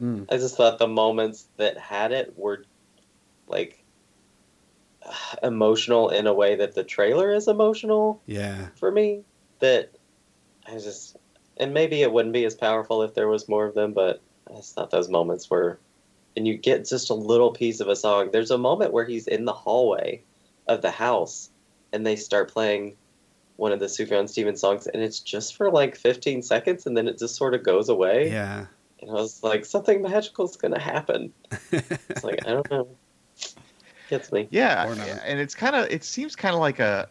Mm. 0.02 0.26
I 0.30 0.36
just 0.36 0.56
thought 0.56 0.78
the 0.78 0.88
moments 0.88 1.46
that 1.56 1.78
had 1.78 2.12
it 2.12 2.34
were 2.36 2.64
like 3.46 3.82
emotional 5.42 6.10
in 6.10 6.26
a 6.26 6.34
way 6.34 6.56
that 6.56 6.74
the 6.74 6.84
trailer 6.84 7.32
is 7.32 7.48
emotional 7.48 8.20
Yeah, 8.26 8.68
for 8.76 8.90
me. 8.90 9.22
That 9.60 9.90
I 10.66 10.72
just 10.72 11.16
and 11.56 11.72
maybe 11.72 12.02
it 12.02 12.12
wouldn't 12.12 12.34
be 12.34 12.44
as 12.44 12.54
powerful 12.54 13.02
if 13.02 13.14
there 13.14 13.28
was 13.28 13.48
more 13.48 13.66
of 13.66 13.74
them, 13.74 13.92
but 13.92 14.20
I 14.50 14.56
just 14.56 14.74
thought 14.74 14.90
those 14.90 15.08
moments 15.08 15.48
were 15.48 15.78
and 16.36 16.46
you 16.46 16.56
get 16.56 16.86
just 16.86 17.10
a 17.10 17.14
little 17.14 17.52
piece 17.52 17.80
of 17.80 17.88
a 17.88 17.96
song. 17.96 18.30
There's 18.32 18.50
a 18.50 18.58
moment 18.58 18.92
where 18.92 19.04
he's 19.04 19.26
in 19.26 19.44
the 19.44 19.52
hallway 19.52 20.22
of 20.66 20.82
the 20.82 20.90
house 20.90 21.50
and 21.92 22.06
they 22.06 22.16
start 22.16 22.50
playing 22.52 22.96
one 23.56 23.70
of 23.72 23.78
the 23.80 23.86
Sufjan 23.86 24.28
Stevens 24.28 24.60
songs 24.60 24.86
and 24.86 25.02
it's 25.02 25.20
just 25.20 25.56
for 25.56 25.70
like 25.70 25.96
15 25.96 26.42
seconds 26.42 26.86
and 26.86 26.96
then 26.96 27.06
it 27.06 27.18
just 27.18 27.36
sort 27.36 27.54
of 27.54 27.62
goes 27.62 27.88
away. 27.88 28.30
yeah. 28.30 28.66
And 29.00 29.10
I 29.10 29.14
was 29.14 29.42
like, 29.42 29.64
something 29.66 30.00
magical 30.02 30.46
is 30.46 30.56
going 30.56 30.72
to 30.72 30.80
happen. 30.80 31.32
It's 31.70 32.24
like, 32.24 32.46
I 32.46 32.50
don't 32.52 32.70
know. 32.70 32.88
Gets 34.08 34.32
me. 34.32 34.48
yeah, 34.50 34.86
Or 34.86 34.94
not. 34.94 35.06
yeah, 35.06 35.20
and 35.24 35.38
it's 35.40 35.54
kind 35.54 35.74
of 35.76 35.90
it 35.90 36.04
seems 36.04 36.36
kind 36.36 36.54
of 36.54 36.60
like 36.60 36.78
a, 36.78 37.08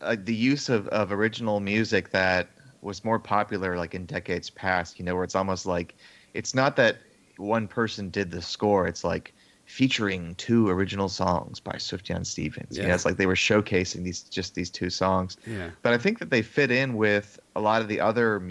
a 0.00 0.16
the 0.16 0.34
use 0.34 0.68
of, 0.68 0.88
of 0.88 1.10
original 1.12 1.58
music 1.60 2.10
that 2.10 2.48
was 2.82 3.04
more 3.04 3.18
popular 3.18 3.76
like 3.76 3.94
in 3.94 4.04
decades 4.06 4.50
past. 4.50 4.98
You 4.98 5.04
know, 5.06 5.14
where 5.14 5.24
it's 5.24 5.34
almost 5.34 5.64
like 5.66 5.96
it's 6.34 6.54
not 6.54 6.76
that 6.76 6.98
one 7.38 7.66
person 7.66 8.10
did 8.10 8.30
the 8.30 8.42
score; 8.42 8.86
it's 8.86 9.04
like 9.04 9.34
featuring 9.66 10.34
two 10.36 10.68
original 10.68 11.08
songs 11.08 11.60
by 11.60 11.72
Sufjan 11.72 12.24
Stevens. 12.24 12.76
You 12.76 12.84
know, 12.84 12.88
Yeah. 12.88 12.94
it's 12.94 13.04
like 13.04 13.16
they 13.16 13.26
were 13.26 13.34
showcasing 13.34 14.04
these 14.04 14.22
just 14.22 14.54
these 14.54 14.70
two 14.70 14.90
songs. 14.90 15.36
Yeah. 15.46 15.70
But 15.82 15.92
I 15.92 15.98
think 15.98 16.18
that 16.20 16.30
they 16.30 16.42
fit 16.42 16.70
in 16.70 16.94
with 16.94 17.38
a 17.56 17.60
lot 17.60 17.82
of 17.82 17.88
the 17.88 18.00
other 18.00 18.42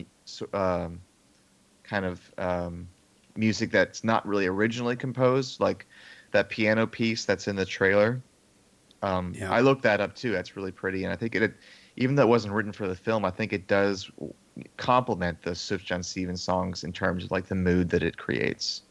um, 0.54 1.00
kind 1.84 2.06
of 2.06 2.32
um, 2.38 2.88
music 3.38 3.72
that's 3.72 4.04
not 4.04 4.28
really 4.28 4.46
originally 4.46 4.96
composed, 4.96 5.60
like 5.60 5.86
that 6.32 6.50
piano 6.50 6.86
piece 6.86 7.24
that's 7.26 7.48
in 7.48 7.56
the 7.56 7.66
trailer. 7.66 8.22
Um, 9.02 9.34
Yeah. 9.36 9.52
I 9.52 9.62
looked 9.62 9.84
that 9.84 10.02
up 10.02 10.16
too. 10.16 10.32
That's 10.32 10.56
really 10.58 10.72
pretty, 10.72 11.06
and 11.06 11.14
I 11.14 11.16
think 11.16 11.36
it, 11.36 11.54
even 11.96 12.16
though 12.16 12.24
it 12.24 12.30
wasn't 12.30 12.54
written 12.54 12.74
for 12.74 12.88
the 12.88 12.96
film, 12.96 13.24
I 13.24 13.30
think 13.32 13.54
it 13.54 13.68
does 13.68 14.12
complement 14.78 15.42
the 15.44 15.52
Sufjan 15.52 16.04
Stevens 16.04 16.42
songs 16.42 16.84
in 16.84 16.92
terms 16.92 17.24
of 17.26 17.32
like 17.32 17.48
the 17.48 17.56
mood 17.56 17.90
that 17.90 18.04
it 18.04 18.18
creates. 18.18 18.82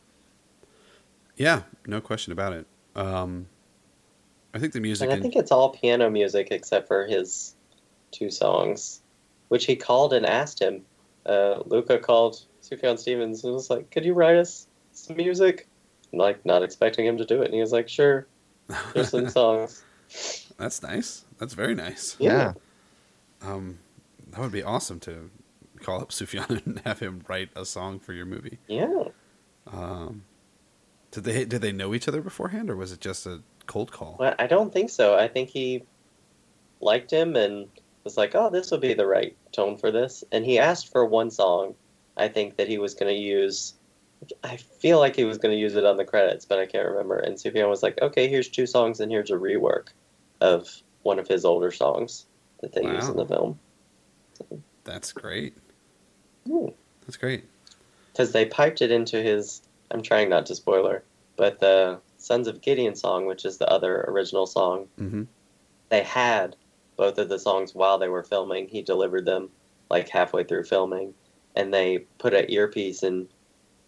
Yeah, 1.37 1.63
no 1.87 2.01
question 2.01 2.33
about 2.33 2.53
it. 2.53 2.67
Um, 2.95 3.47
I 4.55 4.59
think 4.59 4.73
the 4.73 4.81
music. 4.81 5.05
And 5.07 5.13
I 5.13 5.17
in- 5.17 5.23
think 5.23 5.37
it's 5.37 5.51
all 5.51 5.71
piano 5.71 6.09
music 6.11 6.49
except 6.51 6.87
for 6.87 7.07
his 7.07 7.55
two 8.13 8.31
songs, 8.31 9.01
which 9.49 9.67
he 9.67 9.75
called 9.77 10.13
and 10.13 10.25
asked 10.25 10.61
him. 10.61 10.83
Uh, 11.27 11.63
Luca 11.67 11.99
called 11.99 12.45
Sufjan 12.63 12.99
Stevens 12.99 13.43
and 13.45 13.53
was 13.53 13.71
like, 13.71 13.91
"Could 13.91 14.05
you 14.05 14.15
write 14.15 14.37
us 14.37 14.69
some 14.93 15.17
music?" 15.17 15.67
And, 16.13 16.21
like, 16.21 16.45
not 16.47 16.63
expecting 16.63 17.05
him 17.07 17.17
to 17.19 17.25
do 17.25 17.43
it, 17.43 17.47
and 17.47 17.55
he 17.55 17.61
was 17.61 17.73
like, 17.73 17.89
"Sure, 17.89 18.27
there's 18.93 19.09
some 19.11 19.29
songs." 19.41 19.83
That's 20.59 20.83
nice. 20.83 21.25
That's 21.39 21.55
very 21.55 21.75
nice. 21.75 22.15
Yeah. 22.21 22.53
Um, 23.43 23.79
that 24.31 24.41
would 24.41 24.53
be 24.53 24.63
awesome 24.63 25.01
to 25.01 25.31
call 25.81 26.01
up 26.01 26.11
Sufjan 26.11 26.63
and 26.67 26.81
have 26.81 27.01
him 27.01 27.25
write 27.27 27.49
a 27.57 27.65
song 27.65 27.99
for 27.99 28.13
your 28.13 28.27
movie. 28.27 28.59
Yeah, 28.69 29.05
Um, 29.67 30.25
did 31.15 31.25
they 31.25 31.45
did 31.45 31.63
they 31.63 31.73
know 31.73 31.95
each 31.95 32.09
other 32.09 32.21
beforehand, 32.21 32.71
or 32.71 32.77
was 32.77 32.93
it 32.93 33.01
just 33.01 33.27
a 33.27 33.41
cold 33.67 33.93
call? 33.93 34.17
well, 34.19 34.35
I 34.39 34.47
don't 34.47 34.73
think 34.73 34.91
so. 34.91 35.17
I 35.17 35.29
think 35.29 35.49
he 35.49 35.85
liked 36.81 37.11
him 37.11 37.37
and 37.37 37.69
was 38.03 38.17
like, 38.17 38.35
"Oh, 38.35 38.51
this 38.51 38.71
would 38.71 38.81
be 38.81 38.95
the 38.95 39.07
right 39.07 39.37
tone 39.53 39.77
for 39.77 39.91
this." 39.91 40.25
And 40.33 40.45
he 40.45 40.59
asked 40.59 40.91
for 40.91 41.05
one 41.05 41.31
song. 41.31 41.75
I 42.17 42.29
think 42.29 42.57
that 42.57 42.69
he 42.69 42.79
was 42.79 42.95
going 42.95 43.13
to 43.15 43.21
use. 43.21 43.75
I 44.43 44.57
feel 44.57 44.99
like 44.99 45.17
he 45.17 45.25
was 45.25 45.39
going 45.39 45.53
to 45.55 45.61
use 45.61 45.75
it 45.75 45.85
on 45.85 45.97
the 45.97 46.05
credits, 46.05 46.45
but 46.45 46.59
I 46.59 46.67
can't 46.67 46.89
remember. 46.89 47.17
And 47.17 47.37
Sufjan 47.37 47.69
was 47.69 47.83
like, 47.83 48.01
"Okay, 48.01 48.29
here's 48.29 48.49
two 48.49 48.67
songs, 48.67 49.01
and 49.01 49.11
here's 49.11 49.31
a 49.31 49.35
rework 49.35 49.89
of 50.41 50.69
one 51.03 51.19
of 51.19 51.27
his 51.29 51.45
older 51.45 51.71
songs 51.71 52.27
that 52.61 52.73
they 52.73 52.83
use 52.83 53.09
in 53.09 53.17
the 53.17 53.27
film." 53.27 53.59
That's 54.85 55.13
great. 55.13 55.55
Hmm. 56.47 56.69
That's 57.03 57.17
great. 57.17 57.45
because 58.13 58.33
they 58.33 58.45
piped 58.47 58.81
it 58.83 58.91
into 58.91 59.23
his. 59.23 59.63
I'm 59.95 60.03
trying 60.03 60.29
not 60.29 60.45
to 60.47 60.57
spoiler, 60.57 61.05
but 61.37 61.61
the 61.61 62.01
Visions 62.19 62.49
of 62.49 62.61
Gideon 62.61 62.97
song, 62.97 63.27
which 63.27 63.45
is 63.45 63.59
the 63.59 63.69
other 63.71 64.05
original 64.09 64.47
song, 64.47 64.89
hmm 64.99 65.23
they 65.91 66.03
had 66.03 66.57
both 66.97 67.19
of 67.19 67.29
the 67.29 67.39
songs 67.39 67.75
while 67.75 67.99
they 67.99 68.09
were 68.09 68.25
filming. 68.25 68.67
He 68.67 68.83
delivered 68.83 69.27
them 69.27 69.51
like 69.91 70.09
halfway 70.09 70.43
through 70.43 70.65
filming, 70.65 71.15
and 71.55 71.73
they 71.73 71.99
put 72.19 72.35
an 72.35 72.47
earpiece 72.51 73.03
in 73.05 73.29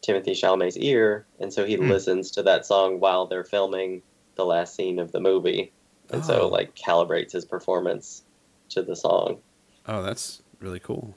Timothy 0.03 0.33
Chalamet's 0.33 0.77
ear, 0.79 1.27
and 1.41 1.53
so 1.53 1.65
he 1.65 1.75
Hmm. 1.77 1.89
listens 1.89 2.31
to 2.33 2.43
that 2.45 2.67
song 2.67 3.01
while 3.01 3.27
they're 3.27 3.43
filming 3.45 4.03
the 4.37 4.45
last 4.45 4.77
scene 4.77 4.99
of 5.01 5.11
the 5.11 5.21
movie, 5.21 5.73
and 6.11 6.23
Oh. 6.23 6.27
so 6.27 6.49
like 6.49 6.77
calibrates 6.77 7.33
his 7.33 7.45
performance 7.47 8.23
to 8.69 8.83
the 8.83 8.95
song. 8.95 9.41
Oh, 9.87 10.03
that's 10.03 10.43
really 10.61 10.81
cool. 10.81 11.17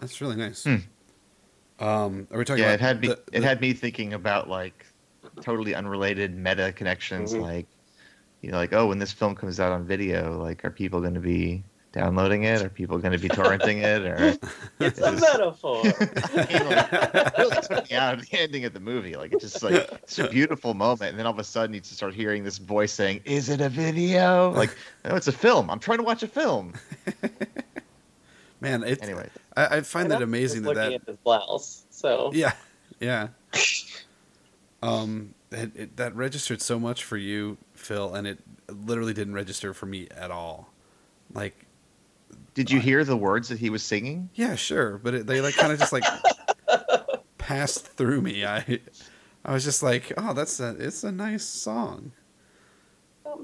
That's 0.00 0.20
really 0.20 0.36
nice. 0.36 0.64
Hmm. 0.64 0.76
Um, 1.80 2.26
are 2.30 2.38
we 2.38 2.44
talking 2.44 2.62
yeah, 2.62 2.70
about 2.72 2.74
it 2.74 2.80
had 2.80 3.00
me. 3.00 3.08
the- 3.08 3.20
it 3.32 3.42
had 3.42 3.60
me 3.60 3.72
thinking 3.72 4.12
about 4.12 4.48
like 4.48 4.86
totally 5.40 5.74
unrelated 5.74 6.36
meta 6.36 6.72
connections, 6.72 7.32
Mhm. 7.34 7.42
like 7.42 7.66
you 8.42 8.50
know, 8.50 8.56
like 8.58 8.72
oh, 8.72 8.86
when 8.86 8.98
this 8.98 9.12
film 9.12 9.34
comes 9.34 9.58
out 9.60 9.72
on 9.72 9.84
video, 9.84 10.40
like 10.42 10.64
are 10.64 10.70
people 10.70 11.00
going 11.00 11.14
to 11.14 11.20
be 11.20 11.62
downloading 11.92 12.44
it? 12.44 12.62
Are 12.62 12.68
people 12.68 12.98
going 12.98 13.12
to 13.12 13.18
be 13.18 13.28
torrenting 13.28 13.82
it? 13.82 14.02
Or 14.02 14.14
It's 14.80 14.98
a 15.00 15.08
It's- 15.12 15.20
metaphor. 15.20 15.82
I 15.82 15.84
mean, 15.84 16.66
like, 16.68 16.92
it 16.92 17.32
really 17.38 17.62
took 17.62 17.90
me 17.90 17.96
out 17.96 18.14
of 18.14 18.28
the 18.30 18.38
ending 18.38 18.64
of 18.64 18.72
the 18.74 18.80
movie. 18.80 19.16
Like 19.16 19.32
it's 19.32 19.42
just 19.42 19.62
like 19.62 19.74
it's 20.02 20.18
a 20.18 20.28
beautiful 20.28 20.74
moment, 20.74 21.10
and 21.10 21.18
then 21.18 21.26
all 21.26 21.32
of 21.32 21.38
a 21.38 21.44
sudden 21.44 21.74
you 21.74 21.80
just 21.80 21.94
start 21.94 22.14
hearing 22.14 22.44
this 22.44 22.58
voice 22.58 22.92
saying, 22.92 23.20
"Is 23.24 23.48
it 23.48 23.60
a 23.60 23.68
video?" 23.68 24.50
Like, 24.52 24.74
no, 25.04 25.16
it's 25.16 25.28
a 25.28 25.32
film. 25.32 25.70
I'm 25.70 25.78
trying 25.80 25.98
to 25.98 26.04
watch 26.04 26.22
a 26.22 26.28
film. 26.28 26.74
man, 28.60 28.82
it, 28.84 29.02
Anyway, 29.02 29.28
I, 29.56 29.76
I 29.76 29.80
find 29.82 30.06
And 30.06 30.14
it 30.14 30.16
I'm 30.16 30.22
amazing 30.22 30.62
just 30.62 30.74
that 30.74 30.80
looking 30.82 30.98
that 30.98 31.02
at 31.02 31.08
his 31.08 31.16
blouse. 31.24 31.84
So 31.90 32.30
yeah, 32.34 32.52
yeah. 33.00 33.28
Um, 34.82 35.34
it, 35.50 35.72
it, 35.76 35.96
that 35.98 36.16
registered 36.16 36.62
so 36.62 36.78
much 36.78 37.04
for 37.04 37.18
you, 37.18 37.58
Phil, 37.74 38.14
and 38.14 38.26
it 38.26 38.38
literally 38.70 39.12
didn't 39.12 39.34
register 39.34 39.74
for 39.74 39.84
me 39.84 40.08
at 40.16 40.30
all. 40.30 40.70
Like, 41.34 41.66
did 42.54 42.70
you 42.70 42.80
hear 42.80 43.04
the 43.04 43.16
words 43.16 43.48
that 43.50 43.58
he 43.58 43.68
was 43.68 43.82
singing? 43.82 44.30
yeah, 44.34 44.54
sure, 44.54 44.96
but 44.98 45.14
it, 45.14 45.26
they 45.26 45.42
like 45.42 45.54
kind 45.54 45.70
of 45.72 45.78
just 45.78 45.92
like 45.92 46.04
passed 47.38 47.88
through 47.88 48.22
me. 48.22 48.46
I, 48.46 48.80
I 49.44 49.52
was 49.52 49.64
just 49.64 49.82
like, 49.82 50.12
oh, 50.16 50.32
that's 50.32 50.58
a, 50.60 50.70
it's 50.78 51.04
a 51.04 51.12
nice 51.12 51.44
song. 51.44 52.12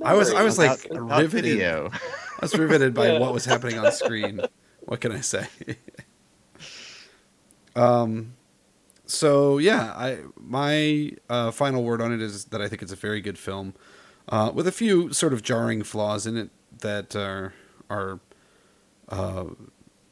I 0.03 0.14
was- 0.14 0.33
I 0.33 0.43
was, 0.43 0.57
like, 0.59 0.87
About- 0.87 1.03
about 1.03 1.21
riveted. 1.21 1.45
video. 1.53 1.91
I 1.93 2.39
was 2.41 2.57
riveted 2.57 2.95
by 2.95 3.09
Yeah. 3.12 3.19
what 3.19 3.35
was 3.35 3.45
happening 3.45 3.79
on 3.79 3.93
screen. 3.93 4.41
What 4.87 5.01
can 5.01 5.12
I 5.12 5.20
say? 5.20 5.49
um, 7.76 8.34
so 9.05 9.59
yeah, 9.59 9.93
I 9.97 10.18
my 10.37 11.12
uh, 11.28 11.51
final 11.51 11.82
word 11.82 12.01
on 12.01 12.12
it 12.12 12.20
is 12.20 12.47
that 12.47 12.62
I 12.62 12.68
think 12.68 12.82
it's 12.82 12.93
a 12.93 12.97
very 12.97 13.20
good 13.20 13.39
film, 13.39 13.74
uh, 14.28 14.51
with 14.55 14.66
a 14.66 14.72
few 14.72 15.12
sort 15.12 15.32
of 15.32 15.43
jarring 15.43 15.82
flaws 15.82 16.26
in 16.26 16.37
it 16.37 16.51
that 16.80 17.14
are 17.16 17.53
are 17.91 18.20
uh, 19.09 19.47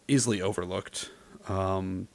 easily 0.09 0.43
overlooked. 0.43 1.11
Um, 1.49 2.09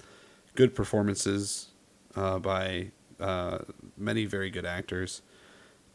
good 0.56 0.76
performances 0.76 1.68
uh, 2.16 2.40
by 2.40 2.92
uh, 3.20 3.60
many 3.98 4.26
very 4.26 4.50
good 4.50 4.66
actors, 4.66 5.22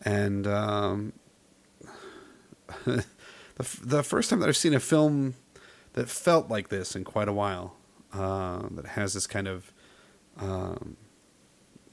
and 0.02 0.46
um, 0.46 1.12
the 2.84 3.04
f- 3.60 3.80
the 3.82 4.02
first 4.02 4.30
time 4.30 4.40
that 4.40 4.48
I've 4.48 4.56
seen 4.56 4.72
a 4.74 4.80
film 4.80 5.34
that 5.94 6.08
felt 6.08 6.48
like 6.48 6.68
this 6.68 6.94
in 6.94 7.04
quite 7.04 7.28
a 7.28 7.32
while, 7.32 7.76
uh, 8.12 8.62
that 8.72 8.86
has 8.86 9.14
this 9.14 9.26
kind 9.26 9.48
of 9.48 9.72
um, 10.38 10.96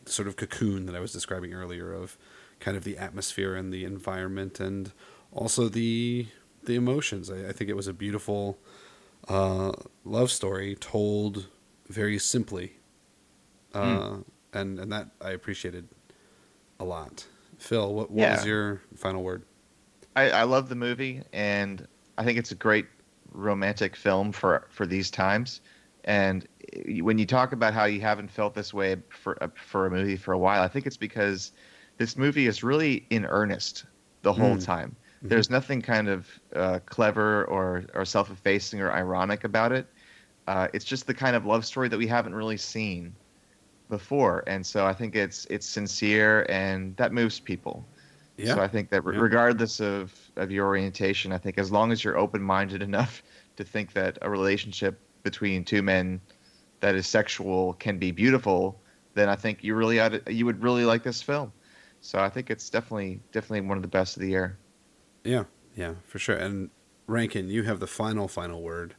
sort 0.06 0.28
of 0.28 0.36
cocoon 0.36 0.86
that 0.86 0.96
I 0.96 1.00
was 1.00 1.12
describing 1.12 1.54
earlier 1.54 1.94
of 1.94 2.18
kind 2.60 2.78
of 2.78 2.84
the 2.84 2.98
atmosphere 2.98 3.56
and 3.56 3.74
the 3.74 3.86
environment 3.86 4.60
and 4.60 4.92
also 5.32 5.70
the 5.70 6.28
the 6.64 6.76
emotions. 6.76 7.30
I, 7.32 7.50
I 7.50 7.52
think 7.52 7.70
it 7.70 7.76
was 7.76 7.88
a 7.88 7.94
beautiful 7.94 8.60
uh, 9.28 9.72
love 10.04 10.32
story 10.32 10.76
told 10.76 11.48
very 11.88 12.20
simply, 12.20 12.74
uh, 13.74 14.18
and 14.54 14.80
and 14.80 14.92
that 14.92 15.10
I 15.20 15.32
appreciated 15.32 15.88
a 16.80 16.86
lot. 16.86 17.26
Phil, 17.58 17.94
what, 17.94 18.10
what 18.10 18.32
was 18.32 18.46
your 18.46 18.82
final 18.96 19.24
word? 19.24 19.44
I, 20.16 20.32
I 20.32 20.44
love 20.44 20.68
the 20.68 20.76
movie, 20.76 21.24
and 21.32 21.88
I 22.18 22.24
think 22.24 22.38
it's 22.40 22.52
a 22.52 22.56
great 22.56 22.88
romantic 23.32 23.96
film 23.96 24.32
for 24.32 24.68
for 24.72 24.86
these 24.86 25.12
times. 25.12 25.62
And 26.04 26.48
when 27.02 27.18
you 27.20 27.26
talk 27.26 27.52
about 27.54 27.74
how 27.74 27.86
you 27.86 28.02
haven't 28.02 28.30
felt 28.32 28.54
this 28.56 28.74
way 28.74 29.04
for 29.12 29.38
for 29.58 29.86
a 29.88 29.92
movie 29.92 30.18
for 30.18 30.34
a 30.34 30.40
while, 30.40 30.64
I 30.64 30.68
think 30.68 30.86
it's 30.88 30.98
because 30.98 31.52
this 31.98 32.18
movie 32.18 32.48
is 32.48 32.64
really 32.64 32.96
in 32.96 33.26
earnest 33.26 33.86
the 34.24 34.34
whole 34.34 34.56
Mm. 34.56 34.58
time. 34.58 34.98
There's 35.30 35.50
nothing 35.50 35.82
kind 35.82 36.10
of 36.10 36.30
uh, 36.56 36.80
clever 36.86 37.46
or 37.46 37.86
or 37.94 38.06
self 38.06 38.30
effacing 38.32 38.82
or 38.82 38.92
ironic 38.92 39.44
about 39.44 39.72
it. 39.72 39.90
Uh, 40.48 40.68
it's 40.74 40.86
just 40.86 41.08
the 41.08 41.14
kind 41.14 41.36
of 41.36 41.46
love 41.46 41.66
story 41.66 41.90
that 41.90 41.98
we 41.98 42.08
haven't 42.08 42.36
really 42.36 42.58
seen 42.58 43.18
before, 43.90 44.44
and 44.48 44.66
so 44.66 44.86
I 44.86 44.94
think 44.94 45.16
it's 45.16 45.46
it's 45.50 45.68
sincere 45.68 46.46
and 46.50 46.96
that 46.98 47.14
moves 47.14 47.40
people. 47.40 47.90
Yeah. 48.44 48.56
So 48.56 48.62
I 48.62 48.68
think 48.68 48.90
that 48.90 49.04
re- 49.06 49.16
Yeah. 49.16 49.22
regardless 49.22 49.80
of, 49.80 50.14
of 50.36 50.52
your 50.52 50.68
orientation, 50.68 51.32
I 51.32 51.38
think 51.38 51.58
as 51.58 51.72
long 51.72 51.92
as 51.92 52.04
you're 52.04 52.18
open 52.18 52.42
minded 52.42 52.82
enough 52.82 53.24
to 53.58 53.64
think 53.64 53.94
that 53.94 54.18
a 54.22 54.30
relationship 54.30 55.00
between 55.24 55.64
two 55.64 55.82
men 55.82 56.22
that 56.80 56.96
is 56.96 57.08
sexual 57.08 57.74
can 57.74 57.98
be 57.98 58.12
beautiful, 58.12 58.82
then 59.14 59.30
I 59.30 59.36
think 59.36 59.64
you 59.64 59.76
really 59.76 60.00
ought 60.00 60.26
to, 60.26 60.34
you 60.34 60.46
would 60.46 60.64
really 60.64 60.86
like 60.86 61.04
this 61.04 61.22
film. 61.22 61.52
So 62.02 62.20
I 62.20 62.30
think 62.30 62.50
it's 62.50 62.70
definitely 62.70 63.22
definitely 63.32 63.62
one 63.62 63.78
of 63.78 63.84
the 63.84 63.90
best 63.90 64.18
of 64.18 64.22
the 64.22 64.30
year. 64.30 64.58
Yeah, 65.24 65.44
yeah, 65.76 65.94
for 66.08 66.18
sure. 66.18 66.36
And 66.36 66.72
Rankin, 67.06 67.48
you 67.50 67.64
have 67.64 67.80
the 67.80 67.88
final, 67.88 68.28
final 68.28 68.62
word. 68.62 68.96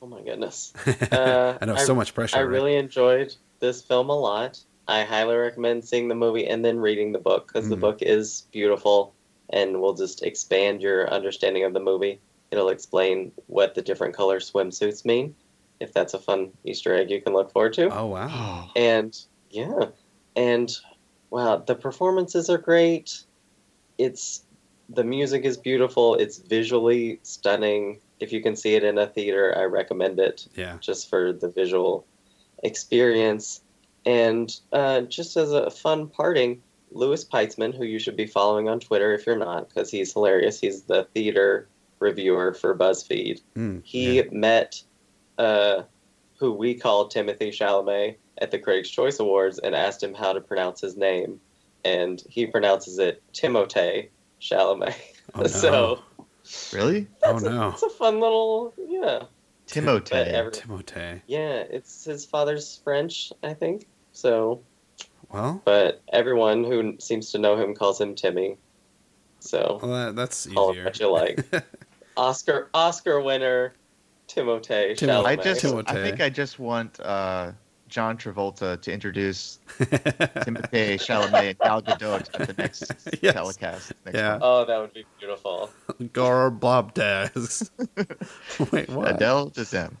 Oh 0.00 0.06
my 0.06 0.22
goodness. 0.22 0.72
Uh, 1.12 1.58
I 1.60 1.66
know 1.66 1.76
so 1.76 1.94
much 1.94 2.14
pressure. 2.14 2.36
I 2.36 2.42
right? 2.42 2.48
really 2.48 2.76
enjoyed 2.76 3.34
this 3.58 3.82
film 3.82 4.08
a 4.10 4.18
lot. 4.18 4.60
I 4.90 5.04
highly 5.04 5.36
recommend 5.36 5.84
seeing 5.84 6.08
the 6.08 6.16
movie 6.16 6.46
and 6.48 6.64
then 6.64 6.80
reading 6.80 7.12
the 7.12 7.20
book 7.20 7.46
because 7.46 7.68
the 7.68 7.76
Mm. 7.76 7.80
book 7.80 8.02
is 8.02 8.48
beautiful 8.50 9.14
and 9.50 9.80
will 9.80 9.94
just 9.94 10.24
expand 10.24 10.82
your 10.82 11.08
understanding 11.08 11.62
of 11.64 11.72
the 11.72 11.80
movie. 11.80 12.20
It'll 12.50 12.70
explain 12.70 13.30
what 13.46 13.76
the 13.76 13.82
different 13.82 14.16
color 14.16 14.40
swimsuits 14.40 15.04
mean, 15.04 15.36
if 15.78 15.92
that's 15.92 16.14
a 16.14 16.18
fun 16.18 16.50
Easter 16.64 16.92
egg 16.92 17.08
you 17.08 17.22
can 17.22 17.32
look 17.32 17.52
forward 17.52 17.74
to. 17.74 17.88
Oh 17.94 18.06
wow! 18.06 18.70
And 18.76 19.16
yeah, 19.48 19.86
and 20.34 20.68
wow, 21.30 21.56
the 21.58 21.76
performances 21.76 22.50
are 22.50 22.58
great. 22.58 23.24
It's 23.96 24.44
the 24.88 25.04
music 25.04 25.44
is 25.44 25.56
beautiful. 25.56 26.16
It's 26.16 26.38
visually 26.38 27.20
stunning. 27.22 28.00
If 28.18 28.32
you 28.32 28.42
can 28.42 28.56
see 28.56 28.74
it 28.74 28.82
in 28.82 28.98
a 28.98 29.06
theater, 29.06 29.56
I 29.56 29.64
recommend 29.64 30.18
it 30.18 30.48
Yeah, 30.56 30.78
just 30.80 31.08
for 31.08 31.32
the 31.32 31.48
visual 31.48 32.06
experience. 32.64 33.60
And 34.06 34.54
uh, 34.72 35.02
just 35.02 35.36
as 35.36 35.52
a 35.52 35.70
fun 35.70 36.08
parting, 36.08 36.62
Louis 36.92 37.24
Peitzman, 37.24 37.76
who 37.76 37.84
you 37.84 37.98
should 37.98 38.16
be 38.16 38.26
following 38.26 38.68
on 38.68 38.80
Twitter 38.80 39.12
if 39.12 39.26
you're 39.26 39.36
not, 39.38 39.68
because 39.68 39.90
he's 39.90 40.12
hilarious. 40.12 40.60
He's 40.60 40.82
the 40.82 41.04
theater 41.14 41.68
reviewer 41.98 42.54
for 42.54 42.74
BuzzFeed. 42.74 43.40
Mm, 43.56 43.82
He 43.84 44.16
yeah. 44.16 44.22
met 44.32 44.82
uh, 45.38 45.82
who 46.38 46.52
we 46.52 46.74
call 46.74 47.08
Timothy 47.08 47.50
Chalamet 47.50 48.16
at 48.38 48.50
the 48.50 48.58
Critics' 48.58 48.88
Choice 48.88 49.20
Awards 49.20 49.58
and 49.58 49.74
asked 49.74 50.02
him 50.02 50.14
how 50.14 50.32
to 50.32 50.40
pronounce 50.40 50.80
his 50.80 50.96
name. 50.96 51.40
And 51.84 52.22
he 52.28 52.46
pronounces 52.46 52.98
it 52.98 53.22
Timothée 53.34 54.08
Chalamet. 54.40 54.94
Oh, 55.34 55.40
no. 55.42 55.46
so 55.46 56.02
really? 56.72 57.06
Oh 57.22 57.36
it's 57.36 57.44
a- 57.44 57.50
no, 57.50 57.68
it's 57.68 57.82
a 57.82 57.90
fun 57.90 58.18
little, 58.20 58.72
yeah. 58.88 59.24
But 59.74 59.80
Timote. 59.84 60.12
every- 60.12 60.52
Timotei. 60.52 61.20
yeah, 61.26 61.64
it's 61.70 62.04
his 62.04 62.24
father's 62.26 62.80
French, 62.84 63.32
I 63.42 63.54
think. 63.54 63.86
So, 64.12 64.60
Well, 65.32 65.62
but 65.64 66.00
everyone 66.12 66.64
who 66.64 66.96
seems 66.98 67.30
to 67.32 67.38
know 67.38 67.56
him 67.56 67.74
calls 67.74 68.00
him 68.00 68.14
Timmy. 68.14 68.56
So, 69.38 69.78
well 69.82 69.92
that, 69.92 70.16
that's 70.16 70.46
call 70.46 70.70
it 70.70 70.72
easier. 70.72 70.84
what 70.84 71.00
you 71.00 71.10
like. 71.10 71.64
Oscar 72.16 72.68
Oscar 72.74 73.20
winner 73.20 73.72
Timothée 74.28 74.92
Timo- 74.92 75.22
Chalamet. 75.22 75.26
I 75.26 75.36
just 75.36 75.64
I 75.64 75.94
think 75.94 76.20
I 76.20 76.28
just 76.28 76.58
want 76.58 77.00
uh, 77.00 77.52
John 77.90 78.16
Travolta 78.16 78.80
to 78.80 78.92
introduce 78.92 79.58
Timothée 79.78 80.94
Chalamet 80.98 81.50
and 81.50 81.58
Gal 81.58 81.82
Gadot 81.82 82.28
at 82.40 82.46
the 82.46 82.54
next 82.56 82.92
Yes. 83.22 83.34
telecast. 83.34 83.92
Next 84.06 84.16
Yeah. 84.16 84.30
month. 84.30 84.42
Oh, 84.44 84.64
that 84.64 84.78
would 84.78 84.94
be 84.94 85.04
beautiful. 85.18 85.70
Gar 86.12 86.50
Bob 86.50 86.94
Daz. 86.94 87.70
Wait, 88.70 88.88
what? 88.88 89.14
Adele 89.16 89.50
Dazeem. 89.50 89.96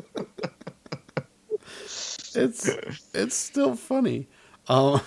It's 2.33 2.65
it's 3.13 3.35
still 3.35 3.75
funny. 3.75 4.27
Um, 4.69 5.01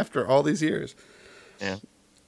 after 0.00 0.26
all 0.26 0.42
these 0.42 0.62
years. 0.62 0.96
Yeah. 1.60 1.76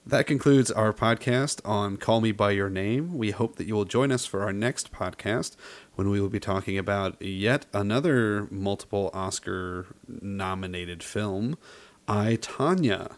That 0.07 0.29
concludes 0.29 0.71
our 0.71 0.93
podcast 0.93 1.61
on 1.65 1.97
Call 1.97 2.21
Me 2.21 2.31
By 2.31 2.53
Your 2.53 2.71
Name. 2.71 3.19
We 3.19 3.33
hope 3.33 3.57
that 3.57 3.67
you 3.67 3.75
will 3.75 3.85
join 3.85 4.13
us 4.13 4.25
for 4.25 4.43
our 4.45 4.53
next 4.53 4.93
podcast 4.93 5.57
when 5.97 6.11
we 6.11 6.21
will 6.21 6.29
be 6.29 6.41
talking 6.41 6.79
about 6.79 7.21
yet 7.21 7.67
another 7.73 8.47
multiple 8.51 9.11
Oscar 9.13 9.87
nominated 10.07 11.03
film, 11.03 11.59
I, 12.07 12.37
Tonya, 12.37 13.13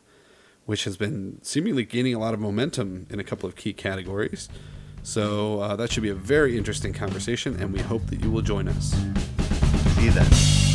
which 0.65 0.85
has 0.85 0.97
been 0.97 1.41
seemingly 1.43 1.85
gaining 1.85 2.15
a 2.15 2.19
lot 2.19 2.35
of 2.35 2.41
momentum 2.41 3.07
in 3.11 3.21
a 3.21 3.25
couple 3.25 3.49
of 3.49 3.57
key 3.57 3.73
categories. 3.73 4.49
So 5.03 5.61
uh, 5.61 5.77
that 5.77 5.93
should 5.93 6.03
be 6.03 6.11
a 6.11 6.15
very 6.15 6.57
interesting 6.57 6.93
conversation, 6.93 7.61
and 7.61 7.73
we 7.73 7.81
hope 7.81 8.07
that 8.07 8.23
you 8.23 8.31
will 8.31 8.43
join 8.43 8.69
us. 8.69 8.91
See 9.97 10.05
you 10.05 10.11
then. 10.13 10.68